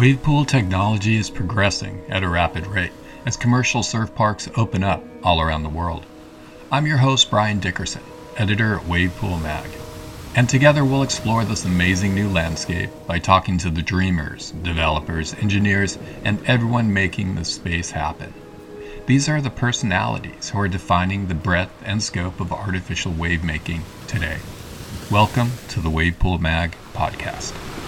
Wave 0.00 0.22
pool 0.22 0.46
technology 0.46 1.16
is 1.16 1.28
progressing 1.28 2.02
at 2.08 2.22
a 2.22 2.28
rapid 2.30 2.66
rate 2.66 2.92
as 3.26 3.36
commercial 3.36 3.82
surf 3.82 4.14
parks 4.14 4.48
open 4.56 4.82
up 4.82 5.04
all 5.22 5.42
around 5.42 5.62
the 5.62 5.68
world. 5.68 6.06
I'm 6.72 6.86
your 6.86 6.96
host, 6.96 7.28
Brian 7.28 7.60
Dickerson, 7.60 8.00
editor 8.38 8.76
at 8.76 8.86
Wave 8.86 9.14
Pool 9.16 9.38
Mag. 9.40 9.68
And 10.34 10.48
together 10.48 10.86
we'll 10.86 11.02
explore 11.02 11.44
this 11.44 11.66
amazing 11.66 12.14
new 12.14 12.30
landscape 12.30 12.88
by 13.06 13.18
talking 13.18 13.58
to 13.58 13.68
the 13.68 13.82
dreamers, 13.82 14.52
developers, 14.62 15.34
engineers, 15.34 15.98
and 16.24 16.42
everyone 16.46 16.94
making 16.94 17.34
the 17.34 17.44
space 17.44 17.90
happen. 17.90 18.32
These 19.04 19.28
are 19.28 19.42
the 19.42 19.50
personalities 19.50 20.48
who 20.48 20.60
are 20.60 20.68
defining 20.68 21.26
the 21.26 21.34
breadth 21.34 21.74
and 21.84 22.02
scope 22.02 22.40
of 22.40 22.54
artificial 22.54 23.12
wave 23.12 23.44
making 23.44 23.82
today. 24.06 24.38
Welcome 25.10 25.50
to 25.68 25.80
the 25.80 25.90
Wave 25.90 26.18
Pool 26.18 26.38
Mag 26.38 26.74
podcast. 26.94 27.79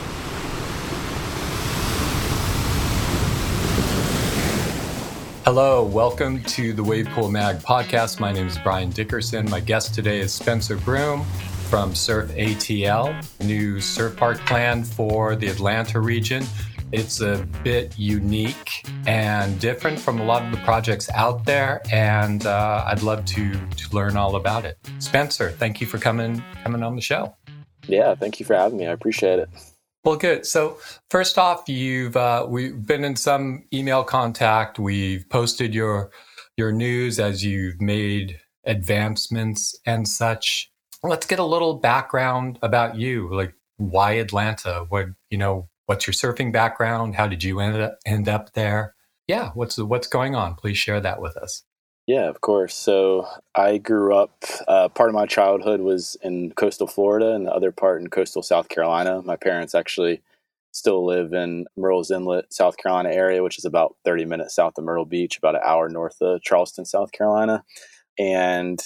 Hello, 5.45 5.83
welcome 5.83 6.41
to 6.45 6.73
the 6.73 6.85
Wavepool 6.85 7.29
Mag 7.29 7.57
podcast. 7.57 8.21
My 8.21 8.31
name 8.31 8.47
is 8.47 8.57
Brian 8.59 8.91
Dickerson. 8.91 9.51
My 9.51 9.59
guest 9.59 9.93
today 9.93 10.21
is 10.21 10.33
Spencer 10.33 10.77
Broome 10.77 11.25
from 11.69 11.97
Surf 11.97 12.31
ATL, 12.31 13.13
new 13.45 13.81
surf 13.81 14.17
park 14.17 14.39
plan 14.47 14.85
for 14.85 15.35
the 15.35 15.49
Atlanta 15.49 15.99
region. 15.99 16.45
It's 16.93 17.23
a 17.23 17.45
bit 17.65 17.99
unique 17.99 18.87
and 19.09 19.59
different 19.59 19.99
from 19.99 20.21
a 20.21 20.25
lot 20.25 20.45
of 20.45 20.53
the 20.53 20.59
projects 20.59 21.11
out 21.11 21.45
there, 21.45 21.83
and 21.91 22.47
uh, 22.47 22.85
I'd 22.87 23.03
love 23.03 23.25
to, 23.25 23.53
to 23.53 23.93
learn 23.97 24.17
all 24.17 24.37
about 24.37 24.65
it. 24.65 24.79
Spencer, 25.01 25.51
thank 25.51 25.81
you 25.81 25.89
for 25.89 25.99
coming 25.99 26.41
coming 26.63 26.85
on 26.85 26.95
the 26.95 27.03
show. 27.03 27.35
Yeah, 27.89 28.15
thank 28.15 28.39
you 28.39 28.47
for 28.47 28.55
having 28.55 28.79
me. 28.79 28.87
I 28.87 28.93
appreciate 28.93 29.41
it. 29.41 29.49
Well, 30.05 30.17
good. 30.17 30.47
So 30.47 30.79
first 31.11 31.39
off, 31.39 31.69
you've 31.69 32.17
uh, 32.17 32.47
we've 32.49 32.85
been 32.85 33.05
in 33.05 33.15
some 33.15 33.65
email 33.73 34.03
contact. 34.03 34.79
We've 34.79 35.29
posted 35.29 35.75
your 35.75 36.11
your 36.57 36.73
news 36.73 37.21
as 37.21 37.45
you've 37.45 37.81
made 37.81 38.41
advancements 38.65 39.79
and 39.87 40.09
such. 40.09 40.71
Let's 41.05 41.27
get 41.27 41.39
a 41.39 41.45
little 41.45 41.75
background 41.75 42.59
about 42.63 42.97
you. 42.97 43.33
Like, 43.33 43.55
why 43.77 44.13
Atlanta? 44.15 44.87
What 44.89 45.07
you 45.31 45.39
know? 45.39 45.69
What's 45.87 46.07
your 46.07 46.15
surfing 46.15 46.53
background? 46.53 47.15
How 47.17 47.29
did 47.29 47.45
you 47.45 47.61
end 47.61 47.81
up 47.81 47.99
end 48.05 48.29
up 48.29 48.55
there? 48.55 48.95
Yeah, 49.29 49.51
what's 49.55 49.79
what's 49.79 50.09
going 50.09 50.35
on? 50.35 50.57
Please 50.57 50.79
share 50.79 51.01
that 51.01 51.21
with 51.21 51.37
us. 51.37 51.63
Yeah, 52.07 52.29
of 52.29 52.41
course. 52.41 52.75
So 52.75 53.27
I 53.55 53.79
grew 53.79 54.15
up, 54.15 54.45
uh, 54.67 54.89
part 54.89 55.09
of 55.09 55.15
my 55.15 55.27
childhood 55.27 55.81
was 55.81 56.17
in 56.23 56.53
coastal 56.53 56.89
Florida 56.89 57.33
and 57.33 57.47
the 57.47 57.53
other 57.53 57.71
part 57.71 58.01
in 58.01 58.09
coastal 58.09 58.43
South 58.43 58.69
Carolina. 58.69 59.23
My 59.23 59.37
parents 59.37 59.75
actually 59.75 60.21
still 60.73 61.05
live 61.07 61.33
in 61.33 61.67
Murrells 61.79 62.11
Inlet, 62.11 62.53
South 62.53 62.77
Carolina 62.77 63.11
area, 63.11 63.43
which 63.43 63.59
is 63.59 63.65
about 63.65 63.97
30 64.05 64.25
minutes 64.25 64.55
south 64.55 64.79
of 64.79 64.85
Myrtle 64.85 65.05
Beach, 65.05 65.39
about 65.39 65.55
an 65.55 65.61
hour 65.65 65.89
north 65.89 66.21
of 66.21 66.43
Charleston, 66.43 66.85
South 66.85 67.13
Carolina. 67.13 67.63
And 68.19 68.81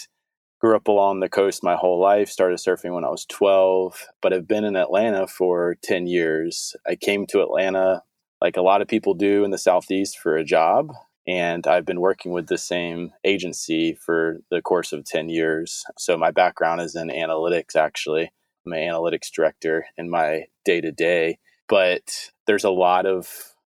grew 0.61 0.77
up 0.77 0.89
along 0.89 1.21
the 1.21 1.29
coast 1.29 1.63
my 1.63 1.77
whole 1.77 2.01
life, 2.01 2.29
started 2.29 2.59
surfing 2.59 2.93
when 2.95 3.05
I 3.05 3.11
was 3.11 3.27
12, 3.27 4.07
but 4.23 4.33
have 4.33 4.49
been 4.49 4.65
in 4.65 4.77
Atlanta 4.77 5.27
for 5.27 5.77
10 5.83 6.07
years. 6.07 6.77
I 6.87 6.97
came 6.97 7.27
to 7.29 7.43
Atlanta 7.43 8.03
like 8.43 8.57
a 8.57 8.63
lot 8.63 8.83
of 8.83 8.89
people 8.89 9.15
do 9.15 9.45
in 9.45 9.51
the 9.51 9.59
Southeast 9.59 10.19
for 10.19 10.37
a 10.37 10.45
job 10.45 10.93
and 11.27 11.67
I've 11.67 11.85
been 11.85 12.01
working 12.01 12.33
with 12.33 12.47
the 12.47 12.59
same 12.59 13.13
agency 13.25 13.95
for 13.95 14.39
the 14.51 14.63
course 14.63 14.93
of 14.93 15.05
10 15.05 15.29
years. 15.29 15.85
So 15.99 16.17
my 16.17 16.31
background 16.31 16.81
is 16.81 16.95
in 16.95 17.09
analytics, 17.09 17.75
actually. 17.75 18.31
I'm 18.65 18.73
an 18.73 18.79
analytics 18.79 19.31
director 19.35 19.87
in 19.97 20.09
my 20.09 20.47
day 20.65 20.81
to 20.81 20.93
day. 20.93 21.39
But 21.69 22.31
there's 22.47 22.65
a 22.65 22.71
lot 22.71 23.07
of 23.07 23.29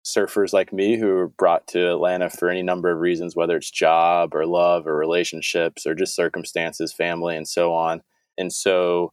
surfers 0.04 0.52
like 0.52 0.72
me 0.72 0.98
who 0.98 1.10
are 1.10 1.28
brought 1.28 1.66
to 1.68 1.92
Atlanta 1.92 2.30
for 2.30 2.48
any 2.48 2.62
number 2.62 2.90
of 2.90 2.98
reasons, 2.98 3.36
whether 3.36 3.56
it's 3.56 3.70
job 3.70 4.34
or 4.34 4.46
love 4.46 4.86
or 4.86 4.96
relationships 4.96 5.86
or 5.86 5.94
just 5.94 6.16
circumstances, 6.16 6.92
family, 6.92 7.36
and 7.36 7.46
so 7.46 7.72
on. 7.72 8.02
And 8.38 8.52
so, 8.52 9.12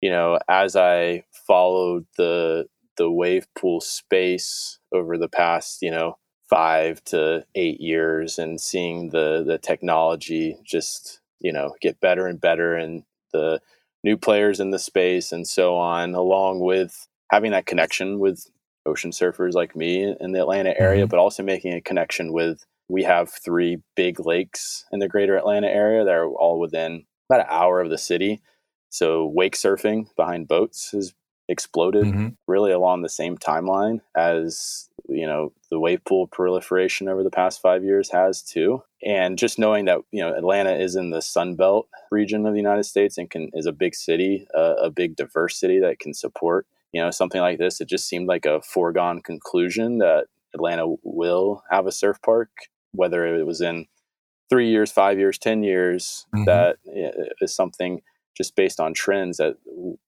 you 0.00 0.10
know, 0.10 0.38
as 0.48 0.76
I 0.76 1.24
followed 1.46 2.06
the 2.16 2.66
the 2.96 3.10
wave 3.10 3.46
pool 3.58 3.80
space 3.80 4.78
over 4.92 5.16
the 5.16 5.28
past, 5.28 5.80
you 5.80 5.90
know, 5.90 6.18
five 6.50 7.02
to 7.04 7.44
eight 7.54 7.80
years 7.80 8.38
and 8.38 8.60
seeing 8.60 9.10
the 9.10 9.44
the 9.46 9.56
technology 9.56 10.56
just 10.64 11.20
you 11.38 11.52
know 11.52 11.72
get 11.80 12.00
better 12.00 12.26
and 12.26 12.40
better 12.40 12.74
and 12.74 13.04
the 13.32 13.60
new 14.02 14.16
players 14.16 14.58
in 14.58 14.72
the 14.72 14.78
space 14.78 15.30
and 15.30 15.46
so 15.46 15.76
on 15.76 16.14
along 16.14 16.58
with 16.58 17.06
having 17.30 17.52
that 17.52 17.66
connection 17.66 18.18
with 18.18 18.50
ocean 18.84 19.12
surfers 19.12 19.52
like 19.52 19.76
me 19.76 20.14
in 20.20 20.32
the 20.32 20.40
Atlanta 20.40 20.78
area 20.78 21.04
mm-hmm. 21.04 21.10
but 21.10 21.20
also 21.20 21.42
making 21.42 21.72
a 21.72 21.80
connection 21.80 22.32
with 22.32 22.66
we 22.88 23.04
have 23.04 23.30
three 23.30 23.78
big 23.94 24.18
lakes 24.18 24.84
in 24.90 24.98
the 24.98 25.08
greater 25.08 25.36
Atlanta 25.36 25.68
area 25.68 26.04
that 26.04 26.14
are 26.14 26.28
all 26.28 26.58
within 26.58 27.04
about 27.28 27.42
an 27.42 27.46
hour 27.48 27.80
of 27.80 27.90
the 27.90 27.98
city 27.98 28.42
so 28.88 29.24
wake 29.24 29.54
surfing 29.54 30.06
behind 30.16 30.48
boats 30.48 30.90
has 30.90 31.14
exploded 31.48 32.06
mm-hmm. 32.06 32.28
really 32.46 32.72
along 32.72 33.02
the 33.02 33.08
same 33.08 33.36
timeline 33.36 34.00
as 34.16 34.88
you 35.10 35.26
know 35.26 35.52
the 35.70 35.78
wave 35.78 36.04
pool 36.04 36.26
proliferation 36.26 37.08
over 37.08 37.22
the 37.22 37.30
past 37.30 37.60
five 37.60 37.84
years 37.84 38.10
has 38.10 38.42
too 38.42 38.82
and 39.02 39.38
just 39.38 39.58
knowing 39.58 39.84
that 39.84 39.98
you 40.10 40.22
know 40.22 40.34
atlanta 40.34 40.72
is 40.72 40.96
in 40.96 41.10
the 41.10 41.20
sun 41.20 41.56
belt 41.56 41.88
region 42.10 42.46
of 42.46 42.52
the 42.52 42.58
united 42.58 42.84
states 42.84 43.18
and 43.18 43.30
can 43.30 43.50
is 43.52 43.66
a 43.66 43.72
big 43.72 43.94
city 43.94 44.46
uh, 44.56 44.74
a 44.76 44.90
big 44.90 45.16
diverse 45.16 45.58
city 45.58 45.80
that 45.80 45.98
can 45.98 46.14
support 46.14 46.66
you 46.92 47.00
know 47.00 47.10
something 47.10 47.40
like 47.40 47.58
this 47.58 47.80
it 47.80 47.88
just 47.88 48.08
seemed 48.08 48.28
like 48.28 48.46
a 48.46 48.60
foregone 48.62 49.20
conclusion 49.20 49.98
that 49.98 50.26
atlanta 50.54 50.86
will 51.02 51.62
have 51.70 51.86
a 51.86 51.92
surf 51.92 52.18
park 52.22 52.50
whether 52.92 53.26
it 53.36 53.46
was 53.46 53.60
in 53.60 53.86
three 54.48 54.70
years 54.70 54.90
five 54.90 55.18
years 55.18 55.38
ten 55.38 55.62
years 55.62 56.26
mm-hmm. 56.34 56.44
that 56.44 56.76
is 57.40 57.54
something 57.54 58.00
just 58.36 58.56
based 58.56 58.80
on 58.80 58.94
trends 58.94 59.36
that 59.36 59.56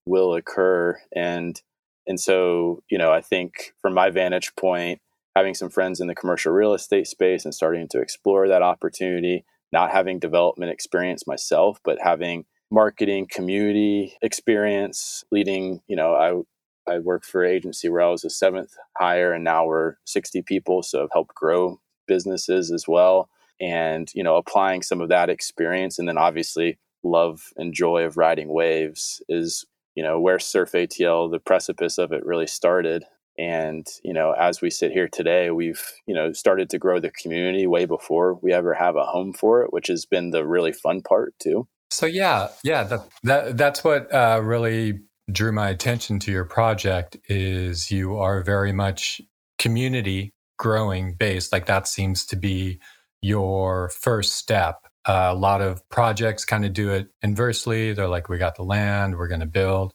will 0.07 0.35
occur 0.35 0.99
and 1.15 1.61
and 2.07 2.21
so 2.21 2.83
you 2.89 2.99
know 2.99 3.13
i 3.13 3.21
think 3.21 3.73
from 3.81 3.95
my 3.95 4.11
vantage 4.11 4.55
point 4.57 5.01
having 5.37 5.55
some 5.55 5.71
friends 5.71 6.01
in 6.01 6.07
the 6.07 6.15
commercial 6.15 6.53
real 6.53 6.75
estate 6.75 7.07
space 7.07 7.45
and 7.45 7.55
starting 7.55 7.89
to 7.89 8.01
explore 8.01 8.49
that 8.49 8.63
opportunity 8.63 9.45
not 9.73 9.91
having 9.91 10.19
development 10.19 10.73
experience 10.73 11.27
myself 11.27 11.79
but 11.85 11.99
having 12.03 12.45
marketing 12.71 13.27
community 13.31 14.17
experience 14.23 15.25
leading 15.31 15.81
you 15.87 15.97
know 15.97 16.15
i 16.15 16.93
i 16.93 16.99
worked 16.99 17.27
for 17.27 17.45
an 17.45 17.51
agency 17.51 17.89
where 17.89 18.03
i 18.03 18.09
was 18.09 18.25
a 18.25 18.31
seventh 18.31 18.77
hire 18.99 19.33
and 19.33 19.45
now 19.45 19.67
we're 19.67 19.97
60 20.05 20.43
people 20.43 20.83
so 20.83 21.03
i've 21.03 21.11
helped 21.13 21.35
grow 21.35 21.79
businesses 22.07 22.71
as 22.71 22.87
well. 22.87 23.29
And 23.61 24.11
you 24.15 24.23
know 24.25 24.37
applying 24.37 24.83
some 24.83 25.01
of 25.01 25.09
that 25.11 25.31
experience 25.31 25.99
and 25.99 26.09
then 26.09 26.19
obviously 26.19 26.79
love 27.05 27.53
and 27.57 27.73
joy 27.73 28.05
of 28.05 28.17
riding 28.17 28.49
waves 28.49 29.23
is 29.29 29.65
you 29.95 30.03
know 30.03 30.21
where 30.21 30.39
surf 30.39 30.73
atl 30.73 31.31
the 31.31 31.39
precipice 31.39 31.99
of 31.99 32.13
it 32.13 32.25
really 32.25 32.47
started. 32.47 33.05
And 33.39 33.87
you 34.05 34.13
know 34.13 34.33
as 34.33 34.61
we 34.61 34.71
sit 34.71 34.93
here 34.93 35.09
today 35.09 35.51
we've 35.51 35.83
you 36.07 36.15
know 36.15 36.33
started 36.33 36.69
to 36.71 36.79
grow 36.79 37.01
the 37.01 37.11
community 37.11 37.67
way 37.67 37.87
before 37.87 38.39
we 38.43 38.53
ever 38.53 38.75
have 38.75 38.97
a 38.97 39.05
home 39.05 39.33
for 39.33 39.63
it 39.63 39.73
which 39.73 39.89
has 39.89 40.05
been 40.05 40.31
the 40.31 40.47
really 40.47 40.73
fun 40.73 41.03
part 41.03 41.35
too. 41.39 41.67
So 41.91 42.07
yeah 42.07 42.49
yeah 42.63 42.85
that, 42.85 43.09
that 43.23 43.57
that's 43.57 43.85
what 43.85 44.13
uh, 44.13 44.41
really 44.43 45.01
drew 45.31 45.53
my 45.53 45.71
attention 45.71 46.19
to 46.19 46.33
your 46.33 46.45
project 46.45 47.17
is 47.29 47.91
you 47.91 48.17
are 48.17 48.43
very 48.43 48.73
much 48.73 49.21
community 49.59 50.33
growing 50.59 51.15
based 51.15 51.53
like 51.53 51.67
that 51.67 51.87
seems 51.87 52.27
to 52.27 52.37
be 52.37 52.81
your 53.23 53.89
first 53.89 54.33
step 54.33 54.87
uh, 55.07 55.31
a 55.31 55.35
lot 55.35 55.61
of 55.61 55.89
projects 55.89 56.45
kind 56.45 56.65
of 56.65 56.73
do 56.73 56.91
it 56.91 57.09
inversely. 57.23 57.93
They're 57.93 58.09
like, 58.09 58.29
we 58.29 58.39
got 58.39 58.57
the 58.57 58.63
land, 58.63 59.17
we're 59.17 59.29
going 59.29 59.41
to 59.41 59.47
build. 59.47 59.93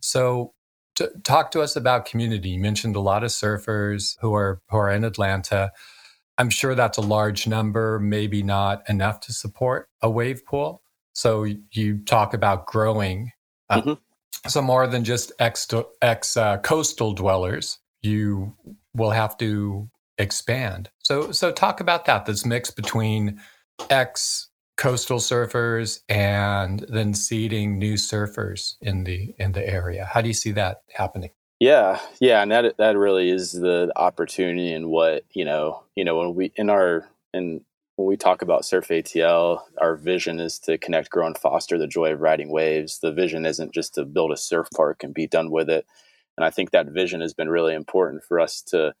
So, 0.00 0.54
to, 0.96 1.10
talk 1.22 1.52
to 1.52 1.60
us 1.60 1.76
about 1.76 2.06
community. 2.06 2.50
You 2.50 2.60
mentioned 2.60 2.96
a 2.96 3.00
lot 3.00 3.22
of 3.22 3.30
surfers 3.30 4.16
who 4.20 4.34
are 4.34 4.60
who 4.68 4.78
are 4.78 4.90
in 4.90 5.04
Atlanta. 5.04 5.70
I'm 6.38 6.50
sure 6.50 6.74
that's 6.74 6.98
a 6.98 7.02
large 7.02 7.46
number, 7.46 7.98
maybe 7.98 8.42
not 8.42 8.88
enough 8.88 9.20
to 9.20 9.32
support 9.32 9.88
a 10.02 10.10
wave 10.10 10.44
pool. 10.44 10.82
So 11.12 11.46
you 11.72 11.98
talk 11.98 12.34
about 12.34 12.66
growing. 12.66 13.32
Uh, 13.70 13.80
mm-hmm. 13.80 14.48
So 14.48 14.62
more 14.62 14.86
than 14.86 15.04
just 15.04 15.32
ex, 15.40 15.66
ex 16.00 16.36
uh, 16.36 16.58
coastal 16.58 17.12
dwellers, 17.12 17.78
you 18.02 18.54
will 18.94 19.10
have 19.10 19.36
to 19.38 19.88
expand. 20.18 20.90
So 20.98 21.32
so 21.32 21.50
talk 21.52 21.80
about 21.80 22.04
that. 22.06 22.26
This 22.26 22.44
mix 22.44 22.70
between 22.70 23.40
ex 23.90 24.47
coastal 24.78 25.18
surfers 25.18 26.00
and 26.08 26.86
then 26.88 27.12
seeding 27.12 27.78
new 27.78 27.94
surfers 27.94 28.76
in 28.80 29.04
the 29.04 29.34
in 29.38 29.52
the 29.52 29.68
area. 29.68 30.06
How 30.06 30.22
do 30.22 30.28
you 30.28 30.34
see 30.34 30.52
that 30.52 30.82
happening? 30.94 31.30
Yeah, 31.60 32.00
yeah, 32.20 32.40
and 32.40 32.50
that 32.52 32.76
that 32.78 32.96
really 32.96 33.30
is 33.30 33.52
the 33.52 33.92
opportunity 33.96 34.72
and 34.72 34.86
what 34.86 35.24
you 35.32 35.44
know. 35.44 35.82
You 35.96 36.04
know, 36.04 36.18
when 36.18 36.34
we 36.34 36.52
in 36.56 36.70
our 36.70 37.06
in 37.34 37.60
when 37.96 38.06
we 38.06 38.16
talk 38.16 38.42
about 38.42 38.64
Surf 38.64 38.88
ATL, 38.88 39.62
our 39.78 39.96
vision 39.96 40.38
is 40.38 40.60
to 40.60 40.78
connect, 40.78 41.10
grow, 41.10 41.26
and 41.26 41.36
foster 41.36 41.76
the 41.76 41.88
joy 41.88 42.12
of 42.12 42.20
riding 42.20 42.50
waves. 42.50 43.00
The 43.00 43.12
vision 43.12 43.44
isn't 43.44 43.74
just 43.74 43.94
to 43.94 44.04
build 44.04 44.30
a 44.30 44.36
surf 44.36 44.68
park 44.74 45.02
and 45.02 45.12
be 45.12 45.26
done 45.26 45.50
with 45.50 45.68
it. 45.68 45.84
And 46.36 46.44
I 46.44 46.50
think 46.50 46.70
that 46.70 46.86
vision 46.86 47.20
has 47.20 47.34
been 47.34 47.48
really 47.48 47.74
important 47.74 48.22
for 48.22 48.38
us 48.38 48.62
to 48.68 48.94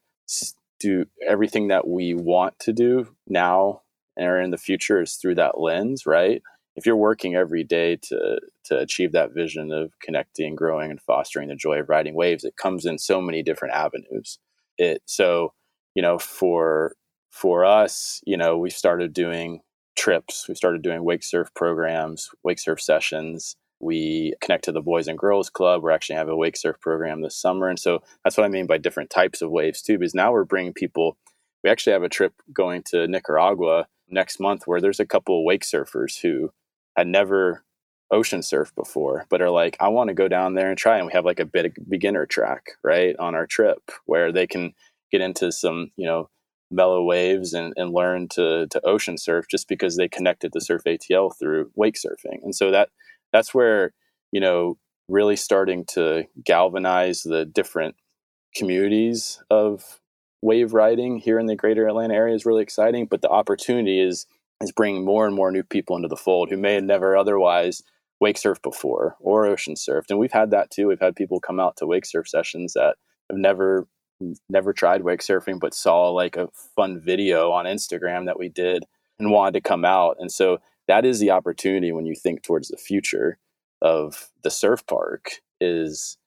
do 0.80 1.06
everything 1.24 1.68
that 1.68 1.86
we 1.86 2.14
want 2.14 2.58
to 2.60 2.72
do 2.72 3.14
now 3.28 3.82
or 4.18 4.40
in 4.40 4.50
the 4.50 4.58
future 4.58 5.00
is 5.00 5.14
through 5.14 5.36
that 5.36 5.60
lens, 5.60 6.06
right? 6.06 6.42
If 6.76 6.86
you're 6.86 6.96
working 6.96 7.34
every 7.34 7.64
day 7.64 7.96
to 8.02 8.40
to 8.64 8.78
achieve 8.78 9.12
that 9.12 9.34
vision 9.34 9.72
of 9.72 9.92
connecting, 10.00 10.54
growing, 10.54 10.90
and 10.90 11.00
fostering 11.00 11.48
the 11.48 11.56
joy 11.56 11.80
of 11.80 11.88
riding 11.88 12.14
waves, 12.14 12.44
it 12.44 12.56
comes 12.56 12.86
in 12.86 12.98
so 12.98 13.20
many 13.20 13.42
different 13.42 13.74
avenues. 13.74 14.38
It 14.78 15.02
so 15.06 15.52
you 15.94 16.02
know 16.02 16.18
for 16.18 16.94
for 17.30 17.64
us, 17.64 18.20
you 18.26 18.36
know, 18.36 18.58
we 18.58 18.70
started 18.70 19.12
doing 19.12 19.60
trips. 19.96 20.48
We 20.48 20.54
started 20.54 20.82
doing 20.82 21.04
wake 21.04 21.22
surf 21.22 21.50
programs, 21.54 22.30
wake 22.42 22.58
surf 22.58 22.80
sessions. 22.80 23.56
We 23.80 24.34
connect 24.40 24.64
to 24.64 24.72
the 24.72 24.80
Boys 24.80 25.06
and 25.06 25.18
Girls 25.18 25.50
Club. 25.50 25.82
We're 25.82 25.92
actually 25.92 26.16
have 26.16 26.28
a 26.28 26.36
wake 26.36 26.56
surf 26.56 26.80
program 26.80 27.20
this 27.20 27.36
summer. 27.36 27.68
And 27.68 27.78
so 27.78 28.00
that's 28.24 28.36
what 28.36 28.44
I 28.44 28.48
mean 28.48 28.66
by 28.66 28.78
different 28.78 29.10
types 29.10 29.40
of 29.40 29.50
waves 29.50 29.82
too, 29.82 29.98
because 29.98 30.14
now 30.14 30.32
we're 30.32 30.44
bringing 30.44 30.72
people. 30.72 31.16
We 31.62 31.70
actually 31.70 31.92
have 31.92 32.02
a 32.02 32.08
trip 32.08 32.34
going 32.52 32.82
to 32.90 33.06
Nicaragua 33.06 33.86
next 34.10 34.40
month 34.40 34.62
where 34.66 34.80
there's 34.80 35.00
a 35.00 35.06
couple 35.06 35.38
of 35.38 35.44
wake 35.44 35.64
surfers 35.64 36.20
who 36.20 36.50
had 36.96 37.06
never 37.06 37.64
ocean 38.10 38.40
surfed 38.40 38.74
before, 38.74 39.26
but 39.28 39.42
are 39.42 39.50
like, 39.50 39.76
I 39.80 39.88
want 39.88 40.08
to 40.08 40.14
go 40.14 40.28
down 40.28 40.54
there 40.54 40.68
and 40.68 40.78
try. 40.78 40.96
And 40.96 41.06
we 41.06 41.12
have 41.12 41.24
like 41.24 41.40
a 41.40 41.44
big 41.44 41.74
beginner 41.88 42.26
track, 42.26 42.72
right, 42.82 43.14
on 43.18 43.34
our 43.34 43.46
trip 43.46 43.90
where 44.06 44.32
they 44.32 44.46
can 44.46 44.72
get 45.12 45.20
into 45.20 45.52
some, 45.52 45.90
you 45.96 46.06
know, 46.06 46.28
mellow 46.70 47.02
waves 47.02 47.54
and, 47.54 47.72
and 47.76 47.92
learn 47.92 48.28
to 48.28 48.66
to 48.68 48.86
ocean 48.86 49.16
surf 49.16 49.46
just 49.50 49.68
because 49.68 49.96
they 49.96 50.08
connected 50.08 50.52
to 50.52 50.60
surf 50.60 50.82
ATL 50.86 51.32
through 51.38 51.70
wake 51.74 51.96
surfing. 51.96 52.42
And 52.42 52.54
so 52.54 52.70
that 52.70 52.90
that's 53.32 53.54
where, 53.54 53.92
you 54.32 54.40
know, 54.40 54.78
really 55.08 55.36
starting 55.36 55.84
to 55.86 56.24
galvanize 56.44 57.22
the 57.22 57.44
different 57.44 57.96
communities 58.54 59.42
of 59.50 60.00
wave 60.42 60.72
riding 60.72 61.18
here 61.18 61.38
in 61.38 61.46
the 61.46 61.56
greater 61.56 61.86
Atlanta 61.86 62.14
area 62.14 62.34
is 62.34 62.46
really 62.46 62.62
exciting. 62.62 63.06
But 63.06 63.22
the 63.22 63.28
opportunity 63.28 64.00
is 64.00 64.26
is 64.60 64.72
bringing 64.72 65.04
more 65.04 65.26
and 65.26 65.36
more 65.36 65.52
new 65.52 65.62
people 65.62 65.96
into 65.96 66.08
the 66.08 66.16
fold 66.16 66.50
who 66.50 66.56
may 66.56 66.74
have 66.74 66.84
never 66.84 67.16
otherwise 67.16 67.82
wake 68.20 68.36
surfed 68.36 68.62
before 68.62 69.16
or 69.20 69.46
ocean 69.46 69.74
surfed. 69.74 70.10
And 70.10 70.18
we've 70.18 70.32
had 70.32 70.50
that 70.50 70.70
too. 70.70 70.88
We've 70.88 71.00
had 71.00 71.14
people 71.14 71.38
come 71.40 71.60
out 71.60 71.76
to 71.76 71.86
wake 71.86 72.04
surf 72.04 72.28
sessions 72.28 72.72
that 72.74 72.96
have 73.30 73.38
never 73.38 73.86
never 74.48 74.72
tried 74.72 75.02
wake 75.02 75.20
surfing 75.20 75.60
but 75.60 75.72
saw 75.72 76.08
like 76.10 76.36
a 76.36 76.48
fun 76.74 77.00
video 77.00 77.52
on 77.52 77.66
Instagram 77.66 78.26
that 78.26 78.38
we 78.38 78.48
did 78.48 78.82
and 79.20 79.30
wanted 79.30 79.54
to 79.54 79.60
come 79.60 79.84
out. 79.84 80.16
And 80.18 80.32
so 80.32 80.58
that 80.88 81.04
is 81.04 81.20
the 81.20 81.30
opportunity 81.30 81.92
when 81.92 82.06
you 82.06 82.16
think 82.16 82.42
towards 82.42 82.68
the 82.68 82.76
future 82.76 83.38
of 83.80 84.30
the 84.42 84.50
surf 84.50 84.84
park 84.86 85.40
is 85.60 86.18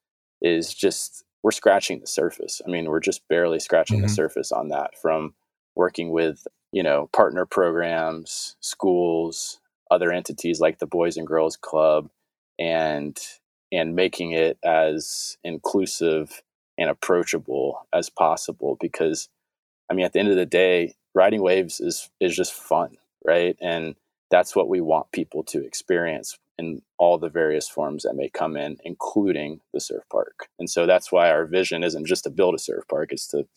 is 0.42 0.74
just 0.74 1.26
we're 1.44 1.52
scratching 1.52 2.00
the 2.00 2.08
surface. 2.08 2.62
I 2.66 2.70
mean, 2.70 2.86
we're 2.86 3.00
just 3.00 3.28
barely 3.28 3.60
scratching 3.60 3.98
mm-hmm. 3.98 4.08
the 4.08 4.14
surface 4.14 4.52
on 4.52 4.70
that 4.70 4.98
from 5.02 5.34
working 5.76 6.12
with, 6.12 6.48
you 6.72 6.84
know, 6.84 7.10
partner 7.14 7.46
programs, 7.46 8.56
schools, 8.60 9.60
other 9.90 10.12
entities 10.12 10.60
like 10.60 10.80
the 10.80 10.86
Boys 10.86 11.18
and 11.18 11.28
Girls 11.28 11.58
Club 11.58 12.10
and 12.60 13.20
and 13.74 13.96
making 13.96 14.32
it 14.32 14.58
as 14.64 15.38
inclusive 15.44 16.42
and 16.78 16.90
approachable 16.90 17.88
as 17.94 18.10
possible 18.10 18.78
because 18.80 19.30
I 19.90 19.94
mean 19.94 20.06
at 20.06 20.14
the 20.14 20.20
end 20.20 20.30
of 20.30 20.36
the 20.36 20.46
day, 20.46 20.96
riding 21.14 21.42
waves 21.42 21.80
is 21.80 22.10
is 22.20 22.36
just 22.36 22.54
fun, 22.54 22.98
right? 23.26 23.56
And 23.62 23.96
that's 24.30 24.56
what 24.56 24.70
we 24.70 24.80
want 24.80 25.12
people 25.12 25.44
to 25.44 25.64
experience 25.66 26.38
in 26.62 26.82
all 26.98 27.18
the 27.18 27.30
various 27.30 27.68
forms 27.68 28.04
that 28.04 28.16
may 28.16 28.30
come 28.30 28.56
in, 28.56 28.78
including 28.86 29.60
the 29.74 29.82
surf 29.82 30.04
park. 30.12 30.48
And 30.60 30.70
so 30.70 30.86
that's 30.86 31.12
why 31.12 31.30
our 31.30 31.46
vision 31.46 31.84
isn't 31.84 32.06
just 32.06 32.24
to 32.26 32.30
build 32.30 32.56
a 32.56 32.60
surf 32.60 32.86
park, 32.90 33.12
it's 33.12 33.28
to, 33.30 33.48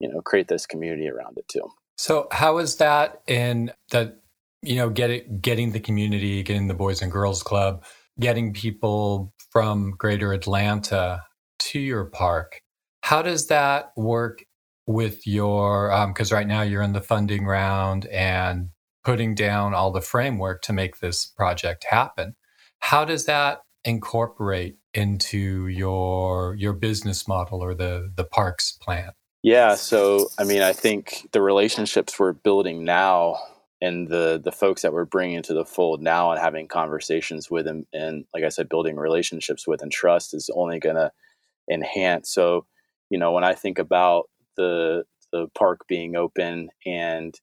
you 0.00 0.08
know, 0.08 0.20
create 0.22 0.48
this 0.48 0.66
community 0.66 1.08
around 1.08 1.38
it 1.38 1.46
too. 1.48 1.68
So 1.98 2.28
how 2.32 2.58
is 2.58 2.76
that 2.76 3.20
in 3.26 3.72
the, 3.90 4.16
you 4.62 4.76
know, 4.76 4.88
getting 4.88 5.40
getting 5.40 5.72
the 5.72 5.80
community, 5.80 6.42
getting 6.42 6.68
the 6.68 6.74
Boys 6.74 7.02
and 7.02 7.12
Girls 7.12 7.42
Club, 7.42 7.84
getting 8.18 8.52
people 8.52 9.32
from 9.50 9.92
greater 9.98 10.32
Atlanta 10.32 11.22
to 11.60 11.78
your 11.78 12.04
park? 12.06 12.62
How 13.02 13.22
does 13.22 13.48
that 13.48 13.92
work 13.96 14.44
with 14.86 15.26
your 15.26 16.06
because 16.08 16.32
um, 16.32 16.36
right 16.36 16.46
now 16.46 16.62
you're 16.62 16.82
in 16.82 16.94
the 16.94 17.00
funding 17.00 17.44
round 17.44 18.06
and 18.06 18.70
putting 19.08 19.34
down 19.34 19.72
all 19.72 19.90
the 19.90 20.02
framework 20.02 20.60
to 20.60 20.70
make 20.70 20.98
this 20.98 21.24
project 21.24 21.86
happen. 21.88 22.34
How 22.80 23.04
does 23.04 23.26
that 23.26 23.62
incorporate 23.84 24.76
into 24.94 25.66
your 25.68 26.54
your 26.54 26.72
business 26.72 27.28
model 27.28 27.62
or 27.62 27.74
the 27.74 28.10
the 28.14 28.24
parks 28.24 28.72
plan? 28.72 29.12
Yeah, 29.42 29.76
so 29.76 30.28
I 30.38 30.44
mean, 30.44 30.62
I 30.62 30.72
think 30.72 31.28
the 31.32 31.40
relationships 31.40 32.18
we're 32.18 32.32
building 32.32 32.84
now 32.84 33.38
and 33.80 34.08
the 34.08 34.40
the 34.42 34.52
folks 34.52 34.82
that 34.82 34.92
we're 34.92 35.04
bringing 35.04 35.36
into 35.36 35.54
the 35.54 35.64
fold 35.64 36.02
now 36.02 36.32
and 36.32 36.40
having 36.40 36.66
conversations 36.66 37.50
with 37.50 37.64
them 37.64 37.86
and 37.92 38.24
like 38.34 38.42
I 38.42 38.48
said 38.48 38.68
building 38.68 38.96
relationships 38.96 39.66
with 39.66 39.82
and 39.82 39.92
trust 39.92 40.34
is 40.34 40.50
only 40.54 40.80
going 40.80 40.96
to 40.96 41.12
enhance. 41.70 42.32
So, 42.32 42.66
you 43.10 43.18
know, 43.18 43.32
when 43.32 43.44
I 43.44 43.54
think 43.54 43.78
about 43.78 44.24
the 44.56 45.04
the 45.32 45.46
park 45.56 45.80
being 45.88 46.16
open 46.16 46.70
and 46.86 47.34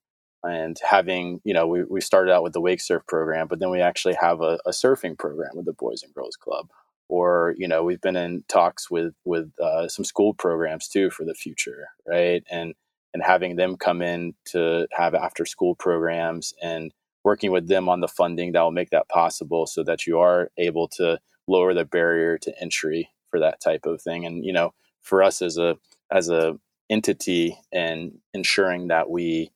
and 0.46 0.78
having 0.88 1.42
you 1.44 1.54
know 1.54 1.68
we, 1.68 1.84
we 1.84 2.02
started 2.02 2.32
out 2.32 2.44
with 2.44 2.54
the 2.54 2.62
wake 2.62 2.80
surf 2.80 3.04
program 3.08 3.48
but 3.48 3.60
then 3.60 3.70
we 3.70 3.82
actually 3.82 4.16
have 4.20 4.42
a, 4.42 4.60
a, 4.66 4.72
surfing 4.72 5.18
program 5.18 5.52
with 5.56 5.66
the 5.66 5.74
boys 5.74 6.04
and 6.04 6.14
girls 6.14 6.36
club. 6.36 6.70
Or 7.08 7.54
you 7.58 7.68
know 7.68 7.84
we've 7.84 8.02
been 8.02 8.16
in 8.16 8.44
talks 8.48 8.90
with 8.90 9.14
with 9.26 9.52
uh, 9.60 9.88
some 9.88 10.06
school 10.06 10.34
programs 10.34 10.88
too 10.88 11.10
for 11.10 11.24
the 11.24 11.36
future 11.36 11.90
right? 12.08 12.44
And 12.50 12.74
and 13.14 13.24
having 13.24 13.56
them 13.56 13.78
come 13.78 14.02
in 14.02 14.34
to 14.46 14.88
have 14.92 15.16
after 15.16 15.46
school 15.46 15.76
programs 15.76 16.54
and 16.62 16.94
working 17.24 17.52
with 17.52 17.68
them 17.68 17.88
on 17.90 18.02
the 18.02 18.08
funding 18.08 18.52
that 18.52 18.62
will 18.62 18.72
make 18.72 18.90
that 18.90 19.08
possible 19.10 19.66
so 19.66 19.84
that 19.84 20.06
you 20.06 20.20
are 20.20 20.50
able 20.58 20.88
to 20.88 21.20
lower 21.48 21.74
the 21.74 21.86
barrier 21.86 22.38
to 22.38 22.54
entry 22.62 23.10
for 23.30 23.40
that 23.40 23.62
type 23.62 23.86
of 23.86 24.02
thing. 24.02 24.26
And 24.26 24.44
you 24.44 24.54
know 24.54 24.74
for 25.02 25.22
us 25.22 25.42
as 25.42 25.58
a 25.58 25.78
as 26.12 26.30
a 26.30 26.58
entity 26.90 27.58
and 27.72 28.18
ensuring 28.34 28.88
that 28.90 29.10
we 29.10 29.52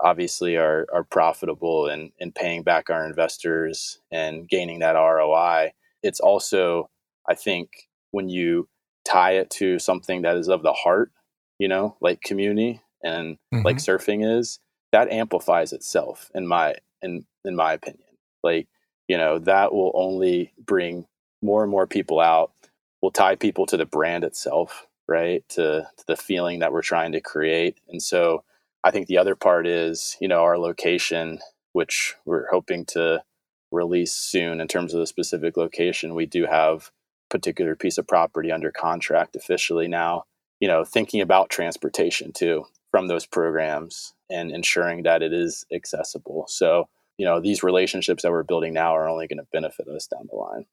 obviously 0.00 0.56
are 0.56 0.86
are 0.92 1.04
profitable 1.04 1.86
and 1.86 2.12
and 2.20 2.34
paying 2.34 2.62
back 2.62 2.90
our 2.90 3.06
investors 3.06 4.00
and 4.10 4.48
gaining 4.48 4.80
that 4.80 4.94
ROI. 4.94 5.72
It's 6.02 6.20
also, 6.20 6.90
I 7.28 7.34
think, 7.34 7.88
when 8.10 8.28
you 8.28 8.68
tie 9.04 9.32
it 9.32 9.50
to 9.50 9.78
something 9.78 10.22
that 10.22 10.36
is 10.36 10.48
of 10.48 10.62
the 10.62 10.72
heart, 10.72 11.10
you 11.58 11.68
know, 11.68 11.96
like 12.00 12.22
community 12.22 12.80
and 13.02 13.36
mm-hmm. 13.54 13.64
like 13.64 13.76
surfing 13.76 14.38
is, 14.38 14.60
that 14.92 15.10
amplifies 15.10 15.72
itself 15.72 16.30
in 16.34 16.46
my 16.46 16.74
in 17.02 17.24
in 17.44 17.56
my 17.56 17.72
opinion. 17.72 18.08
Like, 18.42 18.68
you 19.08 19.16
know, 19.16 19.38
that 19.40 19.72
will 19.72 19.92
only 19.94 20.52
bring 20.64 21.06
more 21.42 21.62
and 21.62 21.70
more 21.70 21.86
people 21.86 22.20
out, 22.20 22.52
will 23.00 23.10
tie 23.10 23.36
people 23.36 23.66
to 23.66 23.76
the 23.76 23.86
brand 23.86 24.24
itself, 24.24 24.86
right? 25.08 25.46
To, 25.50 25.88
to 25.96 26.04
the 26.06 26.16
feeling 26.16 26.60
that 26.60 26.72
we're 26.72 26.82
trying 26.82 27.12
to 27.12 27.20
create. 27.20 27.78
And 27.88 28.02
so 28.02 28.44
I 28.84 28.90
think 28.90 29.06
the 29.06 29.18
other 29.18 29.36
part 29.36 29.66
is, 29.66 30.16
you 30.20 30.28
know, 30.28 30.42
our 30.42 30.58
location, 30.58 31.38
which 31.72 32.14
we're 32.24 32.48
hoping 32.50 32.84
to 32.86 33.22
release 33.70 34.12
soon 34.12 34.60
in 34.60 34.68
terms 34.68 34.92
of 34.92 35.00
the 35.00 35.06
specific 35.06 35.56
location. 35.56 36.14
We 36.14 36.26
do 36.26 36.46
have 36.46 36.90
a 37.30 37.34
particular 37.34 37.76
piece 37.76 37.98
of 37.98 38.06
property 38.06 38.52
under 38.52 38.70
contract 38.70 39.36
officially 39.36 39.88
now. 39.88 40.24
You 40.60 40.68
know, 40.68 40.84
thinking 40.84 41.20
about 41.20 41.50
transportation 41.50 42.32
too 42.32 42.66
from 42.92 43.08
those 43.08 43.26
programs 43.26 44.14
and 44.30 44.52
ensuring 44.52 45.02
that 45.02 45.22
it 45.22 45.32
is 45.32 45.64
accessible. 45.72 46.44
So, 46.48 46.88
you 47.18 47.26
know, 47.26 47.40
these 47.40 47.62
relationships 47.62 48.22
that 48.22 48.30
we're 48.30 48.44
building 48.44 48.74
now 48.74 48.94
are 48.94 49.08
only 49.08 49.26
going 49.26 49.38
to 49.38 49.46
benefit 49.52 49.88
us 49.88 50.06
down 50.06 50.28
the 50.30 50.36
line. 50.36 50.66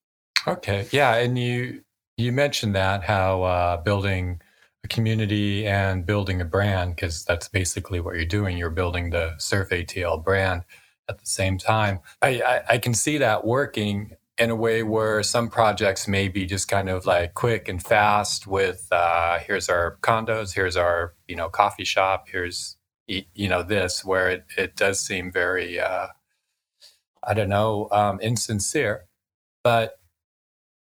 Okay. 0.46 0.88
Yeah. 0.92 1.16
And 1.16 1.40
you, 1.40 1.82
you 2.18 2.32
mentioned 2.32 2.76
that 2.76 3.04
how 3.04 3.44
uh, 3.44 3.78
building 3.78 4.42
a 4.84 4.88
community 4.88 5.66
and 5.66 6.06
building 6.06 6.42
a 6.42 6.46
brand 6.46 6.96
because 6.96 7.24
that's 7.26 7.48
basically 7.48 8.00
what 8.00 8.16
you're 8.16 8.26
doing. 8.26 8.58
You're 8.58 8.70
building 8.70 9.10
the 9.10 9.36
Surf 9.38 9.70
ATL 9.70 10.24
brand 10.24 10.64
at 11.10 11.20
the 11.20 11.26
same 11.26 11.58
time. 11.58 12.00
I, 12.22 12.42
I, 12.42 12.62
I, 12.70 12.78
can 12.78 12.94
see 12.94 13.18
that 13.18 13.44
working 13.44 14.16
in 14.38 14.50
a 14.50 14.56
way 14.56 14.84
where 14.84 15.22
some 15.22 15.50
projects 15.50 16.08
may 16.08 16.30
be 16.30 16.46
just 16.46 16.68
kind 16.68 16.90
of 16.90 17.06
like 17.06 17.34
quick 17.34 17.68
and 17.68 17.84
fast 17.84 18.48
with 18.48 18.88
uh, 18.92 19.40
here's 19.40 19.68
our 19.68 19.98
condos, 20.02 20.54
here's 20.54 20.78
our 20.78 21.14
you 21.28 21.36
know 21.36 21.50
coffee 21.50 21.84
shop, 21.84 22.28
here's 22.32 22.78
you 23.08 23.50
know 23.50 23.64
this 23.64 24.06
where 24.06 24.30
it, 24.30 24.46
it 24.58 24.76
does 24.76 25.00
seem 25.00 25.32
very 25.32 25.80
uh, 25.80 26.08
I 27.24 27.34
don't 27.34 27.50
know 27.50 27.90
um, 27.92 28.20
insincere, 28.22 29.08
but 29.64 30.00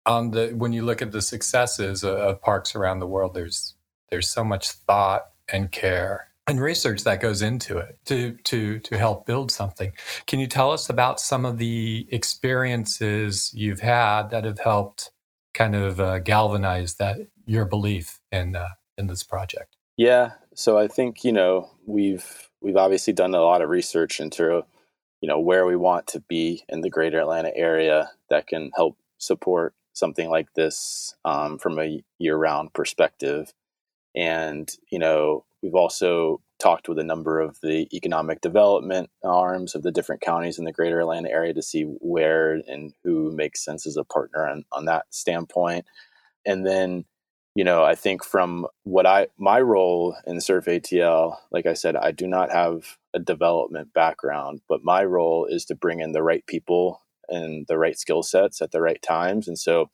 on 0.05 0.31
the 0.31 0.49
when 0.49 0.71
you 0.71 0.83
look 0.83 1.01
at 1.01 1.11
the 1.11 1.21
successes 1.21 2.03
of, 2.03 2.15
of 2.15 2.41
parks 2.41 2.75
around 2.75 2.99
the 2.99 3.07
world, 3.07 3.33
there's 3.33 3.75
there's 4.11 4.29
so 4.29 4.43
much 4.43 4.71
thought 4.71 5.23
and 5.51 5.71
care 5.71 6.29
and 6.49 6.59
research 6.59 7.03
that 7.03 7.21
goes 7.21 7.41
into 7.41 7.77
it 7.77 7.99
to 8.05 8.33
to 8.43 8.79
to 8.79 8.97
help 8.97 9.25
build 9.25 9.51
something. 9.51 9.93
Can 10.25 10.39
you 10.39 10.47
tell 10.47 10.71
us 10.71 10.89
about 10.89 11.19
some 11.19 11.45
of 11.45 11.57
the 11.57 12.07
experiences 12.11 13.51
you've 13.53 13.81
had 13.81 14.31
that 14.31 14.45
have 14.45 14.59
helped 14.59 15.11
kind 15.53 15.75
of 15.75 15.99
uh, 15.99 16.19
galvanize 16.19 16.95
that 16.95 17.17
your 17.45 17.65
belief 17.65 18.19
in 18.31 18.55
uh, 18.55 18.69
in 18.97 19.07
this 19.07 19.23
project? 19.23 19.77
Yeah, 19.95 20.31
so 20.55 20.77
I 20.77 20.87
think 20.87 21.23
you 21.23 21.31
know 21.31 21.69
we've 21.85 22.49
we've 22.61 22.77
obviously 22.77 23.13
done 23.13 23.35
a 23.35 23.41
lot 23.41 23.61
of 23.61 23.69
research 23.69 24.19
into 24.19 24.63
you 25.21 25.27
know 25.27 25.39
where 25.39 25.65
we 25.65 25.75
want 25.75 26.07
to 26.07 26.19
be 26.21 26.63
in 26.67 26.81
the 26.81 26.89
greater 26.89 27.19
Atlanta 27.19 27.51
area 27.55 28.09
that 28.29 28.47
can 28.47 28.71
help 28.75 28.97
support 29.19 29.73
something 29.93 30.29
like 30.29 30.53
this 30.53 31.15
um, 31.25 31.57
from 31.57 31.77
a 31.77 32.01
year-round 32.17 32.73
perspective, 32.73 33.53
and 34.15 34.71
you 34.91 34.99
know 34.99 35.45
we've 35.61 35.75
also 35.75 36.41
talked 36.59 36.89
with 36.89 36.99
a 36.99 37.03
number 37.03 37.39
of 37.39 37.57
the 37.61 37.87
economic 37.95 38.41
development 38.41 39.09
arms 39.23 39.75
of 39.75 39.81
the 39.81 39.91
different 39.91 40.21
counties 40.21 40.59
in 40.59 40.65
the 40.65 40.73
greater 40.73 40.99
Atlanta 40.99 41.29
area 41.29 41.53
to 41.53 41.61
see 41.61 41.83
where 41.83 42.61
and 42.67 42.93
who 43.03 43.31
makes 43.31 43.63
sense 43.63 43.87
as 43.87 43.95
a 43.95 44.03
partner 44.03 44.47
on, 44.47 44.65
on 44.71 44.85
that 44.85 45.05
standpoint. 45.09 45.85
And 46.45 46.65
then, 46.65 47.05
you 47.55 47.63
know, 47.63 47.83
I 47.83 47.95
think 47.95 48.23
from 48.23 48.67
what 48.83 49.05
I, 49.05 49.27
my 49.37 49.61
role 49.61 50.15
in 50.27 50.41
Surf 50.41 50.65
ATL, 50.65 51.37
like 51.51 51.65
I 51.65 51.73
said, 51.73 51.95
I 51.95 52.11
do 52.11 52.27
not 52.27 52.51
have 52.51 52.97
a 53.13 53.19
development 53.19 53.93
background, 53.93 54.61
but 54.67 54.83
my 54.83 55.03
role 55.03 55.45
is 55.45 55.65
to 55.65 55.75
bring 55.75 56.01
in 56.01 56.11
the 56.11 56.23
right 56.23 56.45
people 56.45 57.01
and 57.29 57.65
the 57.67 57.77
right 57.77 57.97
skill 57.97 58.23
sets 58.23 58.61
at 58.61 58.71
the 58.71 58.81
right 58.81 59.01
times. 59.01 59.47
And 59.47 59.57
so, 59.57 59.89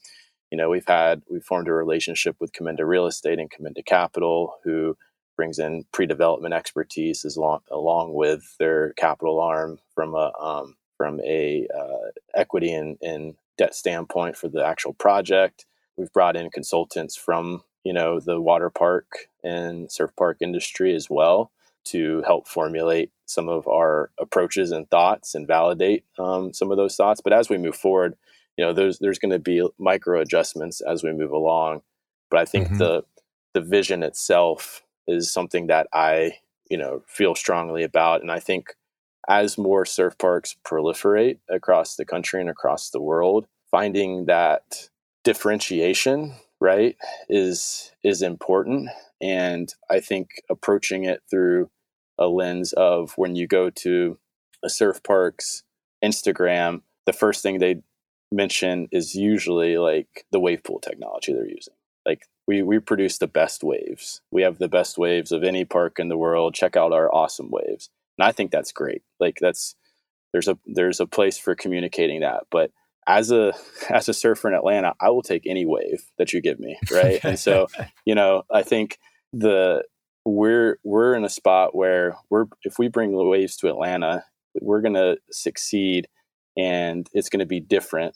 you 0.52 0.58
know, 0.58 0.70
we've 0.70 0.88
had, 0.88 1.22
we 1.30 1.40
formed 1.40 1.68
a 1.68 1.74
relationship 1.74 2.36
with 2.40 2.54
Commenda 2.54 2.86
Real 2.86 3.08
Estate 3.08 3.40
and 3.40 3.50
Commenda 3.50 3.86
Capital, 3.86 4.56
who 4.64 4.98
brings 5.36 5.60
in 5.60 5.86
pre-development 5.92 6.54
expertise 6.54 7.26
as 7.26 7.38
long, 7.38 7.60
along 7.70 8.14
with 8.14 8.56
their 8.58 8.94
capital 8.94 9.40
arm 9.40 9.80
from 9.94 10.16
a 10.16 10.32
um, 10.40 10.76
from 10.98 11.20
a 11.22 11.68
uh, 11.78 12.12
equity 12.34 12.72
and, 12.72 12.98
and 13.02 13.36
debt 13.58 13.76
standpoint 13.76 14.38
for 14.38 14.48
the 14.48 14.66
actual 14.66 14.94
project. 14.94 15.66
We've 15.98 16.12
brought 16.14 16.38
in 16.38 16.50
consultants 16.52 17.16
from 17.16 17.64
you 17.84 17.94
know 17.94 18.20
the 18.20 18.40
water 18.42 18.70
park 18.70 19.30
and 19.44 19.92
surf 19.92 20.12
park 20.16 20.38
industry 20.40 20.96
as 20.96 21.10
well 21.10 21.52
to 21.86 22.24
help 22.26 22.48
formulate 22.48 23.12
some 23.26 23.48
of 23.48 23.68
our 23.68 24.10
approaches 24.20 24.72
and 24.72 24.90
thoughts 24.90 25.36
and 25.36 25.48
validate 25.48 26.04
um, 26.18 26.54
some 26.54 26.72
of 26.72 26.78
those 26.78 26.96
thoughts. 26.96 27.22
But 27.22 27.34
as 27.34 27.50
we 27.50 27.58
move 27.58 27.76
forward, 27.76 28.16
you 28.58 28.66
know, 28.66 28.74
there's 28.74 29.00
there's 29.00 29.20
going 29.20 29.32
to 29.32 29.40
be 29.40 29.68
micro 29.78 30.22
adjustments 30.22 30.82
as 30.82 31.04
we 31.04 31.14
move 31.14 31.32
along. 31.32 31.82
But 32.30 32.40
I 32.40 32.46
think 32.46 32.68
mm-hmm. 32.68 32.78
the 32.78 33.04
the 33.54 33.62
vision 33.62 34.04
itself 34.04 34.84
is 35.08 35.32
something 35.32 35.68
that 35.68 35.88
I, 35.94 36.40
you 36.70 36.78
know, 36.78 37.04
feel 37.08 37.36
strongly 37.36 37.84
about. 37.84 38.22
And 38.22 38.32
I 38.32 38.40
think 38.40 38.76
as 39.28 39.58
more 39.58 39.86
surf 39.86 40.18
parks 40.18 40.56
proliferate 40.66 41.40
across 41.50 41.96
the 41.96 42.06
country 42.06 42.42
and 42.42 42.50
across 42.50 42.90
the 42.90 43.02
world, 43.02 43.48
finding 43.72 44.26
that 44.26 44.90
differentiation, 45.24 46.36
right, 46.60 46.96
is 47.30 47.92
is 48.04 48.22
important. 48.22 48.90
And 49.22 49.74
I 49.90 50.00
think 50.00 50.30
approaching 50.50 51.06
it 51.06 51.22
through 51.30 51.70
a 52.18 52.28
lens 52.28 52.74
of 52.74 53.14
when 53.18 53.36
you 53.36 53.48
go 53.48 53.70
to 53.70 54.18
a 54.64 54.70
surf 54.70 55.02
park's 55.04 55.64
Instagram, 56.04 56.82
the 57.06 57.14
first 57.14 57.42
thing 57.42 57.60
they 57.60 57.82
mention 58.32 58.88
is 58.92 59.16
usually 59.16 59.78
like 59.78 60.26
the 60.32 60.40
wave 60.40 60.64
pool 60.64 60.80
technology 60.80 61.34
they're 61.34 61.48
using. 61.48 61.74
Like 62.06 62.28
we 62.48 62.62
we 62.62 62.80
produce 62.80 63.18
the 63.18 63.28
best 63.28 63.64
waves. 63.64 64.22
We 64.32 64.44
have 64.44 64.60
the 64.60 64.68
best 64.68 64.98
waves 64.98 65.32
of 65.32 65.44
any 65.44 65.66
park 65.66 66.00
in 66.00 66.10
the 66.10 66.18
world. 66.18 66.54
Check 66.54 66.76
out 66.76 66.94
our 66.94 67.14
awesome 67.14 67.50
waves. 67.50 67.90
And 68.18 68.28
I 68.28 68.32
think 68.32 68.52
that's 68.52 68.72
great. 68.72 69.04
Like 69.20 69.38
that's 69.42 69.76
there's 70.32 70.48
a 70.48 70.58
there's 70.66 71.00
a 71.00 71.08
place 71.08 71.38
for 71.38 71.56
communicating 71.56 72.22
that. 72.22 72.44
But 72.52 72.72
as 73.08 73.32
a 73.32 73.54
as 73.90 74.10
a 74.10 74.14
surfer 74.14 74.50
in 74.50 74.56
Atlanta, 74.56 74.94
I 75.00 75.10
will 75.10 75.24
take 75.24 75.48
any 75.48 75.66
wave 75.66 76.06
that 76.18 76.34
you 76.34 76.42
give 76.42 76.60
me, 76.60 76.78
right? 76.92 77.20
and 77.24 77.40
so, 77.40 77.68
you 78.06 78.16
know, 78.16 78.44
I 78.52 78.64
think 78.64 79.00
the 79.34 79.84
we're 80.26 80.80
we're 80.84 81.16
in 81.16 81.24
a 81.24 81.30
spot 81.30 81.76
where 81.76 82.18
we're 82.30 82.46
if 82.64 82.78
we 82.80 82.88
bring 82.88 83.16
the 83.16 83.24
waves 83.24 83.56
to 83.58 83.70
Atlanta, 83.70 84.24
we're 84.62 84.82
going 84.82 84.96
to 84.96 85.18
succeed 85.32 86.08
and 86.58 87.10
it's 87.14 87.30
going 87.30 87.40
to 87.40 87.46
be 87.46 87.60
different 87.60 88.16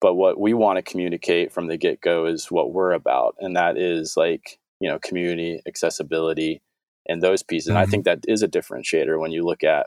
but 0.00 0.14
what 0.14 0.40
we 0.40 0.54
want 0.54 0.76
to 0.78 0.90
communicate 0.90 1.52
from 1.52 1.66
the 1.66 1.76
get 1.76 2.00
go 2.00 2.26
is 2.26 2.50
what 2.50 2.72
we're 2.72 2.92
about, 2.92 3.36
and 3.38 3.56
that 3.56 3.76
is 3.76 4.16
like 4.16 4.58
you 4.80 4.88
know 4.88 4.98
community 4.98 5.60
accessibility 5.66 6.62
and 7.06 7.22
those 7.22 7.42
pieces. 7.42 7.68
Mm-hmm. 7.68 7.76
And 7.76 7.78
I 7.78 7.82
mm-hmm. 7.82 7.90
think 7.90 8.04
that 8.06 8.24
is 8.26 8.42
a 8.42 8.48
differentiator 8.48 9.18
when 9.20 9.30
you 9.30 9.44
look 9.44 9.62
at 9.62 9.86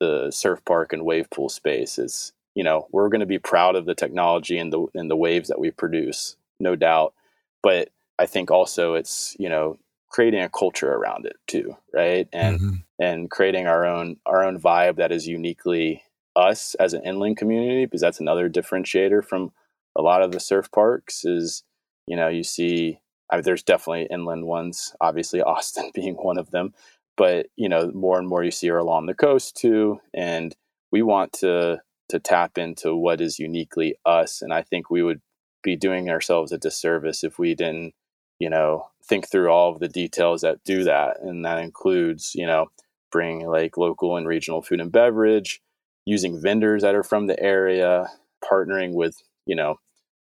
the 0.00 0.30
surf 0.30 0.60
park 0.64 0.92
and 0.92 1.04
wave 1.04 1.30
pool 1.30 1.48
space. 1.48 1.98
Is 1.98 2.32
you 2.54 2.62
know 2.62 2.86
we're 2.92 3.08
going 3.08 3.20
to 3.20 3.26
be 3.26 3.38
proud 3.38 3.74
of 3.74 3.86
the 3.86 3.94
technology 3.94 4.58
and 4.58 4.72
the 4.72 4.86
and 4.94 5.10
the 5.10 5.16
waves 5.16 5.48
that 5.48 5.60
we 5.60 5.70
produce, 5.70 6.36
no 6.60 6.76
doubt. 6.76 7.14
But 7.62 7.88
I 8.18 8.26
think 8.26 8.50
also 8.50 8.94
it's 8.94 9.34
you 9.38 9.48
know 9.48 9.78
creating 10.10 10.42
a 10.42 10.50
culture 10.50 10.92
around 10.92 11.24
it 11.24 11.36
too, 11.46 11.74
right? 11.92 12.28
And 12.34 12.60
mm-hmm. 12.60 12.74
and 12.98 13.30
creating 13.30 13.66
our 13.66 13.86
own 13.86 14.18
our 14.26 14.44
own 14.44 14.60
vibe 14.60 14.96
that 14.96 15.10
is 15.10 15.26
uniquely 15.26 16.02
us 16.36 16.74
as 16.76 16.92
an 16.92 17.04
inland 17.04 17.36
community 17.36 17.84
because 17.84 18.00
that's 18.00 18.20
another 18.20 18.48
differentiator 18.48 19.24
from 19.24 19.52
a 19.96 20.02
lot 20.02 20.22
of 20.22 20.32
the 20.32 20.40
surf 20.40 20.70
parks 20.72 21.24
is 21.24 21.62
you 22.06 22.16
know 22.16 22.28
you 22.28 22.42
see 22.42 22.98
I 23.30 23.36
mean, 23.36 23.44
there's 23.44 23.62
definitely 23.62 24.08
inland 24.10 24.46
ones 24.46 24.94
obviously 25.00 25.42
austin 25.42 25.90
being 25.94 26.14
one 26.14 26.38
of 26.38 26.50
them 26.50 26.74
but 27.16 27.46
you 27.56 27.68
know 27.68 27.90
more 27.92 28.18
and 28.18 28.28
more 28.28 28.42
you 28.42 28.50
see 28.50 28.70
are 28.70 28.78
along 28.78 29.06
the 29.06 29.14
coast 29.14 29.56
too 29.56 30.00
and 30.12 30.54
we 30.90 31.02
want 31.02 31.32
to 31.34 31.80
to 32.10 32.18
tap 32.18 32.58
into 32.58 32.94
what 32.94 33.20
is 33.20 33.38
uniquely 33.38 33.94
us 34.04 34.42
and 34.42 34.52
i 34.52 34.62
think 34.62 34.90
we 34.90 35.02
would 35.02 35.20
be 35.62 35.76
doing 35.76 36.10
ourselves 36.10 36.52
a 36.52 36.58
disservice 36.58 37.24
if 37.24 37.38
we 37.38 37.54
didn't 37.54 37.94
you 38.38 38.50
know 38.50 38.88
think 39.04 39.28
through 39.28 39.48
all 39.48 39.70
of 39.72 39.80
the 39.80 39.88
details 39.88 40.42
that 40.42 40.62
do 40.64 40.84
that 40.84 41.20
and 41.20 41.44
that 41.44 41.58
includes 41.58 42.32
you 42.34 42.46
know 42.46 42.66
bring 43.10 43.46
like 43.46 43.76
local 43.76 44.16
and 44.16 44.26
regional 44.26 44.60
food 44.60 44.80
and 44.80 44.92
beverage 44.92 45.60
using 46.06 46.40
vendors 46.40 46.82
that 46.82 46.94
are 46.94 47.02
from 47.02 47.26
the 47.26 47.40
area, 47.40 48.08
partnering 48.44 48.92
with, 48.92 49.22
you 49.46 49.56
know, 49.56 49.76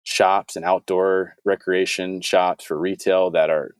shops 0.05 0.57
and 0.57 0.65
outdoor 0.65 1.35
recreation 1.45 2.21
shops 2.21 2.65
for 2.65 2.79
retail 2.79 3.31
that 3.31 3.51
are 3.51 3.75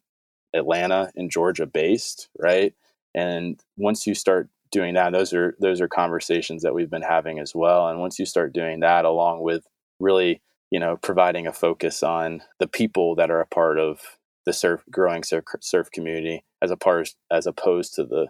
Atlanta 0.55 1.11
and 1.17 1.31
Georgia 1.31 1.67
based, 1.67 2.29
right? 2.39 2.75
And 3.15 3.61
once 3.77 4.07
you 4.07 4.15
start 4.15 4.49
doing 4.71 4.95
that, 4.95 5.13
those 5.13 5.33
are 5.33 5.55
those 5.61 5.81
are 5.81 5.89
conversations 5.89 6.63
that 6.63 6.75
we've 6.75 6.91
been 6.91 7.03
having 7.03 7.39
as 7.39 7.55
well. 7.55 7.89
And 7.89 8.01
once 8.01 8.19
you 8.19 8.27
start 8.27 8.53
doing 8.53 8.81
that 8.81 9.05
along 9.05 9.43
with 9.43 9.67
really, 10.01 10.41
you 10.71 10.81
know, 10.81 10.97
providing 10.97 11.47
a 11.47 11.53
focus 11.53 12.03
on 12.03 12.43
the 12.59 12.67
people 12.67 13.15
that 13.17 13.31
are 13.31 13.41
a 13.41 13.47
part 13.47 13.79
of 13.79 14.01
the 14.47 14.53
surf 14.53 14.83
growing 14.91 15.23
surf, 15.23 15.45
surf 15.61 15.91
community 15.91 16.45
as 16.63 16.71
a 16.71 16.77
part 16.77 17.11
as 17.31 17.47
opposed 17.47 17.95
to 17.95 18.05
the 18.05 18.29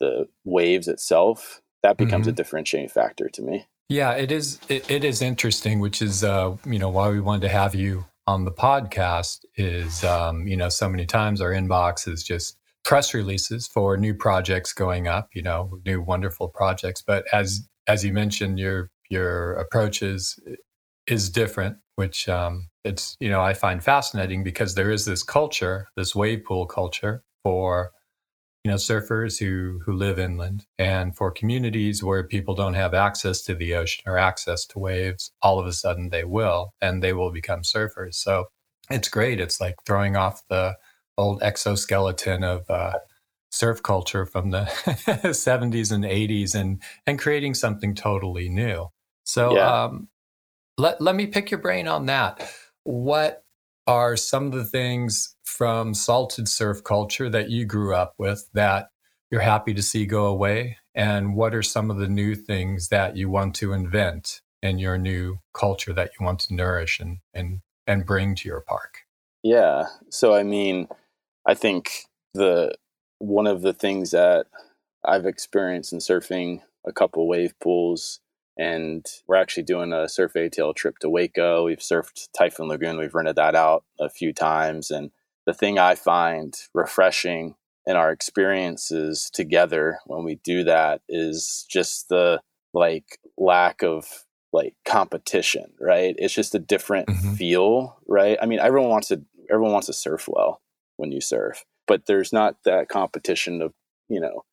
the 0.00 0.26
waves 0.44 0.88
itself, 0.88 1.60
that 1.82 1.96
becomes 1.96 2.24
mm-hmm. 2.24 2.30
a 2.30 2.34
differentiating 2.34 2.88
factor 2.88 3.28
to 3.28 3.42
me. 3.42 3.66
Yeah, 3.88 4.12
it 4.12 4.30
is. 4.30 4.60
It, 4.68 4.88
it 4.90 5.04
is 5.04 5.20
interesting, 5.20 5.80
which 5.80 6.00
is 6.00 6.22
uh, 6.22 6.56
you 6.64 6.78
know 6.78 6.88
why 6.88 7.10
we 7.10 7.20
wanted 7.20 7.42
to 7.42 7.48
have 7.48 7.74
you 7.74 8.06
on 8.26 8.44
the 8.44 8.52
podcast. 8.52 9.40
Is 9.56 10.04
um, 10.04 10.46
you 10.46 10.56
know 10.56 10.68
so 10.68 10.88
many 10.88 11.06
times 11.06 11.40
our 11.40 11.50
inbox 11.50 12.06
is 12.06 12.22
just 12.22 12.56
press 12.84 13.12
releases 13.14 13.66
for 13.66 13.96
new 13.96 14.14
projects 14.14 14.72
going 14.72 15.08
up. 15.08 15.28
You 15.34 15.42
know, 15.42 15.80
new 15.84 16.00
wonderful 16.00 16.48
projects. 16.48 17.02
But 17.02 17.24
as 17.32 17.68
as 17.88 18.04
you 18.04 18.12
mentioned, 18.12 18.60
your 18.60 18.90
your 19.10 19.54
approach 19.54 20.02
is 20.02 20.38
is 21.08 21.28
different, 21.28 21.78
which 21.96 22.28
um, 22.28 22.68
it's 22.84 23.16
you 23.18 23.28
know 23.28 23.42
I 23.42 23.54
find 23.54 23.82
fascinating 23.82 24.44
because 24.44 24.76
there 24.76 24.92
is 24.92 25.04
this 25.04 25.24
culture, 25.24 25.88
this 25.96 26.14
wave 26.14 26.44
pool 26.44 26.66
culture 26.66 27.24
for 27.42 27.90
you 28.64 28.70
know 28.70 28.76
surfers 28.76 29.38
who 29.38 29.80
who 29.84 29.92
live 29.92 30.18
inland. 30.18 30.66
And 30.78 31.16
for 31.16 31.30
communities 31.30 32.02
where 32.02 32.24
people 32.24 32.54
don't 32.54 32.74
have 32.74 32.94
access 32.94 33.42
to 33.42 33.54
the 33.54 33.74
ocean 33.74 34.04
or 34.06 34.18
access 34.18 34.66
to 34.66 34.78
waves 34.78 35.32
all 35.42 35.58
of 35.58 35.66
a 35.66 35.72
sudden 35.72 36.10
they 36.10 36.24
will 36.24 36.74
and 36.80 37.02
they 37.02 37.12
will 37.12 37.30
become 37.30 37.62
surfers. 37.62 38.14
So 38.14 38.46
it's 38.90 39.08
great. 39.08 39.40
It's 39.40 39.60
like 39.60 39.76
throwing 39.86 40.16
off 40.16 40.42
the 40.48 40.76
old 41.16 41.42
exoskeleton 41.42 42.44
of 42.44 42.68
uh, 42.68 42.98
surf 43.50 43.82
culture 43.82 44.26
from 44.26 44.50
the 44.50 44.64
70s 44.84 45.92
and 45.92 46.04
80s 46.04 46.54
and 46.54 46.82
and 47.06 47.18
creating 47.18 47.54
something 47.54 47.94
totally 47.94 48.48
new. 48.48 48.88
So 49.24 49.56
yeah. 49.56 49.84
um, 49.84 50.08
let, 50.76 51.00
let 51.00 51.14
me 51.14 51.26
pick 51.26 51.50
your 51.50 51.60
brain 51.60 51.88
on 51.88 52.06
that. 52.06 52.50
What 52.84 53.44
are 53.86 54.16
some 54.16 54.46
of 54.46 54.52
the 54.52 54.64
things 54.64 55.36
from 55.50 55.94
salted 55.94 56.48
surf 56.48 56.82
culture 56.84 57.28
that 57.28 57.50
you 57.50 57.64
grew 57.64 57.94
up 57.94 58.14
with 58.18 58.48
that 58.54 58.90
you're 59.30 59.40
happy 59.40 59.74
to 59.74 59.82
see 59.82 60.06
go 60.06 60.26
away? 60.26 60.78
And 60.94 61.34
what 61.34 61.54
are 61.54 61.62
some 61.62 61.90
of 61.90 61.98
the 61.98 62.08
new 62.08 62.34
things 62.34 62.88
that 62.88 63.16
you 63.16 63.28
want 63.28 63.54
to 63.56 63.72
invent 63.72 64.40
in 64.62 64.78
your 64.78 64.98
new 64.98 65.38
culture 65.52 65.92
that 65.92 66.10
you 66.18 66.24
want 66.24 66.40
to 66.40 66.54
nourish 66.54 67.00
and, 67.00 67.18
and, 67.34 67.60
and 67.86 68.06
bring 68.06 68.34
to 68.36 68.48
your 68.48 68.60
park? 68.60 69.00
Yeah. 69.42 69.86
So, 70.10 70.34
I 70.34 70.42
mean, 70.42 70.88
I 71.46 71.54
think 71.54 72.04
the 72.34 72.74
one 73.18 73.46
of 73.46 73.62
the 73.62 73.72
things 73.72 74.10
that 74.10 74.46
I've 75.04 75.26
experienced 75.26 75.92
in 75.92 75.98
surfing 75.98 76.60
a 76.86 76.92
couple 76.92 77.26
wave 77.28 77.54
pools 77.60 78.20
and 78.58 79.06
we're 79.26 79.36
actually 79.36 79.62
doing 79.62 79.92
a 79.92 80.08
surf 80.08 80.34
ATL 80.34 80.74
trip 80.74 80.98
to 80.98 81.08
Waco. 81.08 81.64
We've 81.64 81.78
surfed 81.78 82.28
Typhoon 82.36 82.68
Lagoon. 82.68 82.98
We've 82.98 83.14
rented 83.14 83.36
that 83.36 83.54
out 83.54 83.84
a 83.98 84.10
few 84.10 84.34
times. 84.34 84.90
And 84.90 85.10
the 85.46 85.54
thing 85.54 85.78
I 85.78 85.94
find 85.94 86.54
refreshing 86.74 87.54
in 87.86 87.96
our 87.96 88.10
experiences 88.12 89.30
together 89.32 89.98
when 90.06 90.24
we 90.24 90.36
do 90.44 90.64
that 90.64 91.00
is 91.08 91.66
just 91.68 92.08
the 92.08 92.40
like 92.72 93.18
lack 93.36 93.82
of 93.82 94.04
like 94.52 94.74
competition, 94.84 95.72
right? 95.80 96.14
It's 96.18 96.34
just 96.34 96.54
a 96.54 96.58
different 96.58 97.08
mm-hmm. 97.08 97.34
feel, 97.34 97.98
right? 98.06 98.38
I 98.40 98.46
mean, 98.46 98.58
everyone 98.60 98.90
wants 98.90 99.08
to 99.08 99.22
everyone 99.50 99.72
wants 99.72 99.86
to 99.86 99.92
surf 99.92 100.28
well 100.28 100.60
when 100.96 101.10
you 101.10 101.20
surf, 101.20 101.64
but 101.86 102.06
there's 102.06 102.32
not 102.32 102.56
that 102.64 102.88
competition 102.88 103.62
of, 103.62 103.72
you 104.08 104.20
know, 104.20 104.44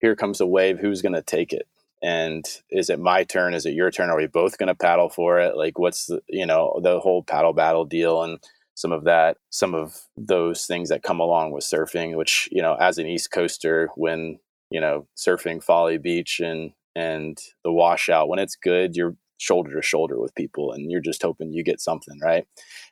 here 0.00 0.16
comes 0.16 0.40
a 0.40 0.46
wave, 0.46 0.78
who's 0.78 1.00
going 1.00 1.14
to 1.14 1.22
take 1.22 1.52
it? 1.52 1.66
And 2.02 2.44
is 2.68 2.90
it 2.90 2.98
my 2.98 3.22
turn? 3.22 3.54
Is 3.54 3.64
it 3.64 3.74
your 3.74 3.92
turn? 3.92 4.10
Are 4.10 4.16
we 4.16 4.26
both 4.26 4.58
going 4.58 4.66
to 4.66 4.74
paddle 4.74 5.08
for 5.08 5.38
it? 5.38 5.56
Like, 5.56 5.78
what's 5.78 6.06
the, 6.06 6.20
you 6.28 6.44
know, 6.44 6.80
the 6.82 6.98
whole 6.98 7.22
paddle 7.22 7.52
battle 7.52 7.84
deal 7.84 8.22
and 8.24 8.40
some 8.74 8.92
of 8.92 9.04
that, 9.04 9.36
some 9.50 9.74
of 9.74 10.02
those 10.16 10.66
things 10.66 10.88
that 10.88 11.02
come 11.02 11.20
along 11.20 11.52
with 11.52 11.64
surfing, 11.64 12.16
which, 12.16 12.48
you 12.50 12.62
know, 12.62 12.74
as 12.74 12.98
an 12.98 13.06
East 13.06 13.30
Coaster, 13.30 13.90
when, 13.96 14.38
you 14.70 14.80
know, 14.80 15.06
surfing 15.16 15.62
Folly 15.62 15.98
Beach 15.98 16.40
and, 16.40 16.72
and 16.94 17.38
the 17.64 17.72
washout, 17.72 18.28
when 18.28 18.38
it's 18.38 18.56
good, 18.56 18.96
you're 18.96 19.16
shoulder 19.42 19.74
to 19.74 19.82
shoulder 19.82 20.20
with 20.20 20.34
people 20.36 20.72
and 20.72 20.90
you're 20.90 21.00
just 21.00 21.22
hoping 21.22 21.52
you 21.52 21.64
get 21.64 21.80
something 21.80 22.18
right? 22.22 22.46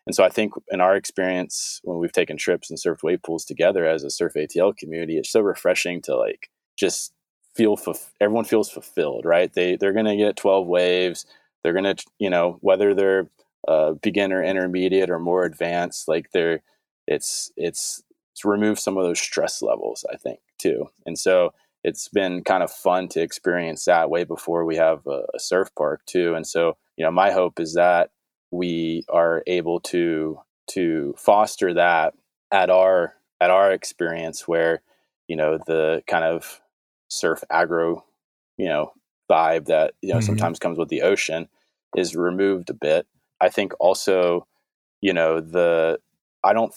And 0.06 0.14
so 0.14 0.25
i 0.25 0.28
think 0.28 0.52
in 0.70 0.80
our 0.80 0.96
experience 0.96 1.80
when 1.84 1.99
we've 1.99 2.10
taken 2.10 2.37
trips 2.37 2.70
and 2.70 2.78
surfed 2.78 3.04
wave 3.04 3.22
pools 3.22 3.44
together 3.44 3.87
as 3.87 4.02
a 4.02 4.10
surf 4.10 4.32
atl 4.34 4.76
community 4.76 5.16
it's 5.16 5.30
so 5.30 5.40
refreshing 5.40 6.02
to 6.02 6.16
like 6.16 6.50
just 6.76 7.12
feel 7.54 7.78
everyone 8.20 8.44
feels 8.44 8.68
fulfilled 8.68 9.25
right? 9.25 9.52
They 9.52 9.76
they're 9.76 9.92
going 9.92 10.06
to 10.06 10.16
get 10.16 10.37
12 10.37 10.66
waves 10.66 11.25
they're 11.62 11.72
going 11.72 11.96
to 11.96 12.04
you 12.18 12.30
know 12.30 12.58
whether 12.60 12.94
they're 12.94 13.28
uh, 13.69 13.93
beginner 14.02 14.43
intermediate 14.43 15.11
or 15.11 15.19
more 15.19 15.45
advanced 15.45 16.09
like 16.09 16.31
they're 16.33 16.62
it's 17.07 17.52
it's 17.57 18.02
it's 18.33 18.45
removed 18.45 18.81
some 18.81 18.97
of 18.97 19.05
those 19.05 19.21
stress 19.21 19.62
levels 19.62 20.05
i 20.12 20.17
think 20.17 20.40
too 20.59 20.88
and 21.07 21.19
so 21.19 21.52
it's 21.83 22.09
been 22.09 22.43
kind 22.45 22.62
of 22.62 22.71
fun 22.71 23.09
to 23.09 23.21
experience 23.21 23.85
that 23.85 24.11
way 24.11 24.25
before 24.25 24.64
we 24.64 24.76
have 24.76 25.07
a, 25.07 25.25
a, 25.35 25.38
surf 25.38 25.71
park 25.76 26.05
too. 26.07 26.35
And 26.35 26.47
so, 26.47 26.76
you 26.97 27.05
know, 27.05 27.11
my 27.11 27.31
hope 27.31 27.59
is 27.59 27.75
that 27.75 28.11
we 28.50 29.05
are 29.09 29.43
able 29.47 29.81
to 29.81 30.38
to 30.73 31.14
foster 31.17 31.75
that 31.75 32.14
at 32.52 32.71
our 32.71 33.14
at 33.40 33.50
our 33.50 33.73
experience 33.73 34.47
where, 34.47 34.83
you 35.26 35.37
know, 35.37 35.59
the 35.67 36.02
kind 36.07 36.25
of 36.25 36.61
surf 37.09 37.43
agro, 37.50 38.05
you 38.59 38.69
know, 38.69 38.93
vibe 39.31 39.67
that, 39.67 39.95
you 40.02 40.11
know, 40.11 40.17
mm-hmm. 40.17 40.26
sometimes 40.26 40.59
comes 40.59 40.79
with 40.79 40.88
the 40.88 41.02
ocean 41.02 41.49
is 41.97 42.14
removed 42.14 42.71
a 42.71 42.75
bit. 42.75 43.07
I 43.40 43.49
think 43.49 43.73
also, 43.80 44.47
you 45.00 45.12
know, 45.12 45.40
the 45.40 45.99
I 46.44 46.52
don't 46.52 46.73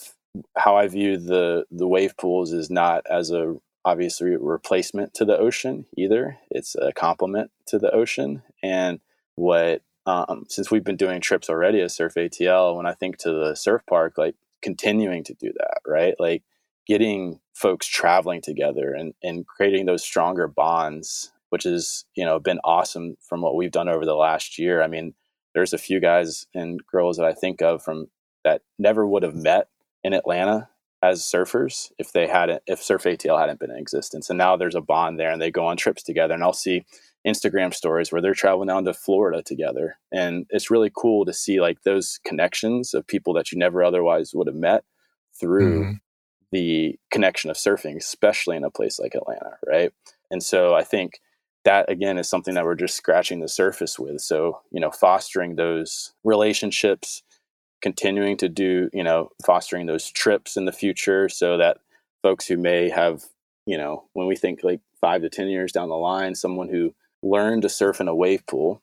how 0.58 0.75
I 0.75 0.88
view 0.88 1.17
the 1.17 1.65
the 1.72 1.88
wave 1.88 2.17
pools 2.17 2.53
is 2.53 2.70
not 2.70 3.03
as 3.10 3.32
a 3.32 3.55
obviously 3.86 4.36
replacement 4.38 5.13
to 5.15 5.25
the 5.25 5.38
ocean 5.38 5.86
either. 5.98 6.38
It's 6.50 6.75
a 6.75 6.93
complement 6.93 7.51
to 7.67 7.77
the 7.77 7.91
ocean. 7.91 8.43
And 8.62 9.00
what 9.36 9.82
um, 10.05 10.46
since 10.50 10.70
we've 10.70 10.84
been 10.84 10.98
doing 10.98 11.22
trips 11.22 11.50
already 11.50 11.82
as 11.82 11.96
Surf 11.96 12.15
ATL, 12.15 12.75
when 12.75 12.86
I 12.86 12.93
think 12.93 13.17
to 13.20 13.32
the 13.32 13.55
surf 13.55 13.84
park, 13.88 14.17
like 14.17 14.36
continuing 14.62 15.24
to 15.25 15.34
do 15.34 15.51
that, 15.58 15.79
right? 15.88 16.15
Like 16.20 16.43
getting 16.88 17.39
folks 17.53 17.88
traveling 17.88 18.41
together 18.41 18.93
and, 18.93 19.13
and 19.24 19.48
creating 19.48 19.86
those 19.86 20.03
stronger 20.03 20.48
bonds, 20.48 21.32
which 21.50 21.63
has, 21.63 22.03
you 22.15 22.25
know, 22.25 22.39
been 22.39 22.60
awesome 22.63 23.15
from 23.22 23.41
what 23.41 23.55
we've 23.55 23.72
done 23.72 23.88
over 23.88 24.05
the 24.05 24.15
last 24.15 24.60
year. 24.60 24.82
I 24.82 24.88
mean, 24.88 25.13
there's 25.53 25.74
a 25.74 25.77
few 25.77 26.00
guys 26.00 26.48
and 26.53 26.79
girls 26.86 27.17
that 27.17 27.25
I 27.25 27.33
think 27.33 27.62
of 27.62 27.84
from 27.84 28.08
that 28.43 28.62
never 28.78 29.08
would 29.08 29.23
have 29.23 29.36
met 29.36 29.67
in 30.04 30.13
Atlanta 30.13 30.69
as 31.04 31.21
surfers 31.21 31.91
if 31.99 32.13
they 32.13 32.28
hadn't 32.28 32.63
if 32.65 32.82
surf 32.82 33.04
atl 33.04 33.38
hadn't 33.38 33.60
been 33.60 33.69
in 33.69 33.78
existence. 33.78 34.30
And 34.30 34.38
now 34.38 34.56
there's 34.56 34.73
a 34.73 34.82
bond 34.82 35.19
there 35.19 35.30
and 35.30 35.41
they 35.41 35.51
go 35.51 35.65
on 35.67 35.75
trips 35.75 36.01
together. 36.01 36.34
And 36.34 36.43
i'll 36.43 36.54
see 36.54 36.86
instagram 37.28 37.73
stories 37.73 38.12
where 38.12 38.21
they're 38.21 38.34
traveling 38.34 38.69
down 38.69 38.86
to 38.86 38.93
florida 38.93 39.43
together. 39.43 39.97
And 40.13 40.45
it's 40.49 40.71
really 40.71 40.91
cool 40.95 41.25
to 41.25 41.34
see 41.34 41.60
like 41.60 41.82
those 41.84 42.19
connections 42.25 42.93
of 42.93 43.06
people 43.06 43.34
that 43.34 43.51
you 43.51 43.58
never 43.58 43.84
otherwise 43.84 44.32
would 44.34 44.47
have 44.47 44.56
met 44.56 44.86
through 45.38 45.84
mm. 45.84 45.99
the 46.54 46.97
connection 47.12 47.51
of 47.51 47.58
surfing 47.58 47.97
especially 47.97 48.56
in 48.56 48.63
a 48.63 48.71
place 48.71 48.97
like 48.97 49.13
atlanta 49.13 49.58
right? 49.67 49.91
And 50.32 50.41
so 50.41 50.73
i 50.73 50.84
think 50.84 51.19
that 51.65 51.89
again 51.89 52.17
is 52.17 52.30
something 52.30 52.56
that 52.56 52.65
we're 52.65 52.76
just 52.76 52.95
scratching 52.95 53.39
the 53.39 53.47
surface 53.47 53.97
with 53.97 54.19
so 54.19 54.62
you 54.71 54.80
know 54.80 54.91
fostering 54.91 55.56
those 55.56 56.13
relationships 56.23 57.23
continuing 57.84 58.38
to 58.38 58.49
do, 58.49 58.89
you 58.93 59.04
know, 59.04 59.30
fostering 59.45 59.86
those 59.86 60.10
trips 60.10 60.56
in 60.58 60.65
the 60.65 60.71
future 60.71 61.28
so 61.28 61.58
that 61.58 61.78
folks 62.23 62.47
who 62.47 62.58
may 62.58 62.89
have, 62.89 63.26
you 63.67 63.78
know, 63.78 64.06
when 64.13 64.26
we 64.26 64.38
think 64.38 64.62
like 64.63 64.80
five 65.02 65.21
to 65.21 65.30
10 65.30 65.49
years 65.49 65.73
down 65.73 65.89
the 65.89 65.95
line, 65.95 66.34
someone 66.34 66.69
who 66.69 66.95
learned 67.21 67.62
to 67.62 67.69
surf 67.69 67.99
in 67.99 68.08
a 68.08 68.15
wave 68.15 68.43
pool, 68.47 68.82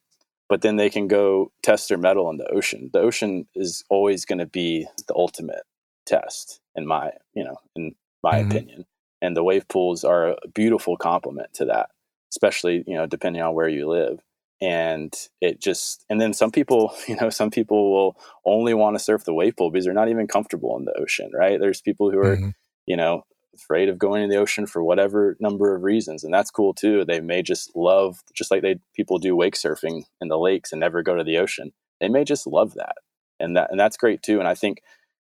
but 0.50 0.60
then 0.60 0.76
they 0.76 0.90
can 0.90 1.08
go 1.08 1.50
test 1.62 1.88
their 1.88 1.96
mettle 1.96 2.28
in 2.28 2.36
the 2.36 2.46
ocean. 2.50 2.90
The 2.92 3.00
ocean 3.00 3.46
is 3.54 3.82
always 3.88 4.26
going 4.26 4.38
to 4.38 4.46
be 4.46 4.86
the 5.08 5.14
ultimate 5.16 5.62
test, 6.04 6.60
in 6.74 6.86
my, 6.86 7.12
you 7.32 7.42
know, 7.42 7.56
in 7.74 7.94
my 8.22 8.34
mm-hmm. 8.34 8.50
opinion. 8.50 8.86
And 9.22 9.34
the 9.34 9.44
wave 9.44 9.66
pools 9.66 10.04
are 10.04 10.28
a 10.28 10.48
beautiful 10.54 10.98
complement 10.98 11.54
to 11.54 11.64
that, 11.66 11.90
especially, 12.32 12.84
you 12.86 12.94
know, 12.94 13.06
depending 13.06 13.42
on 13.42 13.54
where 13.54 13.68
you 13.68 13.88
live. 13.88 14.20
And 14.62 15.14
it 15.40 15.60
just 15.60 16.04
and 16.10 16.20
then 16.20 16.34
some 16.34 16.50
people 16.50 16.94
you 17.08 17.16
know 17.16 17.30
some 17.30 17.50
people 17.50 17.92
will 17.92 18.16
only 18.44 18.74
want 18.74 18.96
to 18.96 19.02
surf 19.02 19.24
the 19.24 19.34
wave 19.34 19.56
pool 19.56 19.70
because 19.70 19.84
they're 19.84 19.94
not 19.94 20.10
even 20.10 20.26
comfortable 20.26 20.76
in 20.76 20.84
the 20.84 20.92
ocean 21.00 21.30
right? 21.34 21.58
There's 21.58 21.80
people 21.80 22.10
who 22.10 22.18
are 22.18 22.36
mm-hmm. 22.36 22.50
you 22.86 22.96
know 22.96 23.22
afraid 23.54 23.88
of 23.88 23.98
going 23.98 24.22
in 24.22 24.28
the 24.28 24.36
ocean 24.36 24.66
for 24.66 24.84
whatever 24.84 25.36
number 25.40 25.74
of 25.74 25.82
reasons 25.82 26.24
and 26.24 26.32
that's 26.32 26.50
cool 26.50 26.74
too. 26.74 27.06
They 27.06 27.20
may 27.20 27.42
just 27.42 27.74
love 27.74 28.18
just 28.34 28.50
like 28.50 28.60
they 28.60 28.76
people 28.94 29.18
do 29.18 29.34
wake 29.34 29.54
surfing 29.54 30.02
in 30.20 30.28
the 30.28 30.38
lakes 30.38 30.72
and 30.72 30.80
never 30.80 31.02
go 31.02 31.16
to 31.16 31.24
the 31.24 31.38
ocean 31.38 31.72
they 32.00 32.08
may 32.08 32.24
just 32.24 32.46
love 32.46 32.74
that. 32.74 32.96
And 33.38 33.56
that 33.56 33.70
and 33.70 33.80
that's 33.80 33.96
great 33.96 34.22
too 34.22 34.38
and 34.38 34.46
i 34.46 34.54
think 34.54 34.82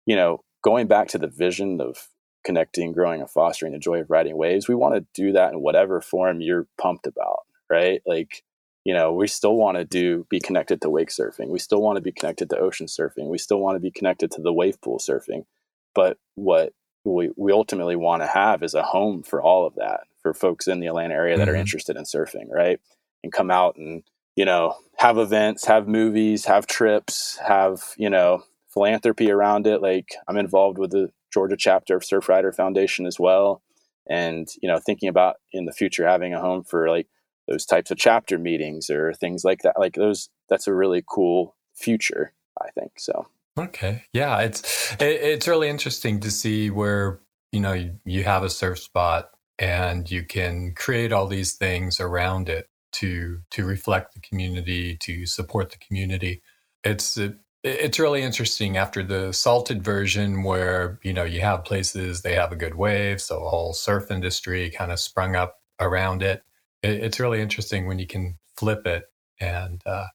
you 0.05 0.15
know 0.15 0.43
going 0.63 0.85
back 0.85 1.07
to 1.07 1.17
the 1.17 1.27
vision 1.27 1.81
of 1.81 2.07
connecting 2.45 2.91
growing 2.91 3.21
and 3.21 3.29
fostering 3.29 3.73
the 3.73 3.79
joy 3.79 3.99
of 3.99 4.09
riding 4.09 4.37
waves 4.37 4.67
we 4.67 4.75
want 4.75 4.93
to 4.95 5.05
do 5.13 5.31
that 5.31 5.53
in 5.53 5.61
whatever 5.61 5.99
form 5.99 6.41
you're 6.41 6.67
pumped 6.77 7.07
about 7.07 7.39
right? 7.69 8.01
Like 8.05 8.43
you 8.83 8.93
know 8.93 9.13
we 9.13 9.27
still 9.27 9.55
want 9.55 9.77
to 9.77 9.85
do 9.85 10.25
be 10.29 10.39
connected 10.39 10.81
to 10.81 10.89
wake 10.89 11.09
surfing. 11.09 11.47
We 11.47 11.59
still 11.59 11.81
want 11.81 11.97
to 11.97 12.01
be 12.01 12.11
connected 12.11 12.49
to 12.51 12.57
ocean 12.57 12.87
surfing. 12.87 13.29
We 13.29 13.37
still 13.37 13.59
want 13.59 13.75
to 13.75 13.79
be 13.79 13.91
connected 13.91 14.31
to 14.31 14.41
the 14.41 14.53
wave 14.53 14.79
pool 14.81 14.99
surfing. 14.99 15.45
But 15.93 16.17
what 16.35 16.73
we, 17.03 17.29
we 17.37 17.51
ultimately 17.51 17.95
want 17.95 18.21
to 18.21 18.27
have 18.27 18.63
is 18.63 18.73
a 18.73 18.83
home 18.83 19.23
for 19.23 19.41
all 19.41 19.65
of 19.65 19.75
that 19.75 20.01
for 20.21 20.33
folks 20.33 20.67
in 20.67 20.79
the 20.79 20.87
atlanta 20.87 21.13
area 21.13 21.37
that 21.37 21.47
mm-hmm. 21.47 21.55
are 21.55 21.59
interested 21.59 21.95
in 21.95 22.03
surfing 22.03 22.49
right? 22.51 22.79
And 23.23 23.31
come 23.31 23.49
out 23.49 23.75
and 23.77 24.03
you 24.35 24.45
know 24.45 24.75
have 24.97 25.17
events 25.17 25.65
have 25.65 25.87
movies 25.87 26.45
have 26.45 26.67
trips 26.67 27.39
have 27.45 27.93
you 27.97 28.09
know 28.09 28.43
philanthropy 28.69 29.31
around 29.31 29.67
it. 29.67 29.81
Like 29.81 30.15
i'm 30.27 30.37
involved 30.37 30.77
with 30.77 30.91
the 30.91 31.11
georgia 31.35 31.57
chapter 31.57 31.97
of 31.97 32.01
surfrider 32.01 32.55
foundation 32.55 33.05
as 33.05 33.19
well 33.19 33.61
and 34.09 34.47
you 34.61 34.69
know 34.69 34.79
thinking 34.79 35.09
about 35.09 35.35
in 35.51 35.65
the 35.65 35.73
future 35.73 36.07
having 36.07 36.33
a 36.33 36.39
home 36.39 36.63
for 36.63 36.89
like 36.89 37.07
those 37.47 37.65
types 37.65 37.91
of 37.91 37.97
chapter 37.97 38.37
meetings 38.37 38.89
or 38.89 39.13
things 39.13 39.43
like 39.43 39.61
that. 39.61 39.79
Like 39.79 39.95
those, 39.95 40.29
that's 40.49 40.67
a 40.67 40.73
really 40.73 41.03
cool 41.07 41.55
future, 41.73 42.33
I 42.61 42.69
think. 42.71 42.93
So. 42.97 43.27
Okay. 43.57 44.03
Yeah. 44.13 44.39
It's, 44.39 44.93
it, 44.93 45.21
it's 45.21 45.47
really 45.47 45.69
interesting 45.69 46.19
to 46.21 46.31
see 46.31 46.69
where, 46.69 47.19
you 47.51 47.59
know, 47.59 47.73
you, 47.73 47.95
you 48.05 48.23
have 48.23 48.43
a 48.43 48.49
surf 48.49 48.79
spot 48.79 49.29
and 49.57 50.09
you 50.09 50.23
can 50.23 50.73
create 50.73 51.13
all 51.13 51.27
these 51.27 51.53
things 51.53 51.99
around 51.99 52.49
it 52.49 52.67
to, 52.93 53.39
to 53.51 53.65
reflect 53.65 54.13
the 54.13 54.19
community, 54.19 54.97
to 54.97 55.25
support 55.25 55.69
the 55.69 55.77
community. 55.77 56.41
It's, 56.83 57.17
it, 57.17 57.35
it's 57.65 57.99
really 57.99 58.21
interesting 58.21 58.77
after 58.77 59.03
the 59.03 59.33
salted 59.33 59.83
version 59.83 60.43
where 60.43 60.99
you 61.03 61.13
know 61.13 61.23
you 61.23 61.41
have 61.41 61.65
places 61.65 62.21
they 62.21 62.33
have 62.33 62.51
a 62.51 62.55
good 62.55 62.75
wave 62.75 63.19
so 63.21 63.43
a 63.43 63.49
whole 63.49 63.73
surf 63.73 64.11
industry 64.11 64.69
kind 64.69 64.91
of 64.91 64.99
sprung 64.99 65.35
up 65.35 65.57
around 65.79 66.23
it 66.23 66.43
it's 66.83 67.19
really 67.19 67.41
interesting 67.41 67.87
when 67.87 67.99
you 67.99 68.07
can 68.07 68.37
flip 68.55 68.85
it 68.85 69.05
and 69.39 69.81
uh, 69.85 70.07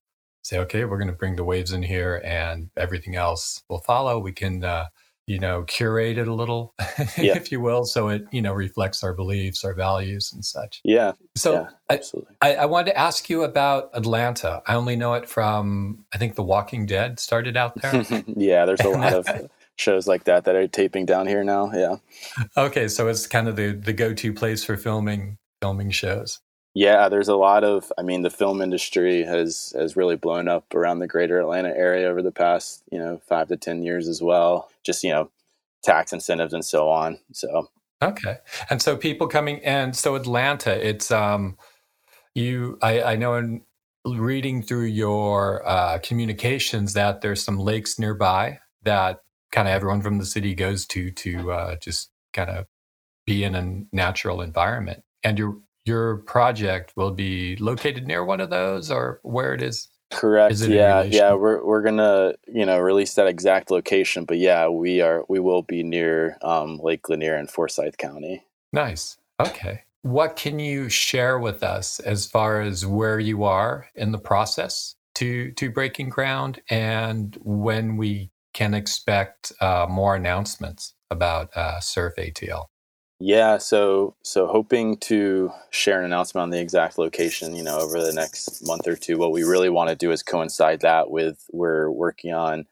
say, 0.43 0.59
okay, 0.59 0.85
we're 0.85 0.99
going 0.99 1.09
to 1.11 1.17
bring 1.17 1.37
the 1.37 1.45
waves 1.45 1.73
in 1.73 1.83
here 1.83 2.21
and 2.25 2.71
everything 2.77 3.17
else 3.17 3.63
will 3.69 3.81
follow. 3.81 4.19
We 4.19 4.33
can, 4.33 4.65
uh, 4.65 4.87
you 5.31 5.39
know, 5.39 5.63
curate 5.63 6.19
it 6.19 6.27
a 6.27 6.35
little, 6.35 6.75
yeah. 7.17 7.37
if 7.37 7.53
you 7.53 7.61
will, 7.61 7.85
so 7.85 8.09
it, 8.09 8.25
you 8.33 8.43
know, 8.43 8.53
reflects 8.53 9.05
our 9.05 9.15
beliefs, 9.15 9.65
our 9.65 9.75
values 9.75 10.33
and 10.33 10.45
such. 10.45 10.81
Yeah. 10.83 11.13
So 11.37 11.53
yeah, 11.53 11.69
absolutely. 11.89 12.35
I, 12.43 12.57
I, 12.57 12.67
wanted 12.67 12.91
to 12.91 12.99
ask 12.99 13.31
you 13.31 13.45
about 13.45 13.91
Atlanta. 13.95 14.61
I 14.67 14.75
only 14.75 14.97
know 14.97 15.15
it 15.15 15.29
from, 15.29 16.05
I 16.13 16.19
think 16.19 16.35
The 16.35 16.43
Walking 16.43 16.85
Dead 16.85 17.21
started 17.21 17.57
out 17.57 17.81
there. 17.81 18.05
yeah, 18.27 18.65
there's 18.65 18.81
a 18.81 18.89
lot 18.89 19.13
of 19.13 19.29
shows 19.77 20.09
like 20.09 20.25
that 20.25 20.47
that 20.47 20.57
are 20.57 20.67
taping 20.67 21.07
down 21.07 21.29
here 21.29 21.45
now. 21.45 21.71
Yeah. 21.73 21.97
Okay. 22.57 22.89
So 22.89 23.07
it's 23.07 23.29
kind 23.29 23.47
of 23.47 23.55
the, 23.55 23.71
the 23.71 23.93
go-to 23.93 24.33
place 24.33 24.65
for 24.65 24.77
filming, 24.77 25.39
filming 25.63 25.93
shows. 25.93 26.41
Yeah, 26.75 27.09
there's 27.09 27.29
a 27.29 27.37
lot 27.37 27.65
of. 27.65 27.93
I 27.99 28.03
mean, 28.03 28.23
the 28.23 28.31
film 28.31 28.63
industry 28.63 29.25
has 29.25 29.73
has 29.77 29.97
really 29.97 30.17
blown 30.17 30.49
up 30.49 30.73
around 30.75 31.01
the 31.01 31.09
greater 31.09 31.41
Atlanta 31.41 31.71
area 31.71 32.09
over 32.09 32.23
the 32.23 32.33
past, 32.33 32.85
you 32.93 32.99
know, 32.99 33.21
five 33.29 33.49
to 33.49 33.57
ten 33.57 33.83
years 33.83 34.09
as 34.09 34.23
well. 34.23 34.71
Just 34.85 35.03
you 35.03 35.11
know, 35.11 35.31
tax 35.83 36.13
incentives 36.13 36.53
and 36.53 36.65
so 36.65 36.89
on. 36.89 37.19
So 37.33 37.69
Okay. 38.03 38.39
And 38.71 38.81
so 38.81 38.97
people 38.97 39.27
coming 39.27 39.63
and 39.65 39.95
so 39.95 40.15
Atlanta, 40.15 40.87
it's 40.87 41.11
um 41.11 41.59
you 42.35 42.79
I, 42.83 43.03
I 43.03 43.17
know 43.17 43.35
in 43.35 43.63
reading 44.07 44.63
through 44.63 44.87
your 44.87 45.67
uh, 45.69 45.99
communications 45.99 46.95
that 46.95 47.21
there's 47.21 47.45
some 47.45 47.59
lakes 47.59 47.99
nearby 47.99 48.59
that 48.83 49.21
kind 49.53 49.69
of 49.69 49.75
everyone 49.75 50.01
from 50.01 50.19
the 50.19 50.25
city 50.25 50.55
goes 50.55 50.87
to 50.87 51.11
to 51.11 51.53
uh, 51.53 51.77
just 51.77 52.11
kind 52.33 52.49
of 52.49 52.67
be 53.27 53.45
in 53.45 53.55
a 53.55 53.83
natural 53.95 54.41
environment. 54.41 55.03
And 55.23 55.39
your 55.39 55.59
your 55.85 56.19
project 56.19 56.93
will 56.97 57.11
be 57.11 57.57
located 57.57 58.07
near 58.07 58.25
one 58.25 58.41
of 58.41 58.51
those 58.51 58.91
or 58.91 59.21
where 59.23 59.55
it 59.55 59.63
is 59.63 59.89
Correct. 60.11 60.59
Yeah, 60.59 61.03
yeah. 61.03 61.35
We're 61.35 61.65
we're 61.65 61.83
gonna 61.83 62.35
you 62.49 62.67
know 62.67 62.79
release 62.81 63.15
that 63.15 63.29
exact 63.29 63.71
location, 63.71 64.25
but 64.25 64.39
yeah, 64.39 64.69
we 64.69 65.01
are 65.01 65.25
we 65.29 65.39
will 65.39 65.63
be 65.63 65.85
near 65.85 66.37
um, 66.43 66.79
Lake 66.83 67.09
Lanier 67.09 67.37
in 67.37 67.47
Forsyth 67.47 67.97
County. 67.97 68.45
Nice. 68.73 69.19
Okay. 69.39 69.85
What 70.03 70.35
can 70.35 70.59
you 70.59 70.89
share 70.89 71.39
with 71.39 71.63
us 71.63 72.01
as 72.01 72.27
far 72.27 72.61
as 72.61 72.85
where 72.85 73.21
you 73.21 73.45
are 73.45 73.87
in 73.95 74.11
the 74.11 74.19
process 74.19 74.97
to 75.15 75.53
to 75.53 75.71
breaking 75.71 76.09
ground, 76.09 76.61
and 76.69 77.39
when 77.43 77.97
we 77.97 78.31
can 78.53 78.75
expect 78.75 79.53
uh, 79.61 79.87
more 79.89 80.17
announcements 80.17 80.95
about 81.11 81.57
uh, 81.57 81.79
Surf 81.79 82.15
ATL? 82.19 82.65
Yeah, 83.23 83.59
so 83.59 84.17
so 84.23 84.47
hoping 84.47 84.97
to 84.99 85.53
share 85.71 85.99
an 86.01 86.07
announcement 86.07 86.43
on 86.45 86.51
the 86.51 86.59
exact 86.61 86.99
location, 86.99 87.55
you 87.55 87.63
know, 87.63 87.79
over 87.79 88.03
the 88.03 88.15
next 88.15 88.67
month 88.67 88.89
or 88.89 88.97
two. 88.97 89.19
What 89.19 89.33
we 89.33 89.45
really 89.45 89.69
want 89.69 89.91
to 89.91 89.97
do 89.97 90.11
is 90.11 90.23
coincide 90.23 90.81
that 90.81 91.11
with 91.11 91.45
we're 91.53 91.91
working 91.91 92.33
on 92.33 92.67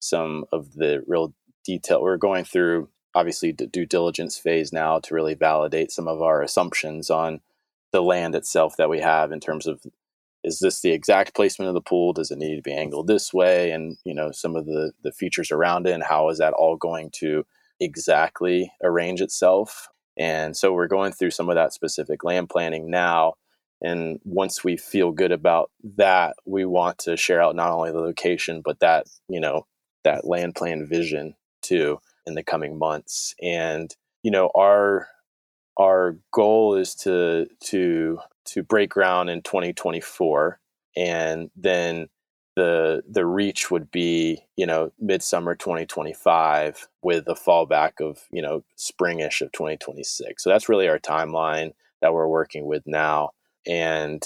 some 0.00 0.44
of 0.52 0.74
the 0.74 1.02
real 1.06 1.34
detail. 1.64 2.02
We're 2.02 2.18
going 2.18 2.44
through 2.44 2.90
obviously 3.14 3.52
due 3.52 3.86
diligence 3.86 4.36
phase 4.36 4.74
now 4.74 4.98
to 5.00 5.14
really 5.14 5.34
validate 5.34 5.90
some 5.90 6.06
of 6.06 6.20
our 6.20 6.42
assumptions 6.42 7.08
on 7.08 7.40
the 7.92 8.02
land 8.02 8.34
itself 8.34 8.76
that 8.76 8.90
we 8.90 9.00
have 9.00 9.32
in 9.32 9.40
terms 9.40 9.66
of 9.66 9.86
is 10.42 10.58
this 10.58 10.82
the 10.82 10.92
exact 10.92 11.34
placement 11.34 11.68
of 11.68 11.74
the 11.74 11.80
pool? 11.80 12.12
Does 12.12 12.30
it 12.30 12.36
need 12.36 12.56
to 12.56 12.62
be 12.62 12.74
angled 12.74 13.06
this 13.06 13.32
way? 13.32 13.70
And 13.70 13.96
you 14.04 14.14
know, 14.14 14.32
some 14.32 14.54
of 14.54 14.66
the 14.66 14.92
the 15.02 15.12
features 15.12 15.50
around 15.50 15.86
it 15.86 15.92
and 15.92 16.02
how 16.04 16.28
is 16.28 16.36
that 16.38 16.52
all 16.52 16.76
going 16.76 17.10
to 17.20 17.46
exactly 17.80 18.70
arrange 18.82 19.22
itself 19.22 19.88
and 20.18 20.56
so 20.56 20.72
we're 20.72 20.86
going 20.86 21.12
through 21.12 21.30
some 21.30 21.48
of 21.48 21.56
that 21.56 21.72
specific 21.72 22.24
land 22.24 22.48
planning 22.48 22.90
now. 22.90 23.34
And 23.82 24.18
once 24.24 24.64
we 24.64 24.76
feel 24.76 25.10
good 25.10 25.32
about 25.32 25.70
that, 25.96 26.36
we 26.46 26.64
want 26.64 26.98
to 26.98 27.16
share 27.16 27.42
out 27.42 27.56
not 27.56 27.72
only 27.72 27.90
the 27.90 28.00
location, 28.00 28.62
but 28.64 28.80
that, 28.80 29.06
you 29.28 29.40
know, 29.40 29.66
that 30.04 30.26
land 30.26 30.54
plan 30.54 30.86
vision 30.86 31.34
too 31.60 31.98
in 32.26 32.34
the 32.34 32.42
coming 32.42 32.78
months. 32.78 33.34
And, 33.42 33.94
you 34.22 34.30
know, 34.30 34.50
our 34.54 35.08
our 35.76 36.16
goal 36.32 36.76
is 36.76 36.94
to 36.94 37.46
to 37.64 38.18
to 38.46 38.62
break 38.62 38.90
ground 38.90 39.28
in 39.30 39.42
2024 39.42 40.60
and 40.96 41.50
then 41.56 42.08
the 42.56 43.02
the 43.08 43.26
reach 43.26 43.70
would 43.70 43.90
be 43.90 44.44
you 44.56 44.66
know 44.66 44.92
midsummer 45.00 45.54
2025 45.54 46.88
with 47.02 47.26
a 47.28 47.34
fallback 47.34 48.00
of 48.00 48.20
you 48.30 48.40
know 48.40 48.62
springish 48.78 49.40
of 49.40 49.50
2026 49.52 50.42
so 50.42 50.50
that's 50.50 50.68
really 50.68 50.88
our 50.88 50.98
timeline 50.98 51.72
that 52.00 52.12
we're 52.12 52.28
working 52.28 52.66
with 52.66 52.82
now. 52.86 53.30
And 53.66 54.22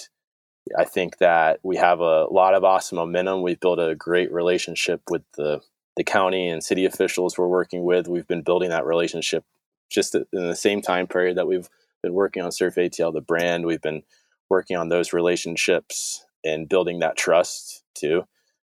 i 0.78 0.84
think 0.84 1.16
that 1.18 1.60
we 1.62 1.76
have 1.76 2.00
a 2.00 2.26
lot 2.26 2.54
of 2.54 2.64
awesome 2.64 2.96
momentum. 2.96 3.40
We've 3.42 3.60
built 3.60 3.78
a 3.78 3.94
great 3.94 4.30
relationship 4.32 5.00
with 5.08 5.22
the 5.36 5.60
the 5.96 6.04
county 6.04 6.48
and 6.48 6.62
city 6.62 6.84
officials 6.84 7.38
we're 7.38 7.48
working 7.48 7.84
with. 7.84 8.06
We've 8.06 8.26
been 8.26 8.42
building 8.42 8.70
that 8.70 8.84
relationship 8.84 9.44
just 9.90 10.14
in 10.14 10.26
the 10.32 10.54
same 10.54 10.82
time 10.82 11.06
period 11.06 11.38
that 11.38 11.48
we've 11.48 11.68
been 12.02 12.12
working 12.12 12.42
on 12.42 12.52
surf 12.52 12.74
atl 12.76 13.12
the 13.12 13.20
brand. 13.20 13.64
We've 13.64 13.82
been 13.82 14.02
working 14.50 14.76
on 14.76 14.90
those 14.90 15.12
relationships 15.12 16.24
and 16.44 16.68
building 16.68 16.98
that 17.00 17.16
trust 17.16 17.82
too 17.98 18.22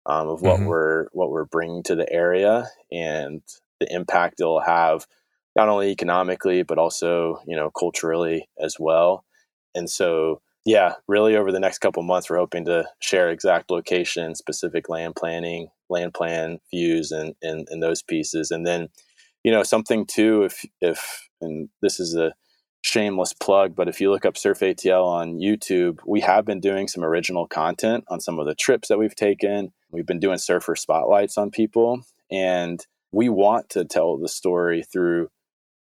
um, 0.06 0.28
of 0.28 0.42
what 0.42 0.58
mm-hmm. 0.58 0.66
we're 0.66 1.08
what 1.12 1.30
we're 1.30 1.46
bringing 1.46 1.84
to 1.84 1.96
the 1.96 2.12
area 2.12 2.68
and 2.92 3.42
the 3.80 3.94
impact 3.94 4.40
it'll 4.40 4.62
have 4.62 5.06
not 5.56 5.70
only 5.70 5.90
economically 5.92 6.64
but 6.64 6.78
also 6.78 7.42
you 7.46 7.56
know 7.56 7.70
culturally 7.72 8.48
as 8.60 8.78
well 8.80 9.24
and 9.76 9.90
so 9.90 10.42
yeah 10.66 10.94
really 11.08 11.36
over 11.36 11.52
the 11.52 11.60
next 11.60 11.80
couple 11.80 12.04
months 12.04 12.30
we're 12.30 12.38
hoping 12.38 12.66
to 12.66 12.88
share 13.00 13.30
exact 13.30 13.70
location 13.72 14.36
specific 14.36 14.90
land 14.90 15.16
planning 15.16 15.68
land 15.90 16.14
plan 16.14 16.60
views 16.72 17.12
and, 17.12 17.36
and 17.42 17.68
and 17.70 17.82
those 17.82 18.02
pieces 18.02 18.52
and 18.52 18.66
then 18.66 18.88
you 19.44 19.52
know 19.52 19.64
something 19.64 20.06
too 20.06 20.44
if 20.44 20.66
if 20.82 21.30
and 21.42 21.70
this 21.82 22.00
is 22.00 22.16
a 22.16 22.34
shameless 22.82 23.34
plug, 23.34 23.76
but 23.76 23.88
if 23.90 24.00
you 24.00 24.12
look 24.12 24.26
up 24.26 24.38
Surf 24.38 24.60
ATL 24.60 25.06
on 25.06 25.40
YouTube, 25.40 26.00
we 26.06 26.22
have 26.22 26.46
been 26.46 26.60
doing 26.60 26.88
some 26.88 27.04
original 27.04 27.48
content 27.48 28.06
on 28.08 28.20
some 28.20 28.40
of 28.40 28.46
the 28.46 28.56
trips 28.56 28.88
that 28.88 28.98
we've 28.98 29.16
taken. 29.16 29.74
We've 29.92 30.06
been 30.06 30.20
doing 30.20 30.38
surfer 30.38 30.76
spotlights 30.76 31.38
on 31.38 31.52
people, 31.52 32.02
and 32.32 32.86
we 33.12 33.30
want 33.30 33.70
to 33.72 33.86
tell 33.86 34.18
the 34.18 34.30
story 34.30 34.84
through. 34.84 35.30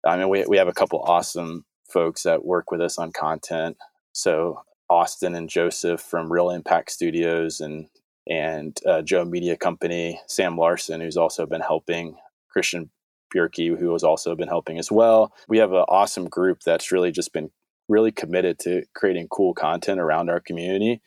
I 0.06 0.18
mean, 0.18 0.30
we, 0.30 0.46
we 0.48 0.58
have 0.58 0.68
a 0.68 0.74
couple 0.74 1.02
awesome 1.02 1.66
folks 1.88 2.24
that 2.24 2.46
work 2.46 2.72
with 2.72 2.82
us 2.82 2.98
on 2.98 3.12
content. 3.12 3.78
So 4.14 4.62
Austin 4.90 5.36
and 5.36 5.50
Joseph 5.50 6.02
from 6.02 6.32
Real 6.32 6.50
Impact 6.50 6.92
Studios 6.92 7.62
and 7.62 7.88
and 8.28 8.78
uh, 8.86 9.02
Joe 9.02 9.26
Media 9.26 9.58
Company, 9.58 10.20
Sam 10.28 10.58
Larson, 10.58 11.02
who's 11.02 11.18
also 11.18 11.46
been 11.46 11.62
helping 11.62 12.18
Christian 12.50 12.92
Bjerke, 13.36 13.78
who 13.78 13.94
has 13.94 14.04
also 14.04 14.36
been 14.36 14.48
helping 14.48 14.78
as 14.78 14.92
well. 14.92 15.34
We 15.48 15.58
have 15.60 15.72
an 15.72 15.86
awesome 15.88 16.28
group 16.30 16.62
that's 16.62 16.92
really 16.92 17.12
just 17.12 17.34
been 17.34 17.52
really 17.90 18.12
committed 18.12 18.60
to 18.60 18.84
creating 18.96 19.28
cool 19.30 19.54
content 19.54 20.00
around 20.00 20.30
our 20.30 20.40
community. 20.40 21.02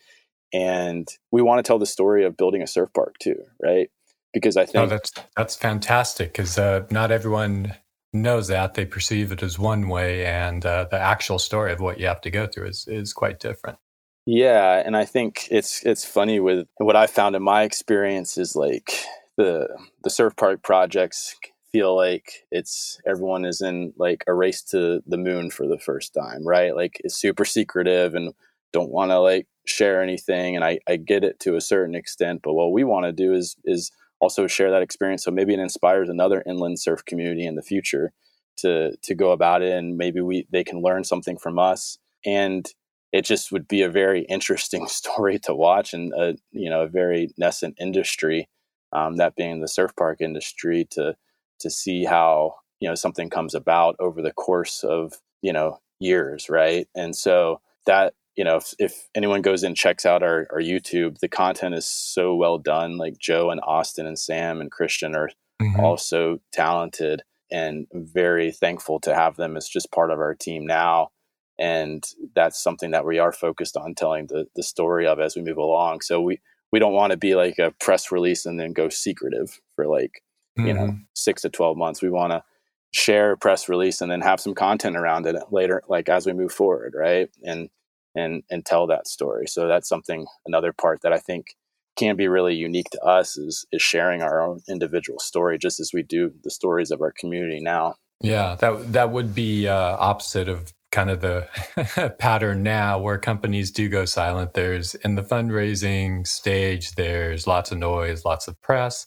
And 0.53 1.07
we 1.31 1.41
want 1.41 1.59
to 1.59 1.67
tell 1.67 1.79
the 1.79 1.85
story 1.85 2.23
of 2.23 2.37
building 2.37 2.61
a 2.61 2.67
surf 2.67 2.89
park 2.93 3.15
too, 3.19 3.41
right? 3.61 3.89
Because 4.33 4.57
I 4.57 4.63
oh, 4.63 4.65
think 4.65 4.83
oh, 4.83 4.87
that's 4.87 5.11
that's 5.35 5.55
fantastic 5.55 6.31
because 6.31 6.57
uh, 6.57 6.85
not 6.91 7.11
everyone 7.11 7.73
knows 8.13 8.47
that 8.47 8.73
they 8.73 8.85
perceive 8.85 9.31
it 9.31 9.43
as 9.43 9.59
one 9.59 9.89
way, 9.89 10.25
and 10.25 10.65
uh, 10.65 10.85
the 10.89 10.99
actual 10.99 11.39
story 11.39 11.73
of 11.73 11.79
what 11.79 11.99
you 11.99 12.07
have 12.07 12.21
to 12.21 12.31
go 12.31 12.47
through 12.47 12.67
is 12.67 12.85
is 12.87 13.13
quite 13.13 13.39
different. 13.39 13.77
Yeah, 14.25 14.81
and 14.83 14.97
I 14.97 15.05
think 15.05 15.47
it's 15.51 15.85
it's 15.85 16.05
funny 16.05 16.39
with 16.39 16.67
what 16.77 16.95
I 16.95 17.07
found 17.07 17.35
in 17.35 17.43
my 17.43 17.63
experience 17.63 18.37
is 18.37 18.55
like 18.55 18.91
the 19.37 19.67
the 20.03 20.09
surf 20.09 20.35
park 20.35 20.63
projects 20.63 21.35
feel 21.75 21.93
like 21.93 22.45
it's 22.51 23.01
everyone 23.05 23.43
is 23.43 23.59
in 23.59 23.91
like 23.97 24.23
a 24.27 24.33
race 24.33 24.63
to 24.63 25.01
the 25.05 25.17
moon 25.17 25.51
for 25.51 25.67
the 25.67 25.77
first 25.77 26.13
time, 26.13 26.47
right? 26.47 26.73
Like 26.73 27.01
it's 27.03 27.17
super 27.17 27.43
secretive 27.43 28.15
and 28.15 28.33
don't 28.71 28.93
want 28.93 29.11
to 29.11 29.19
like 29.19 29.45
share 29.65 30.01
anything. 30.01 30.55
And 30.55 30.63
I, 30.63 30.79
I 30.87 30.95
get 30.95 31.25
it 31.25 31.37
to 31.41 31.57
a 31.57 31.61
certain 31.61 31.93
extent, 31.93 32.39
but 32.45 32.53
what 32.53 32.71
we 32.71 32.85
want 32.85 33.07
to 33.07 33.11
do 33.11 33.33
is 33.33 33.57
is 33.65 33.91
also 34.21 34.47
share 34.47 34.71
that 34.71 34.83
experience. 34.83 35.25
So 35.25 35.31
maybe 35.31 35.53
it 35.53 35.59
inspires 35.59 36.07
another 36.07 36.41
inland 36.47 36.79
surf 36.79 37.03
community 37.03 37.45
in 37.45 37.55
the 37.55 37.61
future 37.61 38.13
to 38.59 38.95
to 39.03 39.13
go 39.13 39.31
about 39.31 39.61
it 39.61 39.73
and 39.73 39.97
maybe 39.97 40.21
we 40.21 40.47
they 40.51 40.63
can 40.63 40.81
learn 40.81 41.03
something 41.03 41.37
from 41.37 41.59
us. 41.59 41.97
And 42.25 42.65
it 43.11 43.25
just 43.25 43.51
would 43.51 43.67
be 43.67 43.81
a 43.81 43.89
very 43.89 44.21
interesting 44.29 44.87
story 44.99 45.39
to 45.39 45.53
watch 45.53 45.93
and 45.93 46.13
a 46.13 46.35
you 46.53 46.69
know 46.69 46.83
a 46.83 46.87
very 46.87 47.33
nascent 47.37 47.75
industry 47.81 48.47
um, 48.93 49.17
that 49.17 49.35
being 49.35 49.59
the 49.59 49.67
surf 49.67 49.91
park 49.97 50.21
industry 50.21 50.87
to 50.91 51.17
to 51.59 51.69
see 51.69 52.05
how 52.05 52.55
you 52.79 52.89
know 52.89 52.95
something 52.95 53.29
comes 53.29 53.55
about 53.55 53.95
over 53.99 54.21
the 54.21 54.33
course 54.33 54.83
of 54.83 55.13
you 55.41 55.53
know 55.53 55.79
years 55.99 56.47
right? 56.49 56.87
And 56.95 57.15
so 57.15 57.61
that 57.85 58.13
you 58.35 58.43
know 58.43 58.57
if, 58.57 58.73
if 58.79 59.07
anyone 59.15 59.41
goes 59.41 59.63
and 59.63 59.77
checks 59.77 60.05
out 60.05 60.23
our, 60.23 60.47
our 60.51 60.59
youtube 60.59 61.19
the 61.19 61.29
content 61.29 61.75
is 61.75 61.85
so 61.85 62.35
well 62.35 62.57
done. 62.57 62.97
Like 62.97 63.17
joe 63.17 63.49
and 63.49 63.61
austin 63.61 64.05
and 64.05 64.19
sam 64.19 64.59
and 64.61 64.71
christian 64.71 65.15
are 65.15 65.29
mm-hmm. 65.61 65.79
also 65.79 66.39
talented 66.51 67.21
and 67.51 67.87
very 67.93 68.51
thankful 68.51 68.99
to 69.01 69.13
have 69.13 69.35
them 69.35 69.55
as 69.55 69.67
just 69.67 69.91
part 69.91 70.11
of 70.11 70.19
our 70.19 70.35
team 70.35 70.65
now. 70.65 71.09
And 71.57 72.03
that's 72.35 72.61
something 72.61 72.91
that 72.91 73.05
we 73.05 73.19
are 73.19 73.31
focused 73.31 73.77
on 73.77 73.95
telling 73.95 74.27
the, 74.27 74.45
the 74.55 74.63
story 74.63 75.07
of 75.07 75.19
as 75.19 75.35
we 75.35 75.41
move 75.41 75.57
along. 75.57 76.01
So 76.01 76.21
we 76.21 76.39
we 76.71 76.79
don't 76.79 76.93
want 76.93 77.11
to 77.11 77.17
be 77.17 77.35
like 77.35 77.57
a 77.57 77.71
press 77.79 78.11
release 78.11 78.45
and 78.45 78.59
then 78.59 78.73
go 78.73 78.89
secretive 78.89 79.61
for 79.75 79.87
like 79.87 80.21
mm-hmm. 80.57 80.67
you 80.67 80.73
know 80.73 80.87
mm-hmm. 80.87 81.03
six 81.13 81.41
to 81.41 81.49
12 81.49 81.77
months 81.77 82.01
we 82.01 82.09
want 82.09 82.31
to 82.31 82.43
share 82.91 83.31
a 83.31 83.37
press 83.37 83.67
release 83.67 83.99
and 84.01 84.09
then 84.09 84.21
have 84.21 84.39
some 84.39 84.55
content 84.55 84.95
around 84.95 85.25
it 85.25 85.35
later 85.51 85.81
like 85.89 86.07
as 86.07 86.25
we 86.25 86.33
move 86.33 86.51
forward 86.51 86.93
right 86.97 87.29
and 87.43 87.69
and 88.15 88.43
and 88.49 88.65
tell 88.65 88.87
that 88.87 89.07
story 89.07 89.47
so 89.47 89.67
that's 89.67 89.89
something 89.89 90.25
another 90.45 90.71
part 90.71 91.01
that 91.01 91.11
i 91.11 91.17
think 91.19 91.55
can 91.97 92.15
be 92.15 92.27
really 92.27 92.55
unique 92.55 92.89
to 92.89 93.01
us 93.01 93.37
is 93.37 93.65
is 93.71 93.81
sharing 93.81 94.21
our 94.21 94.41
own 94.41 94.61
individual 94.69 95.19
story 95.19 95.57
just 95.57 95.79
as 95.79 95.91
we 95.93 96.03
do 96.03 96.31
the 96.43 96.51
stories 96.51 96.91
of 96.91 97.01
our 97.01 97.11
community 97.11 97.59
now 97.59 97.95
yeah 98.21 98.55
that 98.55 98.93
that 98.93 99.11
would 99.11 99.35
be 99.35 99.67
uh, 99.67 99.97
opposite 99.99 100.47
of 100.47 100.73
kind 100.95 101.09
of 101.09 101.19
the 101.19 102.15
pattern 102.19 102.63
now 102.63 102.97
where 102.97 103.17
companies 103.17 103.69
do 103.69 103.89
go 103.89 104.05
silent. 104.05 104.53
There's 104.53 104.95
in 104.95 105.15
the 105.15 105.21
fundraising 105.21 106.25
stage, 106.25 106.91
there's 106.91 107.45
lots 107.45 107.69
of 107.73 107.77
noise, 107.77 108.23
lots 108.23 108.47
of 108.47 108.59
press. 108.61 109.05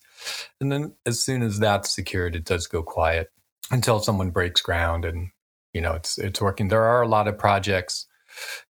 And 0.60 0.70
then 0.70 0.94
as 1.06 1.24
soon 1.24 1.42
as 1.42 1.58
that's 1.58 1.90
secured, 1.90 2.36
it 2.36 2.44
does 2.44 2.66
go 2.66 2.82
quiet 2.82 3.30
until 3.70 4.00
someone 4.00 4.30
breaks 4.30 4.60
ground 4.60 5.06
and 5.06 5.30
you 5.72 5.80
know 5.80 5.94
it's 5.94 6.18
it's 6.18 6.42
working. 6.42 6.68
There 6.68 6.84
are 6.84 7.00
a 7.00 7.08
lot 7.08 7.26
of 7.26 7.38
projects 7.38 8.06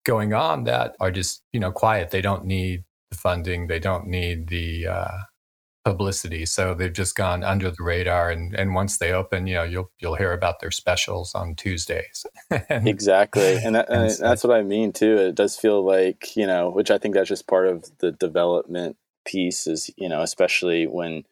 going 0.04 0.32
on 0.32 0.64
that 0.64 0.94
are 1.00 1.10
just 1.10 1.42
you 1.52 1.58
know 1.58 1.72
quiet. 1.72 2.12
They 2.12 2.22
don't 2.22 2.44
need 2.44 2.84
the 3.10 3.16
funding. 3.16 3.66
They 3.66 3.80
don't 3.80 4.06
need 4.06 4.48
the 4.48 4.86
uh, 4.86 5.18
publicity. 5.84 6.44
So 6.46 6.74
they've 6.74 6.92
just 6.92 7.14
gone 7.14 7.42
under 7.42 7.70
the 7.70 7.82
radar. 7.82 8.30
And, 8.30 8.54
and 8.54 8.74
once 8.74 8.98
they 8.98 9.12
open, 9.12 9.46
you 9.46 9.54
know, 9.54 9.62
you'll 9.62 9.90
you'll 9.98 10.16
hear 10.16 10.32
about 10.32 10.60
their 10.60 10.70
specials 10.70 11.34
on 11.34 11.54
Tuesdays. 11.54 12.26
and, 12.68 12.88
exactly, 12.88 13.56
and, 13.56 13.74
that, 13.74 13.88
and, 13.88 14.10
that's 14.10 14.44
what 14.44 14.56
I 14.56 14.62
mean 14.62 14.92
too. 14.92 15.16
It 15.16 15.34
does 15.34 15.56
feel 15.56 15.84
like 15.84 16.36
you 16.36 16.46
know, 16.46 16.70
which 16.70 16.90
I 16.90 16.98
think 16.98 17.14
that's 17.14 17.28
just 17.28 17.46
part 17.46 17.68
of 17.68 17.90
the 17.98 18.12
development 18.12 18.96
piece. 19.24 19.66
Is 19.66 19.90
you 19.96 20.08
know, 20.08 20.22
especially 20.22 20.86
when 20.86 21.24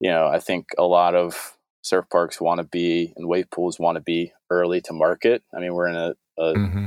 you 0.00 0.10
know, 0.10 0.26
I 0.26 0.38
think 0.38 0.68
a 0.78 0.84
lot 0.84 1.14
of 1.14 1.56
surf 1.82 2.06
parks 2.10 2.40
want 2.40 2.58
to 2.58 2.64
be 2.64 3.12
and 3.16 3.28
wave 3.28 3.50
pools 3.50 3.78
want 3.78 3.96
to 3.96 4.02
be 4.02 4.32
early 4.50 4.80
to 4.82 4.92
market. 4.92 5.42
I 5.54 5.60
mean, 5.60 5.72
we're 5.72 5.88
in 5.88 5.96
a, 5.96 6.14
a 6.38 6.54
mm-hmm 6.54 6.86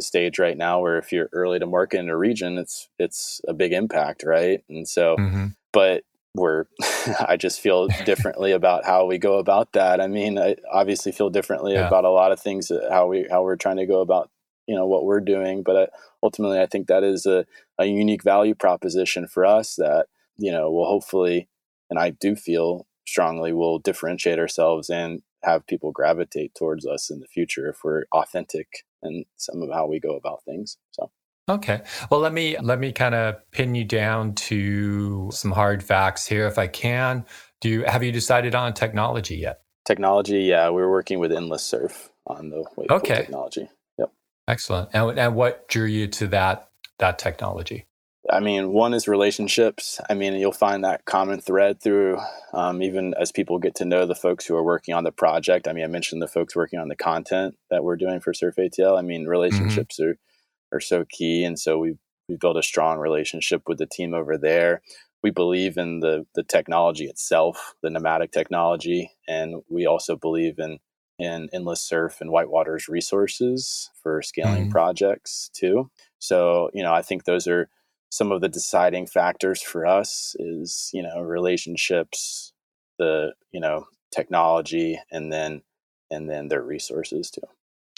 stage 0.00 0.38
right 0.38 0.56
now 0.56 0.80
where 0.80 0.98
if 0.98 1.12
you're 1.12 1.28
early 1.32 1.58
to 1.58 1.66
market 1.66 2.00
in 2.00 2.08
a 2.08 2.16
region 2.16 2.58
it's 2.58 2.88
it's 2.98 3.40
a 3.46 3.54
big 3.54 3.72
impact 3.72 4.22
right 4.24 4.64
and 4.68 4.88
so 4.88 5.16
mm-hmm. 5.16 5.46
but 5.72 6.04
we're 6.34 6.64
i 7.26 7.36
just 7.36 7.60
feel 7.60 7.88
differently 8.04 8.52
about 8.52 8.84
how 8.84 9.04
we 9.06 9.18
go 9.18 9.38
about 9.38 9.72
that 9.72 10.00
i 10.00 10.06
mean 10.06 10.38
i 10.38 10.54
obviously 10.72 11.12
feel 11.12 11.30
differently 11.30 11.72
yeah. 11.72 11.86
about 11.86 12.04
a 12.04 12.10
lot 12.10 12.32
of 12.32 12.40
things 12.40 12.70
uh, 12.70 12.88
how 12.90 13.06
we 13.06 13.26
how 13.30 13.42
we're 13.42 13.56
trying 13.56 13.76
to 13.76 13.86
go 13.86 14.00
about 14.00 14.30
you 14.66 14.74
know 14.74 14.86
what 14.86 15.04
we're 15.04 15.20
doing 15.20 15.62
but 15.62 15.76
uh, 15.76 15.86
ultimately 16.22 16.60
i 16.60 16.66
think 16.66 16.86
that 16.86 17.02
is 17.02 17.26
a, 17.26 17.44
a 17.78 17.86
unique 17.86 18.22
value 18.22 18.54
proposition 18.54 19.26
for 19.26 19.44
us 19.44 19.74
that 19.76 20.06
you 20.36 20.52
know 20.52 20.70
will 20.70 20.86
hopefully 20.86 21.48
and 21.90 21.98
i 21.98 22.10
do 22.10 22.36
feel 22.36 22.86
strongly 23.06 23.52
will 23.52 23.78
differentiate 23.78 24.38
ourselves 24.38 24.88
and 24.88 25.22
have 25.42 25.66
people 25.66 25.90
gravitate 25.90 26.54
towards 26.54 26.86
us 26.86 27.10
in 27.10 27.18
the 27.18 27.26
future 27.26 27.68
if 27.68 27.78
we're 27.82 28.04
authentic 28.12 28.84
and 29.02 29.24
some 29.36 29.62
of 29.62 29.70
how 29.72 29.86
we 29.86 29.98
go 29.98 30.14
about 30.14 30.44
things 30.44 30.76
so 30.92 31.10
Okay. 31.50 31.82
Well, 32.10 32.20
let 32.20 32.32
me 32.32 32.56
let 32.60 32.78
me 32.78 32.92
kind 32.92 33.14
of 33.14 33.36
pin 33.50 33.74
you 33.74 33.84
down 33.84 34.34
to 34.36 35.30
some 35.32 35.50
hard 35.50 35.82
facts 35.82 36.24
here 36.26 36.46
if 36.46 36.58
I 36.58 36.68
can. 36.68 37.26
Do 37.60 37.68
you 37.68 37.84
have 37.84 38.04
you 38.04 38.12
decided 38.12 38.54
on 38.54 38.72
technology 38.72 39.36
yet? 39.36 39.62
Technology, 39.84 40.42
yeah, 40.42 40.68
we're 40.70 40.90
working 40.90 41.18
with 41.18 41.32
Endless 41.32 41.64
Surf 41.64 42.10
on 42.26 42.50
the 42.50 42.64
wave 42.76 42.90
okay. 42.90 43.16
technology. 43.16 43.68
Yep. 43.98 44.12
Excellent. 44.46 44.90
And 44.92 45.18
and 45.18 45.34
what 45.34 45.66
drew 45.68 45.86
you 45.86 46.06
to 46.06 46.28
that 46.28 46.70
that 46.98 47.18
technology? 47.18 47.86
I 48.30 48.38
mean, 48.38 48.72
one 48.72 48.94
is 48.94 49.08
relationships. 49.08 50.00
I 50.08 50.14
mean, 50.14 50.34
you'll 50.34 50.52
find 50.52 50.84
that 50.84 51.04
common 51.04 51.40
thread 51.40 51.82
through 51.82 52.20
um, 52.52 52.80
even 52.82 53.14
as 53.18 53.32
people 53.32 53.58
get 53.58 53.74
to 53.76 53.84
know 53.84 54.06
the 54.06 54.14
folks 54.14 54.46
who 54.46 54.54
are 54.54 54.62
working 54.62 54.94
on 54.94 55.04
the 55.04 55.10
project. 55.10 55.66
I 55.66 55.72
mean, 55.72 55.84
I 55.84 55.88
mentioned 55.88 56.22
the 56.22 56.28
folks 56.28 56.54
working 56.54 56.78
on 56.78 56.88
the 56.88 56.96
content 56.96 57.56
that 57.70 57.82
we're 57.82 57.96
doing 57.96 58.20
for 58.20 58.32
Surf 58.34 58.56
ATL. 58.56 58.96
I 58.96 59.02
mean, 59.02 59.22
mm-hmm. 59.22 59.30
relationships 59.30 59.98
mm-hmm. 59.98 60.10
are 60.10 60.18
are 60.72 60.80
so 60.80 61.04
key. 61.08 61.44
And 61.44 61.58
so 61.58 61.78
we 61.78 61.94
we 62.28 62.36
built 62.36 62.56
a 62.56 62.62
strong 62.62 62.98
relationship 62.98 63.62
with 63.66 63.78
the 63.78 63.86
team 63.86 64.14
over 64.14 64.38
there. 64.38 64.82
We 65.22 65.30
believe 65.30 65.76
in 65.76 66.00
the 66.00 66.26
the 66.34 66.42
technology 66.42 67.06
itself, 67.06 67.74
the 67.82 67.90
nomadic 67.90 68.32
technology, 68.32 69.10
and 69.28 69.62
we 69.68 69.86
also 69.86 70.16
believe 70.16 70.58
in 70.58 70.78
in 71.18 71.48
endless 71.52 71.82
surf 71.82 72.20
and 72.20 72.30
whitewater's 72.30 72.88
resources 72.88 73.90
for 74.02 74.22
scaling 74.22 74.62
mm-hmm. 74.62 74.72
projects 74.72 75.50
too. 75.52 75.90
So 76.18 76.70
you 76.72 76.82
know, 76.82 76.92
I 76.92 77.02
think 77.02 77.24
those 77.24 77.46
are 77.46 77.68
some 78.10 78.32
of 78.32 78.40
the 78.40 78.48
deciding 78.48 79.06
factors 79.06 79.62
for 79.62 79.86
us 79.86 80.34
is 80.38 80.90
you 80.92 81.02
know 81.02 81.20
relationships, 81.20 82.52
the 82.98 83.34
you 83.52 83.60
know 83.60 83.86
technology, 84.14 84.98
and 85.10 85.32
then 85.32 85.62
and 86.10 86.28
then 86.28 86.48
their 86.48 86.62
resources 86.62 87.30
too. 87.30 87.42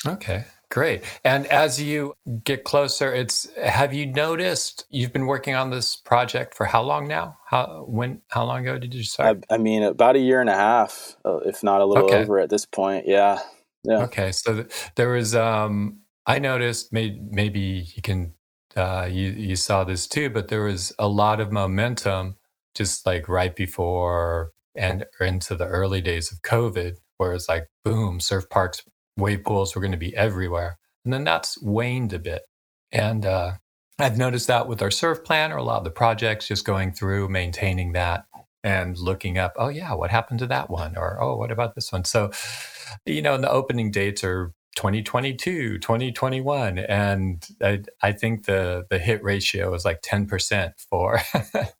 Okay, 0.05 0.45
great. 0.73 1.05
And 1.23 1.47
as 1.49 1.81
you 1.81 2.15
get 2.45 2.65
closer, 2.65 3.13
it's 3.13 3.47
have 3.63 3.93
you 3.93 4.07
noticed 4.07 4.87
you've 4.89 5.13
been 5.13 5.27
working 5.27 5.55
on 5.55 5.71
this 5.71 5.97
project 5.97 6.55
for 6.55 6.65
how 6.65 6.83
long 6.83 7.07
now? 7.07 7.37
How 7.47 7.85
when 7.87 8.23
how 8.29 8.45
long 8.45 8.67
ago 8.67 8.79
did 8.79 8.95
you 8.95 9.05
start? 9.05 9.45
I, 9.51 9.55
I 9.55 9.59
mean, 9.59 9.83
about 9.83 10.17
a 10.17 10.19
year 10.19 10.41
and 10.41 10.49
a 10.49 10.55
half, 10.55 11.17
uh, 11.25 11.37
if 11.45 11.63
not 11.63 11.83
a 11.83 11.85
little 11.85 12.07
okay. 12.07 12.23
over 12.23 12.39
at 12.39 12.49
this 12.49 12.65
point. 12.65 13.07
Yeah, 13.07 13.41
yeah. 13.85 14.05
Okay, 14.05 14.33
so 14.33 14.55
th- 14.55 14.91
there 14.97 15.11
was 15.11 15.37
um 15.37 16.01
I 16.27 16.39
noticed 16.39 16.93
maybe 16.93 17.21
maybe 17.31 17.87
you 17.95 18.03
can 18.03 18.33
uh 18.75 19.07
you 19.11 19.31
you 19.31 19.57
saw 19.57 19.85
this 19.85 20.07
too, 20.07 20.31
but 20.31 20.49
there 20.49 20.65
was 20.65 20.93
a 20.99 21.07
lot 21.07 21.39
of 21.39 21.53
momentum 21.53 22.37
just 22.75 23.05
like 23.05 23.29
right 23.29 23.55
before 23.55 24.53
and 24.75 25.05
into 25.21 25.55
the 25.55 25.67
early 25.67 26.01
days 26.01 26.33
of 26.33 26.41
COVID, 26.41 26.97
where 27.19 27.35
it's 27.35 27.49
like 27.49 27.69
boom, 27.85 28.21
surf 28.21 28.49
parks 28.49 28.83
wave 29.17 29.45
pools 29.45 29.75
were 29.75 29.81
going 29.81 29.93
to 29.93 29.99
be 29.99 30.17
everywhere. 30.17 30.79
And 31.05 31.13
then 31.13 31.25
that's 31.25 31.61
waned 31.61 32.13
a 32.13 32.19
bit. 32.19 32.43
And 32.93 33.27
uh, 33.27 33.53
I've 33.99 34.19
noticed 34.19 34.47
that 34.49 34.69
with 34.69 34.83
our 34.83 34.91
surf 34.91 35.25
planner, 35.25 35.57
a 35.57 35.63
lot 35.63 35.79
of 35.79 35.85
the 35.85 35.91
projects 35.91 36.49
just 36.49 36.65
going 36.65 36.93
through, 36.93 37.29
maintaining 37.29 37.93
that 37.93 38.25
and 38.65 38.97
looking 38.99 39.39
up, 39.39 39.55
oh, 39.57 39.69
yeah, 39.69 39.93
what 39.95 40.11
happened 40.11 40.39
to 40.41 40.47
that 40.47 40.71
one? 40.71 40.97
Or, 40.97 41.21
oh, 41.21 41.37
what 41.37 41.51
about 41.51 41.75
this 41.75 41.91
one? 41.91 42.05
So, 42.05 42.31
you 43.05 43.23
know, 43.23 43.35
and 43.35 43.43
the 43.43 43.51
opening 43.51 43.91
dates 43.91 44.23
are 44.23 44.53
2022, 44.77 45.79
2021. 45.79 46.79
And 46.79 47.47
I, 47.61 47.83
I 48.03 48.13
think 48.13 48.47
the, 48.47 48.85
the 48.89 48.99
hit 48.99 49.23
ratio 49.23 49.75
is 49.75 49.85
like 49.85 50.01
10% 50.03 50.73
for 50.79 51.21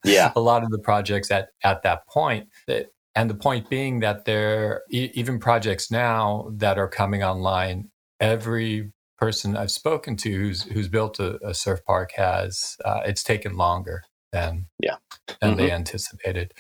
yeah. 0.05 0.33
a 0.37 0.41
lot 0.41 0.63
of 0.63 0.71
the 0.71 0.79
projects 0.79 1.31
at, 1.31 1.49
at 1.63 1.83
that 1.83 2.07
point. 2.07 2.49
That 2.67 2.92
and 3.15 3.29
the 3.29 3.35
point 3.35 3.69
being 3.69 4.01
that 4.01 4.25
there, 4.25 4.83
even 4.91 5.39
projects 5.39 5.91
now 5.91 6.49
that 6.57 6.79
are 6.79 6.89
coming 6.89 7.23
online, 7.23 7.91
every 8.21 8.93
person 9.19 9.57
I've 9.57 9.71
spoken 9.71 10.17
to 10.17 10.33
who's 10.33 10.63
who's 10.65 10.89
built 10.89 11.21
a, 11.21 11.39
a 11.47 11.55
surf 11.55 11.85
park 11.85 12.11
has 12.17 12.77
uh, 12.85 13.03
it's 13.05 13.23
taken 13.23 13.57
longer 13.57 14.03
than 14.33 14.67
yeah 14.81 14.97
than 15.41 15.51
mm-hmm. 15.51 15.59
they 15.59 15.71
anticipated. 15.71 16.53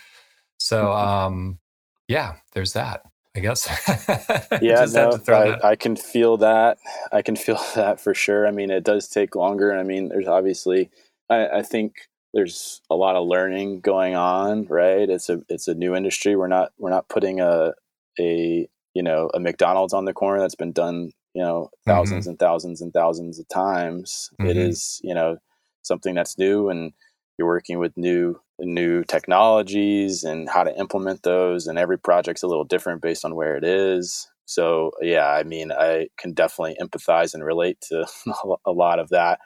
So 0.59 0.85
mm-hmm. 0.85 1.09
um, 1.09 1.59
yeah, 2.07 2.35
there's 2.53 2.75
that. 2.75 3.03
I 3.35 3.41
guess. 3.41 3.67
yeah, 4.63 4.85
no, 4.93 5.19
I, 5.29 5.71
I, 5.71 5.75
can 5.75 5.97
feel 5.97 6.37
that. 6.37 6.77
I 7.13 7.23
can 7.23 7.35
feel 7.35 7.59
that 7.75 7.99
for 7.99 8.13
sure. 8.13 8.47
I 8.47 8.51
mean, 8.51 8.71
it 8.71 8.85
does 8.85 9.09
take 9.09 9.35
longer. 9.35 9.75
I 9.75 9.83
mean, 9.83 10.11
there's 10.11 10.29
obviously, 10.29 10.91
I, 11.31 11.49
I 11.49 11.63
think 11.63 11.95
there's 12.35 12.81
a 12.91 12.97
lot 12.97 13.17
of 13.17 13.27
learning 13.27 13.81
going 13.81 14.15
on 14.15 14.67
right? 14.67 15.09
It's 15.09 15.29
a 15.29 15.41
it's 15.49 15.69
a 15.69 15.75
new 15.75 15.95
industry. 15.95 16.37
We're 16.37 16.49
not 16.49 16.73
we're 16.79 16.91
not 16.91 17.09
putting 17.09 17.41
a 17.41 17.73
a 18.19 18.69
you 18.95 19.03
know 19.03 19.31
a 19.33 19.41
mcdonald's 19.41 19.95
on 19.95 20.05
the 20.05 20.13
corner 20.13 20.41
that's 20.41 20.55
been 20.55 20.73
done 20.73 21.11
you 21.35 21.43
know 21.43 21.71
1000s 21.89 22.05
mm-hmm. 22.09 22.29
and 22.29 22.39
thousands 22.39 22.81
and 22.81 22.93
thousands 22.93 23.39
of 23.39 23.49
times. 23.49 24.31
Mm-hmm. 24.35 24.51
it 24.51 24.57
is 24.57 25.01
you 25.03 25.15
know 25.15 25.39
something 25.83 26.15
that's 26.15 26.39
new 26.39 26.69
and 26.69 26.93
you're 27.39 27.49
working 27.49 27.79
with 27.79 27.97
new 27.97 28.39
new 28.61 29.03
technologies 29.05 30.25
and 30.25 30.49
how 30.49 30.63
to 30.63 30.79
implement 30.79 31.23
those 31.23 31.67
and 31.67 31.79
every 31.79 31.99
project's 31.99 32.43
a 32.43 32.47
little 32.47 32.65
different 32.65 33.03
based 33.03 33.25
on 33.25 33.35
where 33.35 33.57
it 33.57 33.65
is. 33.65 34.29
So 34.45 34.93
yeah 35.01 35.29
i 35.29 35.43
mean 35.43 35.73
i 35.73 36.09
can 36.19 36.33
definitely 36.33 36.77
empathize 36.81 37.35
and 37.35 37.45
relate 37.45 37.79
to 37.89 38.07
a 38.67 38.73
lot 38.73 38.99
of 38.99 39.09
that. 39.11 39.41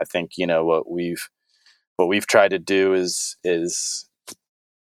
I 0.00 0.04
think 0.04 0.32
you 0.36 0.46
know 0.46 0.64
what 0.64 0.90
we've 0.90 1.28
what 1.96 2.08
we've 2.08 2.26
tried 2.26 2.50
to 2.50 2.58
do 2.58 2.94
is 2.94 3.36
is 3.44 4.08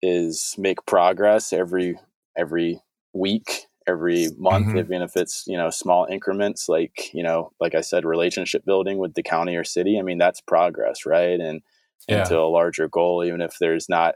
is 0.03 0.55
make 0.59 0.85
progress 0.87 1.53
every 1.53 1.99
every 2.37 2.81
week 3.13 3.67
every 3.87 4.29
month 4.39 4.69
mm-hmm. 4.69 4.79
even 4.79 5.03
if 5.03 5.17
it's 5.17 5.45
you 5.47 5.57
know 5.57 5.71
small 5.71 6.07
increments 6.11 6.69
like 6.69 7.11
you 7.13 7.23
know 7.23 7.51
like 7.61 7.75
i 7.75 7.81
said 7.81 8.05
relationship 8.05 8.65
building 8.65 8.99
with 8.99 9.15
the 9.15 9.23
county 9.23 9.57
or 9.57 9.65
city 9.65 9.99
i 9.99 10.03
mean 10.03 10.19
that's 10.19 10.41
progress 10.41 11.07
right 11.07 11.41
and 11.41 11.63
yeah. 12.09 12.21
into 12.21 12.39
a 12.39 12.49
larger 12.49 12.89
goal 12.89 13.25
even 13.25 13.41
if 13.41 13.57
there's 13.59 13.89
not 13.89 14.15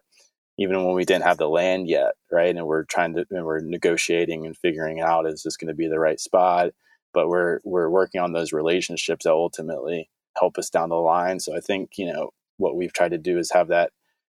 even 0.57 0.85
when 0.85 0.95
we 0.95 1.05
didn't 1.05 1.25
have 1.25 1.39
the 1.39 1.49
land 1.49 1.89
yet 1.89 2.13
right 2.31 2.55
and 2.55 2.67
we're 2.67 2.85
trying 2.85 3.15
to 3.15 3.25
and 3.31 3.45
we're 3.45 3.61
negotiating 3.61 4.47
and 4.47 4.57
figuring 4.57 5.01
out 5.01 5.27
is 5.27 5.43
this 5.43 5.57
going 5.57 5.69
to 5.69 5.75
be 5.75 5.89
the 5.89 5.99
right 5.99 6.21
spot 6.21 6.71
but 7.13 7.29
we're 7.29 7.61
we're 7.65 7.91
working 7.91 8.21
on 8.21 8.33
those 8.33 8.53
relationships 8.53 9.25
that 9.25 9.33
ultimately 9.33 10.09
help 10.39 10.59
us 10.59 10.71
down 10.71 10.91
the 10.91 10.95
line 10.95 11.41
so 11.41 11.57
i 11.57 11.61
think 11.61 11.93
you 11.97 12.11
know 12.11 12.31
what 12.57 12.77
we've 12.77 12.93
tried 12.93 13.11
to 13.11 13.19
do 13.19 13.39
is 13.39 13.51
have 13.53 13.69
that 13.69 13.91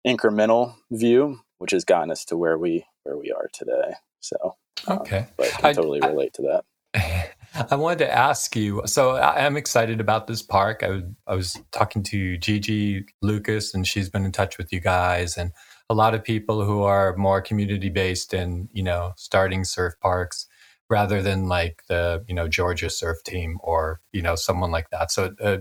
incremental 0.07 0.74
view, 0.90 1.40
which 1.59 1.72
has 1.72 1.85
gotten 1.85 2.11
us 2.11 2.24
to 2.26 2.37
where 2.37 2.59
we 2.59 2.85
where 3.04 3.16
we 3.16 3.33
are 3.33 3.48
today. 3.52 3.94
So 4.20 4.57
um, 4.87 4.98
okay, 5.00 5.18
um, 5.18 5.26
but 5.37 5.46
I 5.57 5.61
can 5.61 5.74
totally 5.74 6.02
I, 6.02 6.09
relate 6.09 6.35
to 6.35 6.42
that. 6.42 7.35
I 7.70 7.76
wanted 7.76 7.98
to 8.00 8.14
ask 8.14 8.54
you. 8.54 8.83
So 8.87 9.16
I'm 9.16 9.57
excited 9.57 10.00
about 10.00 10.26
this 10.26 10.42
park. 10.42 10.83
I, 10.83 11.02
I 11.26 11.35
was 11.35 11.61
talking 11.72 12.02
to 12.04 12.37
Gigi 12.38 13.07
Lucas, 13.22 13.74
and 13.74 13.87
she's 13.87 14.09
been 14.11 14.24
in 14.24 14.33
touch 14.33 14.59
with 14.59 14.72
you 14.72 14.81
guys, 14.81 15.37
and 15.37 15.52
a 15.90 15.94
lot 15.94 16.14
of 16.14 16.22
people 16.22 16.64
who 16.64 16.83
are 16.83 17.16
more 17.16 17.40
community 17.40 17.88
based 17.88 18.35
and 18.35 18.68
you 18.72 18.83
know 18.83 19.12
starting 19.16 19.64
surf 19.64 19.94
parks 20.00 20.46
rather 20.90 21.22
than 21.22 21.48
like 21.48 21.83
the 21.88 22.24
you 22.28 22.35
know 22.35 22.48
Georgia 22.48 22.90
surf 22.90 23.22
team 23.24 23.59
or 23.62 24.00
you 24.12 24.22
know 24.22 24.35
someone 24.35 24.70
like 24.70 24.90
that. 24.90 25.11
So 25.11 25.35
uh, 25.40 25.59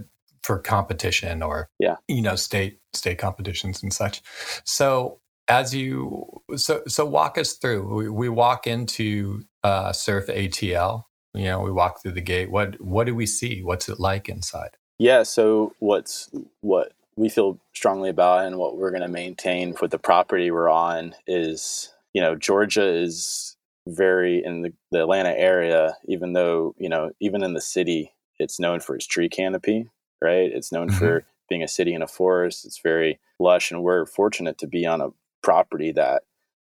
for 0.47 0.57
competition 0.59 1.43
or 1.43 1.69
yeah 1.79 1.97
you 2.07 2.21
know 2.21 2.35
state 2.35 2.79
state 2.93 3.19
competitions 3.19 3.83
and 3.83 3.93
such 3.93 4.21
so 4.65 5.19
as 5.47 5.75
you 5.75 6.25
so 6.55 6.81
so 6.87 7.05
walk 7.05 7.37
us 7.37 7.53
through 7.53 7.95
we, 7.95 8.09
we 8.09 8.29
walk 8.29 8.65
into 8.65 9.43
uh, 9.63 9.91
surf 9.91 10.27
atl 10.27 11.03
you 11.37 11.45
know, 11.45 11.61
we 11.61 11.71
walk 11.71 12.01
through 12.01 12.13
the 12.13 12.21
gate. 12.21 12.49
What 12.49 12.81
what 12.81 13.05
do 13.05 13.15
we 13.15 13.25
see? 13.25 13.61
What's 13.61 13.87
it 13.87 13.99
like 13.99 14.27
inside? 14.27 14.71
Yeah, 14.97 15.23
so 15.23 15.73
what's 15.79 16.29
what 16.61 16.93
we 17.15 17.29
feel 17.29 17.59
strongly 17.73 18.09
about 18.09 18.45
and 18.45 18.57
what 18.57 18.77
we're 18.77 18.91
going 18.91 19.03
to 19.03 19.07
maintain 19.07 19.73
for 19.73 19.87
the 19.87 19.99
property 19.99 20.51
we're 20.51 20.69
on 20.69 21.15
is, 21.25 21.93
you 22.13 22.21
know, 22.21 22.35
Georgia 22.35 22.87
is 22.87 23.55
very 23.87 24.43
in 24.43 24.63
the, 24.63 24.73
the 24.91 25.01
Atlanta 25.01 25.31
area, 25.31 25.95
even 26.05 26.33
though, 26.33 26.75
you 26.77 26.89
know, 26.89 27.11
even 27.19 27.43
in 27.43 27.53
the 27.53 27.61
city, 27.61 28.13
it's 28.39 28.59
known 28.59 28.79
for 28.79 28.95
its 28.95 29.07
tree 29.07 29.29
canopy, 29.29 29.89
right? 30.21 30.49
It's 30.53 30.71
known 30.71 30.89
mm-hmm. 30.89 30.97
for 30.97 31.25
being 31.49 31.63
a 31.63 31.67
city 31.67 31.93
in 31.93 32.01
a 32.01 32.07
forest. 32.07 32.65
It's 32.65 32.79
very 32.81 33.19
lush, 33.39 33.71
and 33.71 33.83
we're 33.83 34.05
fortunate 34.05 34.57
to 34.59 34.67
be 34.67 34.85
on 34.85 35.01
a 35.01 35.09
property 35.43 35.91
that 35.93 36.23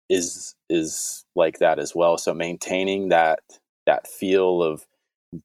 is 0.10 0.56
is 0.70 1.26
like 1.36 1.60
that 1.60 1.80
as 1.80 1.94
well. 1.96 2.18
So 2.18 2.34
maintaining 2.34 3.10
that 3.10 3.40
that 3.86 4.08
feel 4.08 4.64
of 4.64 4.86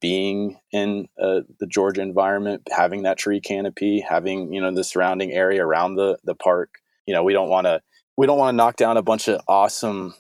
being 0.01 0.59
in 0.73 1.09
uh, 1.21 1.41
the 1.61 1.67
Georgia 1.67 2.01
environment, 2.01 2.63
having 2.71 3.03
that 3.03 3.19
tree 3.19 3.41
canopy, 3.41 4.01
having 4.01 4.53
you 4.53 4.61
know 4.61 4.75
the 4.75 4.85
surrounding 4.85 5.33
area 5.33 5.65
around 5.65 5.97
the 5.97 6.19
the 6.25 6.35
park. 6.35 6.77
You 7.07 7.15
know, 7.15 7.23
we 7.23 7.33
don't 7.33 7.51
want 7.51 7.67
to 7.67 7.83
we 8.17 8.27
don't 8.27 8.39
want 8.39 8.55
to 8.55 8.57
knock 8.57 8.77
down 8.77 8.97
a 8.97 9.03
bunch 9.03 9.29
of 9.29 9.41
awesome 9.47 10.15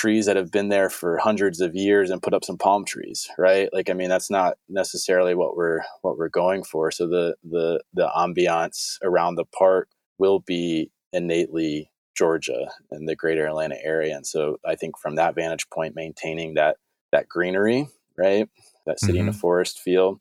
trees 0.00 0.26
that 0.26 0.36
have 0.36 0.50
been 0.50 0.70
there 0.70 0.88
for 0.88 1.18
hundreds 1.18 1.60
of 1.60 1.74
years 1.74 2.10
and 2.10 2.22
put 2.22 2.32
up 2.32 2.44
some 2.44 2.56
palm 2.56 2.84
trees 2.84 3.28
right? 3.38 3.68
Like 3.72 3.90
i 3.90 3.92
mean 3.92 4.08
that's 4.08 4.30
not 4.30 4.56
necessarily 4.68 5.34
what 5.34 5.56
we're 5.56 5.80
what 6.02 6.16
we're 6.16 6.28
going 6.28 6.64
for. 6.64 6.90
So 6.90 7.06
the 7.06 7.36
the 7.44 7.80
the 7.92 8.08
ambiance 8.16 8.96
around 9.02 9.34
the 9.34 9.44
park 9.44 9.88
will 10.18 10.40
be 10.40 10.90
innately 11.12 11.90
georgia 12.16 12.70
and 12.90 13.08
the 13.08 13.16
greater 13.16 13.46
atlanta 13.46 13.76
area. 13.82 14.16
And 14.16 14.26
so 14.26 14.58
i 14.66 14.74
think 14.74 14.98
from 14.98 15.16
that 15.16 15.34
vantage 15.34 15.68
point 15.70 15.94
maintaining 15.94 16.54
that 16.54 16.76
that 17.12 17.28
greenery 17.28 17.88
right? 18.20 18.48
That 18.86 19.00
city 19.00 19.18
mm-hmm. 19.18 19.28
in 19.28 19.34
a 19.34 19.38
forest 19.38 19.80
feel. 19.80 20.20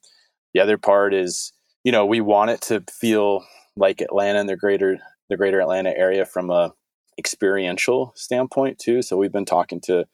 The 0.54 0.62
other 0.62 0.78
part 0.78 1.14
is 1.14 1.54
you 1.84 1.92
know 1.92 2.06
we 2.06 2.22
want 2.22 2.52
it 2.52 2.62
to 2.62 2.84
feel 2.92 3.46
like 3.76 4.02
atlanta 4.02 4.40
and 4.40 4.50
the 4.50 4.58
greater 4.58 5.00
the 5.30 5.38
greater 5.38 5.62
atlanta 5.62 5.96
area 5.96 6.26
from 6.26 6.50
a 6.50 6.74
experiential 7.20 8.14
standpoint 8.16 8.80
too. 8.80 9.02
So 9.02 9.18
we've 9.18 9.32
been 9.32 9.46
talking 9.46 9.82
to 9.82 10.06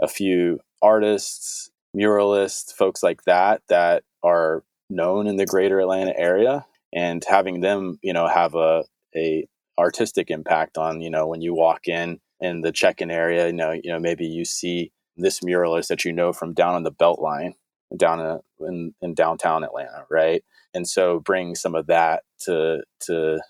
a 0.00 0.06
few 0.06 0.60
artists, 0.82 1.70
muralists, 1.96 2.72
folks 2.72 3.02
like 3.02 3.24
that 3.24 3.62
that 3.68 4.04
are 4.22 4.62
known 4.88 5.26
in 5.26 5.36
the 5.36 5.46
greater 5.46 5.80
Atlanta 5.80 6.12
area 6.16 6.66
and 6.92 7.24
having 7.28 7.60
them, 7.60 7.98
you 8.02 8.12
know, 8.12 8.28
have 8.28 8.54
a 8.54 8.84
a 9.16 9.46
artistic 9.78 10.30
impact 10.30 10.76
on, 10.78 11.00
you 11.00 11.10
know, 11.10 11.26
when 11.26 11.40
you 11.40 11.54
walk 11.54 11.88
in 11.88 12.20
in 12.40 12.60
the 12.60 12.72
check-in 12.72 13.10
area, 13.10 13.46
you 13.46 13.52
know, 13.52 13.72
you 13.72 13.90
know, 13.90 13.98
maybe 13.98 14.26
you 14.26 14.44
see 14.44 14.92
this 15.16 15.40
muralist 15.40 15.88
that 15.88 16.04
you 16.04 16.12
know 16.12 16.32
from 16.32 16.54
down 16.54 16.74
on 16.74 16.82
the 16.82 16.92
Beltline, 16.92 17.54
down 17.96 18.20
in, 18.20 18.66
in, 18.66 18.94
in 19.02 19.14
downtown 19.14 19.64
Atlanta, 19.64 20.04
right? 20.10 20.44
And 20.74 20.88
so 20.88 21.20
bring 21.20 21.54
some 21.54 21.74
of 21.74 21.86
that 21.88 22.22
to 22.44 22.82
to 23.06 23.40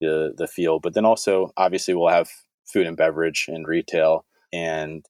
the 0.00 0.32
the 0.36 0.46
field, 0.46 0.82
but 0.82 0.94
then 0.94 1.04
also 1.04 1.50
obviously 1.56 1.94
we'll 1.94 2.08
have 2.08 2.30
food 2.72 2.86
and 2.86 2.96
beverage 2.96 3.46
and 3.48 3.66
retail 3.66 4.24
and 4.52 5.04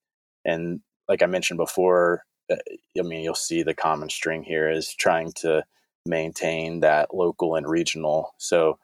and 0.44 0.81
like 1.09 1.23
I 1.23 1.27
mentioned 1.27 1.59
before, 1.59 2.23
uh, 2.51 2.57
I 2.99 3.03
mean 3.03 3.23
you'll 3.23 3.35
see 3.35 3.62
the 3.62 3.75
common 3.75 4.09
string 4.11 4.42
here 4.42 4.71
is 4.71 4.94
trying 4.94 5.33
to 5.38 5.64
maintain 6.07 6.81
that 6.81 7.14
local 7.14 7.55
and 7.55 7.68
regional. 7.68 8.35
So 8.38 8.79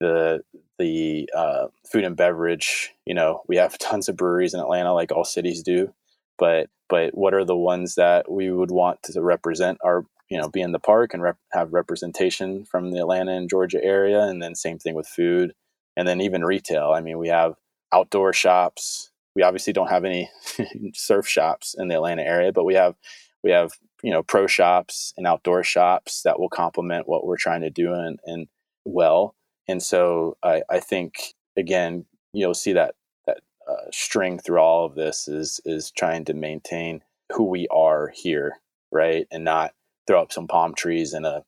the 0.00 0.42
the 0.78 1.28
uh, 1.36 1.68
food 1.90 2.04
and 2.04 2.16
beverage, 2.16 2.92
you 3.06 3.14
know, 3.14 3.42
we 3.48 3.56
have 3.56 3.78
tons 3.78 4.08
of 4.08 4.16
breweries 4.16 4.54
in 4.54 4.60
Atlanta, 4.60 4.92
like 4.92 5.12
all 5.12 5.24
cities 5.24 5.62
do. 5.62 5.92
But 6.38 6.68
but 6.88 7.16
what 7.16 7.34
are 7.34 7.44
the 7.44 7.56
ones 7.56 7.94
that 7.94 8.30
we 8.30 8.50
would 8.50 8.70
want 8.70 9.02
to 9.04 9.22
represent 9.22 9.78
our 9.84 10.04
you 10.28 10.38
know 10.40 10.48
be 10.48 10.60
in 10.60 10.72
the 10.72 10.78
park 10.78 11.14
and 11.14 11.22
rep- 11.22 11.38
have 11.52 11.72
representation 11.72 12.64
from 12.64 12.90
the 12.90 12.98
Atlanta 12.98 13.32
and 13.32 13.48
Georgia 13.48 13.82
area, 13.82 14.22
and 14.22 14.42
then 14.42 14.54
same 14.54 14.78
thing 14.78 14.94
with 14.94 15.06
food, 15.06 15.54
and 15.96 16.06
then 16.08 16.20
even 16.20 16.44
retail. 16.44 16.92
I 16.92 17.00
mean, 17.00 17.18
we 17.18 17.28
have 17.28 17.54
outdoor 17.94 18.32
shops. 18.32 19.10
We 19.36 19.42
obviously 19.42 19.72
don't 19.72 19.90
have 19.90 20.04
any 20.04 20.30
surf 20.94 21.26
shops 21.26 21.74
in 21.78 21.88
the 21.88 21.94
Atlanta 21.94 22.22
area, 22.22 22.52
but 22.52 22.64
we 22.64 22.74
have 22.74 22.96
we 23.42 23.50
have 23.50 23.72
you 24.02 24.10
know 24.10 24.22
pro 24.22 24.46
shops 24.46 25.14
and 25.16 25.26
outdoor 25.26 25.62
shops 25.62 26.22
that 26.22 26.38
will 26.38 26.48
complement 26.48 27.08
what 27.08 27.26
we're 27.26 27.36
trying 27.36 27.62
to 27.62 27.70
do 27.70 27.92
and, 27.92 28.18
and 28.24 28.48
well. 28.84 29.34
And 29.68 29.82
so 29.82 30.36
I, 30.42 30.62
I 30.68 30.80
think 30.80 31.34
again 31.56 32.04
you'll 32.32 32.54
see 32.54 32.72
that 32.72 32.94
that 33.26 33.38
uh, 33.68 33.90
string 33.92 34.38
through 34.38 34.58
all 34.58 34.84
of 34.84 34.94
this 34.94 35.28
is 35.28 35.60
is 35.64 35.90
trying 35.90 36.24
to 36.26 36.34
maintain 36.34 37.02
who 37.32 37.44
we 37.44 37.66
are 37.68 38.12
here, 38.14 38.58
right, 38.92 39.26
and 39.30 39.44
not 39.44 39.72
throw 40.06 40.20
up 40.20 40.32
some 40.32 40.46
palm 40.48 40.74
trees 40.74 41.12
and 41.12 41.26
a 41.26 41.44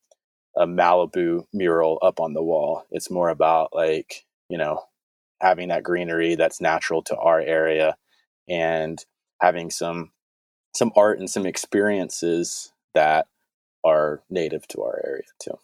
a 0.57 0.67
Malibu 0.67 1.45
mural 1.53 1.99
up 2.01 2.19
on 2.19 2.33
the 2.33 2.43
wall. 2.43 2.85
It's 2.91 3.11
more 3.11 3.29
about 3.29 3.71
like 3.75 4.25
you 4.49 4.59
know 4.59 4.83
having 5.41 5.69
that 5.69 5.83
greenery 5.83 6.35
that's 6.35 6.61
natural 6.61 7.03
to 7.03 7.17
our 7.17 7.41
area 7.41 7.97
and 8.49 9.05
having 9.41 9.71
some 9.71 10.13
some 10.75 10.93
art 10.95 11.19
and 11.19 11.31
some 11.31 11.47
experiences 11.47 12.73
that 12.95 13.27
are 13.85 14.23
native 14.29 14.67
to 14.69 14.83
our 14.83 15.01
area 15.05 15.25
too. 15.43 15.59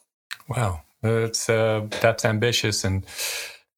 Wow, 0.49 0.81
that's 1.01 1.49
uh, 1.49 1.87
that's 2.01 2.25
ambitious, 2.25 2.83
and 2.83 3.05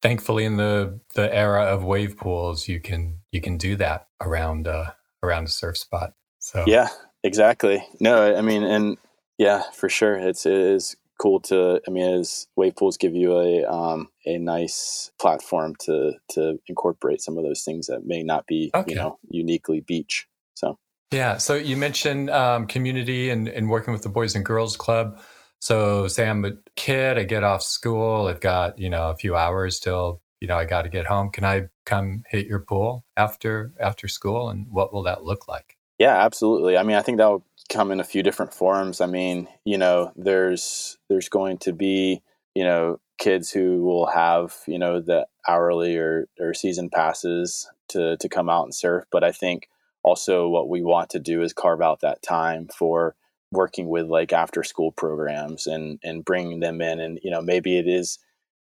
thankfully, 0.02 0.44
in 0.44 0.56
the 0.56 1.00
the 1.14 1.34
era 1.34 1.64
of 1.64 1.84
wave 1.84 2.16
pools, 2.16 2.68
you 2.68 2.80
can 2.80 3.18
you 3.32 3.40
can 3.40 3.56
do 3.56 3.76
that 3.76 4.08
around 4.20 4.66
uh, 4.66 4.92
around 5.22 5.44
a 5.44 5.50
surf 5.50 5.76
spot. 5.76 6.14
So 6.38 6.64
yeah, 6.66 6.88
exactly. 7.22 7.84
No, 8.00 8.36
I 8.36 8.40
mean, 8.40 8.62
and 8.62 8.96
yeah, 9.38 9.64
for 9.72 9.88
sure, 9.88 10.16
it's 10.16 10.46
it 10.46 10.52
is 10.52 10.96
cool 11.18 11.40
to 11.40 11.80
i 11.86 11.90
mean 11.90 12.04
as 12.04 12.46
wave 12.56 12.74
pools 12.76 12.96
give 12.96 13.14
you 13.14 13.38
a 13.38 13.64
um, 13.64 14.08
a 14.26 14.38
nice 14.38 15.10
platform 15.20 15.74
to 15.80 16.12
to 16.28 16.58
incorporate 16.66 17.20
some 17.20 17.38
of 17.38 17.44
those 17.44 17.62
things 17.62 17.86
that 17.86 18.06
may 18.06 18.22
not 18.22 18.46
be 18.46 18.70
okay. 18.74 18.92
you 18.92 18.96
know 18.96 19.18
uniquely 19.28 19.80
beach 19.80 20.26
so. 20.54 20.78
Yeah 21.12 21.36
so 21.38 21.54
you 21.54 21.76
mentioned 21.76 22.30
um, 22.30 22.66
community 22.66 23.30
and, 23.30 23.48
and 23.48 23.70
working 23.70 23.92
with 23.92 24.02
the 24.02 24.08
boys 24.08 24.34
and 24.34 24.44
girls 24.44 24.76
club. 24.76 25.20
So 25.60 26.08
say 26.08 26.28
i'm 26.28 26.44
a 26.44 26.52
kid 26.74 27.18
i 27.18 27.24
get 27.24 27.42
off 27.42 27.62
school 27.62 28.26
i've 28.26 28.40
got 28.40 28.78
you 28.78 28.90
know 28.90 29.10
a 29.10 29.16
few 29.16 29.34
hours 29.36 29.80
till 29.80 30.20
you 30.40 30.48
know 30.48 30.56
i 30.56 30.64
got 30.64 30.82
to 30.82 30.88
get 30.88 31.06
home. 31.06 31.30
Can 31.30 31.44
i 31.44 31.68
come 31.84 32.22
hit 32.28 32.46
your 32.46 32.60
pool 32.60 33.04
after 33.16 33.72
after 33.80 34.08
school 34.08 34.50
and 34.50 34.66
what 34.70 34.92
will 34.92 35.04
that 35.04 35.24
look 35.24 35.48
like? 35.48 35.76
Yeah 35.98 36.16
absolutely. 36.24 36.76
I 36.76 36.82
mean 36.82 36.96
i 36.96 37.02
think 37.02 37.18
that 37.18 37.30
would 37.30 37.42
come 37.68 37.90
in 37.90 38.00
a 38.00 38.04
few 38.04 38.22
different 38.22 38.54
forms. 38.54 39.00
I 39.00 39.06
mean, 39.06 39.48
you 39.64 39.78
know, 39.78 40.12
there's 40.16 40.98
there's 41.08 41.28
going 41.28 41.58
to 41.58 41.72
be, 41.72 42.22
you 42.54 42.64
know, 42.64 43.00
kids 43.18 43.50
who 43.50 43.82
will 43.82 44.06
have, 44.06 44.54
you 44.66 44.78
know, 44.78 45.00
the 45.00 45.26
hourly 45.48 45.96
or, 45.96 46.28
or 46.38 46.54
season 46.54 46.90
passes 46.90 47.68
to 47.88 48.16
to 48.18 48.28
come 48.28 48.48
out 48.48 48.64
and 48.64 48.74
surf. 48.74 49.04
But 49.10 49.24
I 49.24 49.32
think 49.32 49.68
also 50.02 50.48
what 50.48 50.68
we 50.68 50.82
want 50.82 51.10
to 51.10 51.18
do 51.18 51.42
is 51.42 51.52
carve 51.52 51.82
out 51.82 52.00
that 52.00 52.22
time 52.22 52.68
for 52.68 53.16
working 53.52 53.88
with 53.88 54.06
like 54.06 54.32
after 54.32 54.62
school 54.62 54.92
programs 54.92 55.66
and 55.66 55.98
and 56.02 56.24
bringing 56.24 56.60
them 56.60 56.80
in 56.80 57.00
and 57.00 57.18
you 57.22 57.30
know 57.30 57.40
maybe 57.40 57.78
it 57.78 57.86
is 57.86 58.18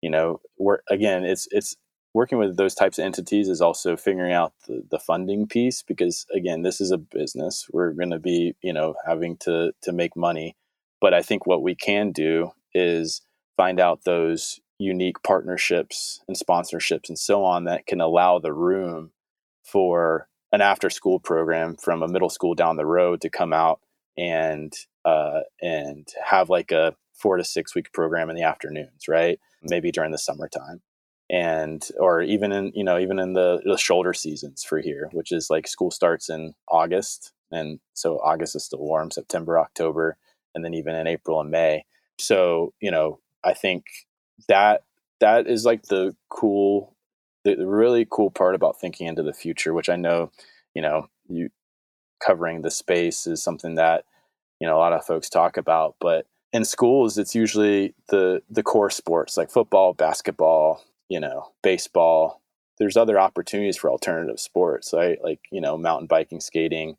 you 0.03 0.11
know 0.11 0.41
we're 0.57 0.79
again 0.89 1.25
it's 1.25 1.49
it's 1.51 1.77
working 2.19 2.39
with 2.39 2.57
those 2.57 2.75
types 2.75 2.99
of 2.99 3.05
entities 3.05 3.49
is 3.49 3.61
also 3.61 3.97
figuring 3.97 4.33
out 4.33 4.53
the, 4.67 4.83
the 4.91 4.99
funding 4.99 5.47
piece 5.47 5.83
because 5.83 6.27
again 6.35 6.63
this 6.63 6.81
is 6.81 6.91
a 6.91 6.99
business. 6.99 7.69
We're 7.73 7.93
going 7.93 8.11
to 8.11 8.19
be 8.19 8.57
you 8.61 8.73
know 8.73 8.97
having 9.07 9.37
to 9.43 9.73
to 9.83 9.93
make 9.93 10.17
money. 10.17 10.57
But 11.01 11.15
i 11.15 11.23
think 11.23 11.47
what 11.47 11.63
we 11.63 11.77
can 11.77 12.11
do 12.11 12.51
is 12.75 13.23
find 13.57 13.79
out 13.79 14.03
those 14.03 14.59
unique 14.79 15.23
partnerships 15.23 16.21
and 16.27 16.37
sponsorships 16.37 17.09
and 17.09 17.19
so 17.19 17.45
on 17.45 17.65
that 17.65 17.87
can 17.87 18.01
allow 18.01 18.41
the 18.41 18.53
room 18.53 19.13
for 19.63 20.29
an 20.51 20.61
after 20.61 20.91
school 20.91 21.21
program 21.21 21.77
from 21.77 22.03
a 22.03 22.09
middle 22.09 22.31
school 22.31 22.55
down 22.55 22.77
the 22.77 22.93
road 22.99 23.21
to 23.21 23.31
come 23.31 23.53
out 23.53 23.79
and 24.17 24.73
uh, 25.05 25.41
and 25.63 26.09
have 26.25 26.51
like 26.51 26.73
a 26.73 26.97
four 27.15 27.37
to 27.37 27.45
six 27.45 27.77
week 27.77 27.93
program 27.93 28.29
in 28.29 28.35
the 28.35 28.43
afternoons 28.43 29.07
right? 29.07 29.39
Maybe 29.63 29.93
during 29.93 30.11
the 30.11 30.19
summertime 30.19 30.81
and 31.31 31.89
or 31.99 32.23
even 32.23 32.53
in 32.53 32.73
you 32.75 32.85
know 32.85 32.99
even 32.99 33.19
in 33.19 33.35
the, 33.35 33.61
the 33.65 33.77
shoulder 33.77 34.15
seasons 34.15 34.65
for 34.65 34.81
here 34.81 35.09
which 35.13 35.31
is 35.31 35.51
like 35.51 35.69
school 35.69 35.91
starts 35.91 36.31
in 36.31 36.55
august 36.69 37.33
and 37.51 37.81
so 37.95 38.19
august 38.19 38.57
is 38.57 38.65
still 38.65 38.79
warm 38.79 39.11
september 39.11 39.59
october 39.59 40.17
and 40.55 40.65
then 40.65 40.75
even 40.75 40.95
in 40.95 41.07
april 41.07 41.41
and 41.41 41.51
may. 41.51 41.85
So 42.19 42.73
you 42.81 42.91
know 42.91 43.21
i 43.45 43.53
think 43.53 43.85
that 44.49 44.83
that 45.21 45.47
is 45.47 45.65
like 45.65 45.83
the 45.85 46.17
cool 46.31 46.97
the, 47.45 47.55
the 47.55 47.67
really 47.67 48.07
cool 48.11 48.31
part 48.31 48.55
about 48.55 48.81
thinking 48.81 49.07
into 49.07 49.23
the 49.23 49.33
future 49.33 49.75
which 49.75 49.89
i 49.89 49.97
know 49.97 50.31
you 50.75 50.83
know 50.83 51.09
you 51.29 51.51
covering 52.25 52.63
the 52.63 52.71
space 52.71 53.27
is 53.27 53.43
something 53.43 53.75
that 53.75 54.05
you 54.61 54.67
know 54.67 54.77
a 54.77 54.79
lot 54.79 54.93
of 54.93 55.05
folks 55.05 55.29
talk 55.29 55.57
about 55.57 55.95
but 56.01 56.27
in 56.53 56.65
schools 56.65 57.19
it's 57.19 57.35
usually 57.35 57.95
the 58.09 58.43
the 58.51 58.63
core 58.63 58.91
sports 58.91 59.37
like 59.37 59.51
football 59.51 59.93
basketball 59.93 60.83
you 61.09 61.21
know, 61.21 61.53
baseball. 61.63 62.43
There's 62.79 62.97
other 62.97 63.19
opportunities 63.19 63.77
for 63.77 63.91
alternative 63.91 64.39
sports, 64.39 64.93
right? 64.95 65.19
Like, 65.23 65.41
you 65.51 65.61
know, 65.61 65.77
mountain 65.77 66.07
biking, 66.07 66.41
skating, 66.41 66.97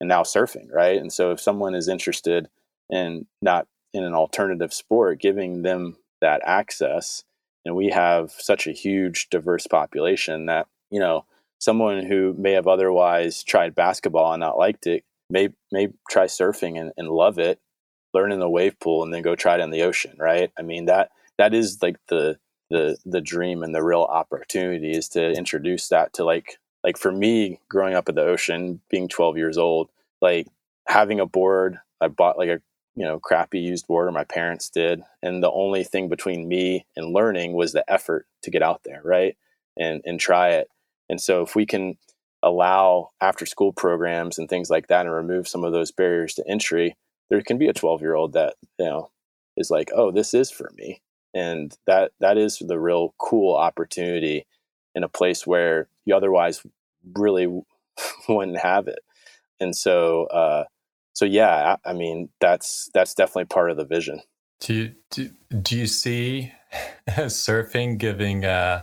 and 0.00 0.08
now 0.08 0.22
surfing, 0.22 0.72
right? 0.72 1.00
And 1.00 1.12
so 1.12 1.30
if 1.30 1.40
someone 1.40 1.74
is 1.74 1.88
interested 1.88 2.48
in 2.90 3.26
not 3.40 3.66
in 3.94 4.04
an 4.04 4.14
alternative 4.14 4.72
sport, 4.72 5.20
giving 5.20 5.62
them 5.62 5.96
that 6.20 6.40
access, 6.44 7.24
and 7.64 7.76
we 7.76 7.90
have 7.90 8.32
such 8.32 8.66
a 8.66 8.72
huge 8.72 9.28
diverse 9.30 9.66
population 9.66 10.46
that 10.46 10.66
you 10.90 10.98
know 10.98 11.24
someone 11.60 12.04
who 12.04 12.34
may 12.36 12.52
have 12.52 12.66
otherwise 12.66 13.44
tried 13.44 13.74
basketball 13.74 14.32
and 14.32 14.40
not 14.40 14.58
liked 14.58 14.86
it 14.86 15.04
may 15.32 15.48
may 15.72 15.88
try 16.10 16.26
surfing 16.26 16.78
and, 16.80 16.92
and 16.96 17.08
love 17.08 17.38
it, 17.38 17.58
learn 18.14 18.32
in 18.32 18.40
the 18.40 18.48
wave 18.48 18.78
pool, 18.78 19.02
and 19.02 19.12
then 19.12 19.22
go 19.22 19.34
try 19.34 19.54
it 19.56 19.60
in 19.60 19.70
the 19.70 19.82
ocean, 19.82 20.14
right? 20.18 20.52
I 20.58 20.62
mean 20.62 20.84
that 20.86 21.10
that 21.38 21.54
is 21.54 21.78
like 21.82 21.96
the 22.08 22.38
the 22.72 22.96
the 23.06 23.20
dream 23.20 23.62
and 23.62 23.74
the 23.74 23.82
real 23.82 24.02
opportunity 24.02 24.92
is 24.92 25.08
to 25.08 25.32
introduce 25.32 25.88
that 25.88 26.12
to 26.14 26.24
like 26.24 26.58
like 26.84 26.98
for 26.98 27.12
me 27.12 27.60
growing 27.68 27.94
up 27.94 28.08
at 28.08 28.14
the 28.14 28.22
ocean 28.22 28.80
being 28.90 29.08
12 29.08 29.36
years 29.36 29.58
old 29.58 29.90
like 30.20 30.46
having 30.88 31.20
a 31.20 31.26
board 31.26 31.78
i 32.00 32.08
bought 32.08 32.38
like 32.38 32.48
a 32.48 32.60
you 32.94 33.04
know 33.04 33.18
crappy 33.18 33.60
used 33.60 33.86
board 33.86 34.08
or 34.08 34.12
my 34.12 34.24
parents 34.24 34.68
did 34.68 35.02
and 35.22 35.42
the 35.42 35.50
only 35.50 35.84
thing 35.84 36.08
between 36.08 36.48
me 36.48 36.84
and 36.96 37.12
learning 37.12 37.52
was 37.52 37.72
the 37.72 37.84
effort 37.90 38.26
to 38.42 38.50
get 38.50 38.62
out 38.62 38.82
there 38.84 39.00
right 39.04 39.36
and 39.76 40.02
and 40.04 40.20
try 40.20 40.50
it. 40.50 40.68
And 41.08 41.20
so 41.20 41.42
if 41.42 41.54
we 41.54 41.66
can 41.66 41.96
allow 42.42 43.10
after 43.20 43.46
school 43.46 43.72
programs 43.72 44.38
and 44.38 44.48
things 44.48 44.70
like 44.70 44.88
that 44.88 45.06
and 45.06 45.14
remove 45.14 45.46
some 45.46 45.64
of 45.64 45.72
those 45.72 45.92
barriers 45.92 46.34
to 46.34 46.48
entry 46.48 46.96
there 47.30 47.40
can 47.40 47.56
be 47.56 47.68
a 47.68 47.72
12 47.72 48.00
year 48.00 48.16
old 48.16 48.32
that 48.32 48.54
you 48.80 48.84
know 48.84 49.10
is 49.56 49.70
like 49.70 49.92
oh 49.94 50.10
this 50.10 50.34
is 50.34 50.50
for 50.50 50.72
me 50.76 51.00
and 51.34 51.76
that 51.86 52.12
that 52.20 52.36
is 52.36 52.58
the 52.58 52.78
real 52.78 53.14
cool 53.18 53.54
opportunity 53.54 54.46
in 54.94 55.02
a 55.02 55.08
place 55.08 55.46
where 55.46 55.88
you 56.04 56.14
otherwise 56.14 56.62
really 57.14 57.46
wouldn't 58.28 58.58
have 58.58 58.88
it. 58.88 59.00
And 59.60 59.74
so 59.74 60.24
uh, 60.26 60.64
so 61.12 61.24
yeah 61.24 61.76
I, 61.84 61.90
I, 61.90 61.92
mean 61.92 62.28
that's 62.40 62.90
that's 62.94 63.14
definitely 63.14 63.46
part 63.46 63.70
of 63.70 63.76
the 63.76 63.84
vision. 63.84 64.20
Do 64.60 64.74
you 64.74 64.94
do, 65.10 65.30
do 65.60 65.78
you 65.78 65.86
see 65.86 66.52
surfing 67.08 67.98
giving 67.98 68.44
uh, 68.44 68.82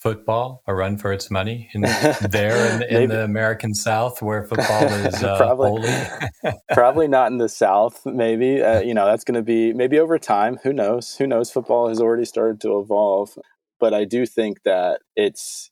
football 0.00 0.62
a 0.66 0.74
run 0.74 0.96
for 0.96 1.12
its 1.12 1.30
money 1.30 1.68
in, 1.74 1.82
there 2.30 2.74
in, 2.74 3.02
in 3.02 3.08
the 3.10 3.22
American 3.22 3.74
South 3.74 4.22
where 4.22 4.44
football 4.44 4.84
is 5.06 5.22
uh, 5.22 5.36
probably, 5.36 5.92
probably 6.72 7.06
not 7.06 7.30
in 7.30 7.38
the 7.38 7.48
South. 7.48 8.04
Maybe 8.06 8.62
uh, 8.62 8.80
you 8.80 8.94
know 8.94 9.06
that's 9.06 9.24
going 9.24 9.34
to 9.34 9.42
be 9.42 9.72
maybe 9.72 9.98
over 9.98 10.18
time. 10.18 10.58
Who 10.62 10.72
knows? 10.72 11.16
Who 11.16 11.26
knows? 11.26 11.50
Football 11.50 11.88
has 11.88 12.00
already 12.00 12.24
started 12.24 12.60
to 12.62 12.80
evolve, 12.80 13.38
but 13.78 13.94
I 13.94 14.04
do 14.04 14.26
think 14.26 14.62
that 14.64 15.02
it's 15.16 15.70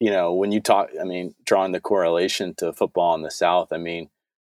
you 0.00 0.10
know 0.10 0.32
when 0.32 0.52
you 0.52 0.60
talk. 0.60 0.88
I 1.00 1.04
mean, 1.04 1.34
drawing 1.44 1.72
the 1.72 1.80
correlation 1.80 2.54
to 2.56 2.72
football 2.72 3.14
in 3.14 3.22
the 3.22 3.30
South. 3.30 3.72
I 3.72 3.78
mean, 3.78 4.08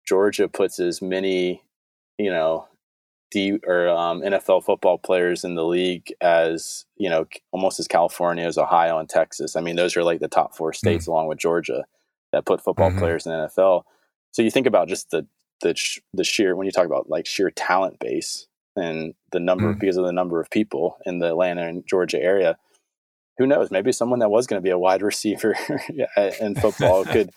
Georgia 0.07 0.47
puts 0.47 0.79
as 0.79 1.01
many 1.01 1.61
you 2.17 2.31
know 2.31 2.67
D 3.31 3.57
or 3.65 3.89
um, 3.89 4.21
NFL 4.21 4.63
football 4.63 4.97
players 4.97 5.43
in 5.43 5.55
the 5.55 5.65
league 5.65 6.13
as 6.21 6.85
you 6.97 7.09
know 7.09 7.25
almost 7.51 7.79
as 7.79 7.87
California 7.87 8.45
as 8.45 8.57
Ohio 8.57 8.99
and 8.99 9.09
Texas. 9.09 9.55
I 9.55 9.61
mean, 9.61 9.75
those 9.75 9.97
are 9.97 10.03
like 10.03 10.19
the 10.19 10.27
top 10.27 10.55
four 10.55 10.73
states 10.73 11.05
mm-hmm. 11.05 11.11
along 11.11 11.27
with 11.27 11.39
Georgia 11.39 11.85
that 12.31 12.45
put 12.45 12.61
football 12.61 12.89
mm-hmm. 12.89 12.99
players 12.99 13.25
in 13.25 13.31
the 13.31 13.47
NFL. 13.47 13.83
So 14.31 14.41
you 14.41 14.51
think 14.51 14.67
about 14.67 14.87
just 14.87 15.09
the 15.09 15.25
the 15.61 15.75
the 16.13 16.23
sheer 16.23 16.55
when 16.55 16.65
you 16.65 16.71
talk 16.71 16.85
about 16.85 17.09
like 17.09 17.25
sheer 17.25 17.49
talent 17.51 17.99
base 17.99 18.47
and 18.75 19.13
the 19.31 19.39
number 19.39 19.69
mm-hmm. 19.69 19.79
because 19.79 19.97
of 19.97 20.05
the 20.05 20.13
number 20.13 20.39
of 20.39 20.49
people 20.49 20.97
in 21.05 21.19
the 21.19 21.27
Atlanta 21.27 21.67
and 21.67 21.85
Georgia 21.87 22.21
area. 22.21 22.57
Who 23.37 23.47
knows? 23.47 23.71
Maybe 23.71 23.91
someone 23.91 24.19
that 24.19 24.29
was 24.29 24.45
going 24.45 24.61
to 24.61 24.63
be 24.63 24.69
a 24.69 24.77
wide 24.77 25.01
receiver 25.11 25.55
in 26.39 26.55
football 26.55 27.05
could 27.05 27.31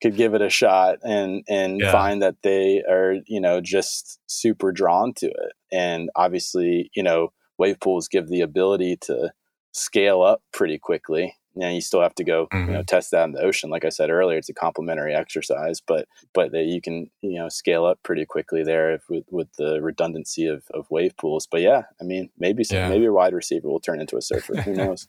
could 0.00 0.16
give 0.16 0.34
it 0.34 0.42
a 0.42 0.50
shot 0.50 0.98
and 1.02 1.44
and 1.48 1.80
yeah. 1.80 1.92
find 1.92 2.22
that 2.22 2.36
they 2.42 2.82
are 2.88 3.16
you 3.26 3.40
know 3.40 3.60
just 3.60 4.18
super 4.26 4.72
drawn 4.72 5.12
to 5.14 5.26
it 5.26 5.52
and 5.72 6.10
obviously 6.16 6.90
you 6.94 7.02
know 7.02 7.32
wave 7.58 7.78
pools 7.80 8.08
give 8.08 8.28
the 8.28 8.40
ability 8.40 8.96
to 8.96 9.32
scale 9.72 10.22
up 10.22 10.42
pretty 10.52 10.78
quickly 10.78 11.34
you 11.54 11.60
know 11.60 11.68
you 11.68 11.80
still 11.80 12.00
have 12.00 12.14
to 12.14 12.24
go 12.24 12.46
mm-hmm. 12.46 12.66
you 12.66 12.72
know 12.72 12.78
mm-hmm. 12.80 12.84
test 12.84 13.10
that 13.10 13.24
in 13.24 13.32
the 13.32 13.42
ocean 13.42 13.70
like 13.70 13.84
i 13.84 13.88
said 13.88 14.10
earlier 14.10 14.38
it's 14.38 14.48
a 14.48 14.54
complementary 14.54 15.14
exercise 15.14 15.80
but 15.86 16.06
but 16.32 16.52
that 16.52 16.64
you 16.64 16.80
can 16.80 17.10
you 17.20 17.38
know 17.38 17.48
scale 17.48 17.84
up 17.84 17.98
pretty 18.02 18.24
quickly 18.24 18.62
there 18.62 18.94
if, 18.94 19.02
with 19.08 19.24
with 19.30 19.48
the 19.58 19.80
redundancy 19.80 20.46
of, 20.46 20.64
of 20.72 20.86
wave 20.90 21.16
pools 21.16 21.46
but 21.50 21.60
yeah 21.60 21.82
i 22.00 22.04
mean 22.04 22.30
maybe 22.38 22.64
some, 22.64 22.78
yeah. 22.78 22.88
maybe 22.88 23.06
a 23.06 23.12
wide 23.12 23.34
receiver 23.34 23.68
will 23.68 23.80
turn 23.80 24.00
into 24.00 24.16
a 24.16 24.22
surfer 24.22 24.56
who 24.62 24.72
knows 24.74 25.08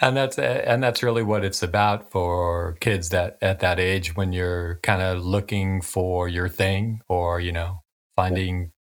and 0.00 0.16
that's 0.16 0.38
and 0.38 0.82
that's 0.82 1.02
really 1.02 1.22
what 1.22 1.44
it's 1.44 1.62
about 1.62 2.10
for 2.10 2.76
kids 2.80 3.10
that 3.10 3.38
at 3.40 3.60
that 3.60 3.78
age 3.78 4.16
when 4.16 4.32
you're 4.32 4.80
kind 4.82 5.02
of 5.02 5.24
looking 5.24 5.80
for 5.80 6.28
your 6.28 6.48
thing 6.48 7.00
or 7.08 7.40
you 7.40 7.52
know 7.52 7.82
finding 8.16 8.72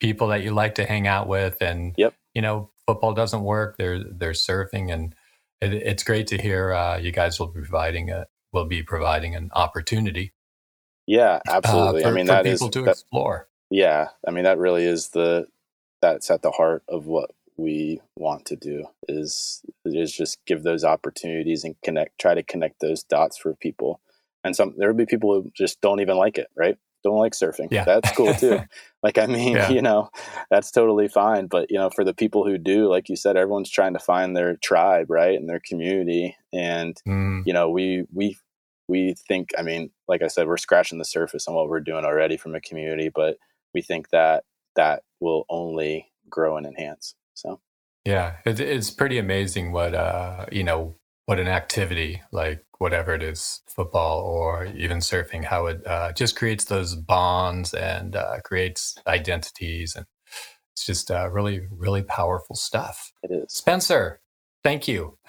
people 0.00 0.28
that 0.28 0.42
you 0.42 0.52
like 0.52 0.74
to 0.76 0.84
hang 0.84 1.06
out 1.06 1.28
with. 1.28 1.60
And 1.60 1.94
yep. 1.96 2.14
you 2.34 2.42
know 2.42 2.70
football 2.86 3.12
doesn't 3.12 3.42
work. 3.42 3.76
They're 3.76 4.02
they're 4.02 4.32
surfing. 4.32 4.92
And 4.92 5.14
it, 5.60 5.74
it's 5.74 6.04
great 6.04 6.26
to 6.28 6.38
hear 6.38 6.72
uh, 6.72 6.98
you 6.98 7.12
guys 7.12 7.38
will 7.38 7.48
be 7.48 7.60
providing 7.60 8.10
a 8.10 8.26
will 8.52 8.66
be 8.66 8.82
providing 8.82 9.34
an 9.34 9.50
opportunity 9.52 10.32
yeah 11.06 11.40
absolutely. 11.48 12.02
Uh, 12.02 12.04
for, 12.04 12.12
i 12.12 12.12
mean 12.12 12.26
that 12.26 12.44
people 12.44 12.68
is 12.68 12.72
to 12.72 12.82
that, 12.82 12.92
explore. 12.92 13.48
Yeah 13.70 14.08
i 14.26 14.30
mean 14.30 14.44
that 14.44 14.58
really 14.58 14.84
is 14.84 15.08
the 15.08 15.46
that's 16.00 16.30
at 16.30 16.42
the 16.42 16.50
heart 16.50 16.82
of 16.88 17.06
what 17.06 17.30
we 17.56 18.00
want 18.16 18.46
to 18.46 18.56
do 18.56 18.84
is 19.08 19.62
is 19.84 20.12
just 20.12 20.38
give 20.46 20.62
those 20.62 20.84
opportunities 20.84 21.64
and 21.64 21.76
connect 21.82 22.18
try 22.18 22.34
to 22.34 22.42
connect 22.42 22.80
those 22.80 23.02
dots 23.04 23.36
for 23.36 23.54
people. 23.54 24.00
And 24.42 24.54
some 24.54 24.74
there 24.76 24.88
will 24.88 24.96
be 24.96 25.06
people 25.06 25.32
who 25.32 25.50
just 25.54 25.80
don't 25.80 26.00
even 26.00 26.16
like 26.16 26.38
it 26.38 26.48
right? 26.56 26.76
Don't 27.02 27.18
like 27.18 27.32
surfing. 27.32 27.68
Yeah. 27.70 27.84
That's 27.84 28.12
cool 28.12 28.34
too. 28.34 28.60
Like 29.02 29.18
i 29.18 29.26
mean 29.26 29.56
yeah. 29.56 29.68
you 29.68 29.82
know 29.82 30.08
that's 30.50 30.70
totally 30.70 31.08
fine. 31.08 31.46
But 31.46 31.70
you 31.70 31.78
know 31.78 31.90
for 31.90 32.04
the 32.04 32.14
people 32.14 32.44
who 32.46 32.56
do 32.56 32.88
like 32.88 33.10
you 33.10 33.16
said 33.16 33.36
everyone's 33.36 33.70
trying 33.70 33.92
to 33.92 33.98
find 33.98 34.34
their 34.34 34.56
tribe 34.56 35.10
right 35.10 35.38
and 35.38 35.48
their 35.48 35.60
community. 35.60 36.36
And 36.54 36.96
mm. 37.06 37.42
you 37.44 37.52
know 37.52 37.68
we 37.68 38.06
we 38.12 38.38
we 38.88 39.14
think 39.28 39.52
i 39.58 39.62
mean 39.62 39.90
like 40.08 40.22
i 40.22 40.26
said 40.26 40.46
we're 40.46 40.56
scratching 40.56 40.98
the 40.98 41.04
surface 41.04 41.48
on 41.48 41.54
what 41.54 41.68
we're 41.68 41.80
doing 41.80 42.04
already 42.04 42.36
from 42.36 42.54
a 42.54 42.60
community 42.60 43.10
but 43.14 43.36
we 43.72 43.82
think 43.82 44.10
that 44.10 44.44
that 44.76 45.02
will 45.20 45.44
only 45.48 46.10
grow 46.28 46.56
and 46.56 46.66
enhance 46.66 47.14
so 47.34 47.60
yeah, 48.04 48.36
it, 48.44 48.60
it's 48.60 48.90
pretty 48.90 49.18
amazing 49.18 49.72
what 49.72 49.94
uh 49.94 50.46
you 50.52 50.64
know 50.64 50.96
what 51.26 51.40
an 51.40 51.48
activity 51.48 52.22
like 52.32 52.64
whatever 52.78 53.14
it 53.14 53.22
is, 53.22 53.62
football 53.66 54.20
or 54.20 54.66
even 54.66 54.98
surfing, 54.98 55.44
how 55.44 55.66
it 55.66 55.86
uh, 55.86 56.12
just 56.12 56.36
creates 56.36 56.64
those 56.66 56.94
bonds 56.94 57.72
and 57.72 58.16
uh, 58.16 58.38
creates 58.44 58.96
identities, 59.06 59.94
and 59.96 60.06
it's 60.74 60.84
just 60.84 61.10
uh, 61.10 61.30
really 61.30 61.62
really 61.70 62.02
powerful 62.02 62.56
stuff. 62.56 63.12
It 63.22 63.30
is. 63.30 63.52
Spencer, 63.52 64.20
thank 64.62 64.88
you. 64.88 65.18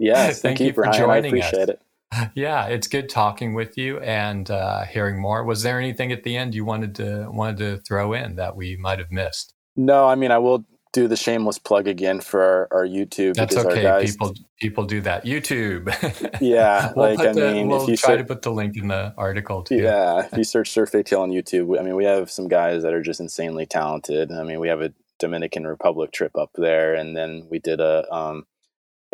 Yes, 0.00 0.40
thank, 0.40 0.58
thank, 0.58 0.68
you, 0.68 0.72
for 0.72 0.84
Brian. 0.84 0.96
joining 0.96 1.34
I 1.34 1.38
appreciate 1.38 1.68
us. 1.70 1.70
it. 1.70 1.82
Yeah, 2.34 2.66
it's 2.66 2.86
good 2.86 3.08
talking 3.08 3.52
with 3.52 3.76
you 3.76 3.98
and 3.98 4.48
uh, 4.48 4.84
hearing 4.84 5.20
more. 5.20 5.42
Was 5.42 5.64
there 5.64 5.76
anything 5.80 6.12
at 6.12 6.22
the 6.22 6.36
end 6.36 6.54
you 6.54 6.64
wanted 6.64 6.94
to 6.94 7.28
wanted 7.32 7.58
to 7.58 7.78
throw 7.78 8.12
in 8.12 8.36
that 8.36 8.54
we 8.54 8.76
might 8.76 9.00
have 9.00 9.10
missed? 9.10 9.54
No, 9.74 10.06
I 10.06 10.14
mean 10.14 10.30
I 10.30 10.38
will 10.38 10.64
do 10.92 11.08
the 11.08 11.16
shameless 11.16 11.58
plug 11.58 11.86
again 11.88 12.20
for 12.20 12.42
our, 12.42 12.68
our 12.70 12.86
YouTube. 12.86 13.34
That's 13.34 13.56
okay. 13.56 13.82
Guys, 13.82 14.12
people 14.12 14.34
people 14.60 14.84
do 14.84 15.00
that. 15.02 15.24
YouTube. 15.24 15.88
yeah, 16.40 16.92
we'll 16.94 17.14
like 17.14 17.20
I 17.20 17.32
the, 17.32 17.52
mean, 17.52 17.68
we'll 17.68 17.82
if 17.82 17.88
you 17.88 17.96
try 17.96 18.16
to 18.16 18.24
put 18.24 18.42
the 18.42 18.52
link 18.52 18.76
in 18.76 18.88
the 18.88 19.14
article 19.16 19.62
too. 19.62 19.76
Yeah, 19.76 20.26
if 20.26 20.36
you 20.36 20.44
search 20.44 20.70
Surf 20.70 20.92
ATL 20.92 21.20
on 21.20 21.30
YouTube, 21.30 21.78
I 21.78 21.82
mean, 21.82 21.96
we 21.96 22.04
have 22.04 22.30
some 22.30 22.48
guys 22.48 22.82
that 22.82 22.92
are 22.92 23.02
just 23.02 23.20
insanely 23.20 23.66
talented. 23.66 24.32
I 24.32 24.42
mean, 24.42 24.60
we 24.60 24.68
have 24.68 24.80
a 24.80 24.92
Dominican 25.18 25.66
Republic 25.66 26.12
trip 26.12 26.36
up 26.36 26.50
there, 26.54 26.94
and 26.94 27.16
then 27.16 27.46
we 27.50 27.58
did 27.58 27.80
a 27.80 28.10
um, 28.12 28.46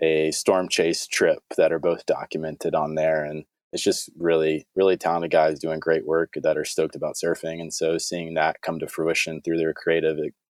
a 0.00 0.30
storm 0.30 0.68
chase 0.68 1.06
trip 1.06 1.42
that 1.56 1.72
are 1.72 1.78
both 1.78 2.06
documented 2.06 2.74
on 2.74 2.94
there, 2.94 3.24
and 3.24 3.44
it's 3.72 3.82
just 3.82 4.10
really 4.16 4.66
really 4.76 4.96
talented 4.96 5.32
guys 5.32 5.58
doing 5.58 5.80
great 5.80 6.06
work 6.06 6.34
that 6.42 6.56
are 6.56 6.64
stoked 6.64 6.94
about 6.94 7.16
surfing 7.16 7.60
and 7.60 7.74
so 7.74 7.98
seeing 7.98 8.34
that 8.34 8.62
come 8.62 8.78
to 8.78 8.86
fruition 8.86 9.42
through 9.42 9.58
their 9.58 9.74
creative 9.74 10.16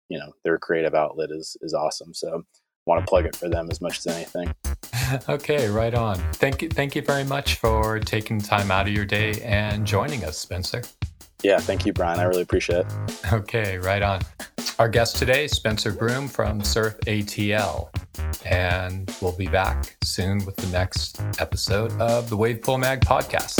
you 0.08 0.18
know 0.18 0.32
their 0.44 0.58
creative 0.58 0.94
outlet 0.94 1.30
is 1.30 1.56
is 1.60 1.74
awesome. 1.74 2.14
So 2.14 2.44
want 2.86 3.04
to 3.04 3.08
plug 3.08 3.26
it 3.26 3.34
for 3.34 3.48
them 3.48 3.68
as 3.70 3.80
much 3.80 3.98
as 3.98 4.06
anything. 4.06 4.54
okay, 5.28 5.68
right 5.68 5.94
on. 5.94 6.16
Thank 6.34 6.62
you, 6.62 6.68
thank 6.68 6.94
you 6.94 7.02
very 7.02 7.24
much 7.24 7.56
for 7.56 7.98
taking 7.98 8.40
time 8.40 8.70
out 8.70 8.86
of 8.86 8.92
your 8.92 9.04
day 9.04 9.40
and 9.42 9.84
joining 9.86 10.24
us, 10.24 10.38
Spencer. 10.38 10.82
Yeah, 11.42 11.58
thank 11.58 11.84
you, 11.84 11.92
Brian. 11.92 12.18
I 12.18 12.24
really 12.24 12.42
appreciate 12.42 12.86
it. 12.86 13.32
Okay, 13.32 13.78
right 13.78 14.02
on. 14.02 14.22
Our 14.78 14.88
guest 14.88 15.16
today, 15.16 15.48
Spencer 15.48 15.92
Broome 15.92 16.28
from 16.28 16.62
Surf 16.62 16.98
ATL, 17.06 17.88
and 18.44 19.10
we'll 19.20 19.36
be 19.36 19.46
back 19.46 19.96
soon 20.02 20.44
with 20.44 20.56
the 20.56 20.66
next 20.68 21.20
episode 21.38 21.92
of 22.00 22.28
the 22.30 22.36
Wave 22.36 22.62
Pool 22.62 22.78
Mag 22.78 23.00
podcast. 23.00 23.56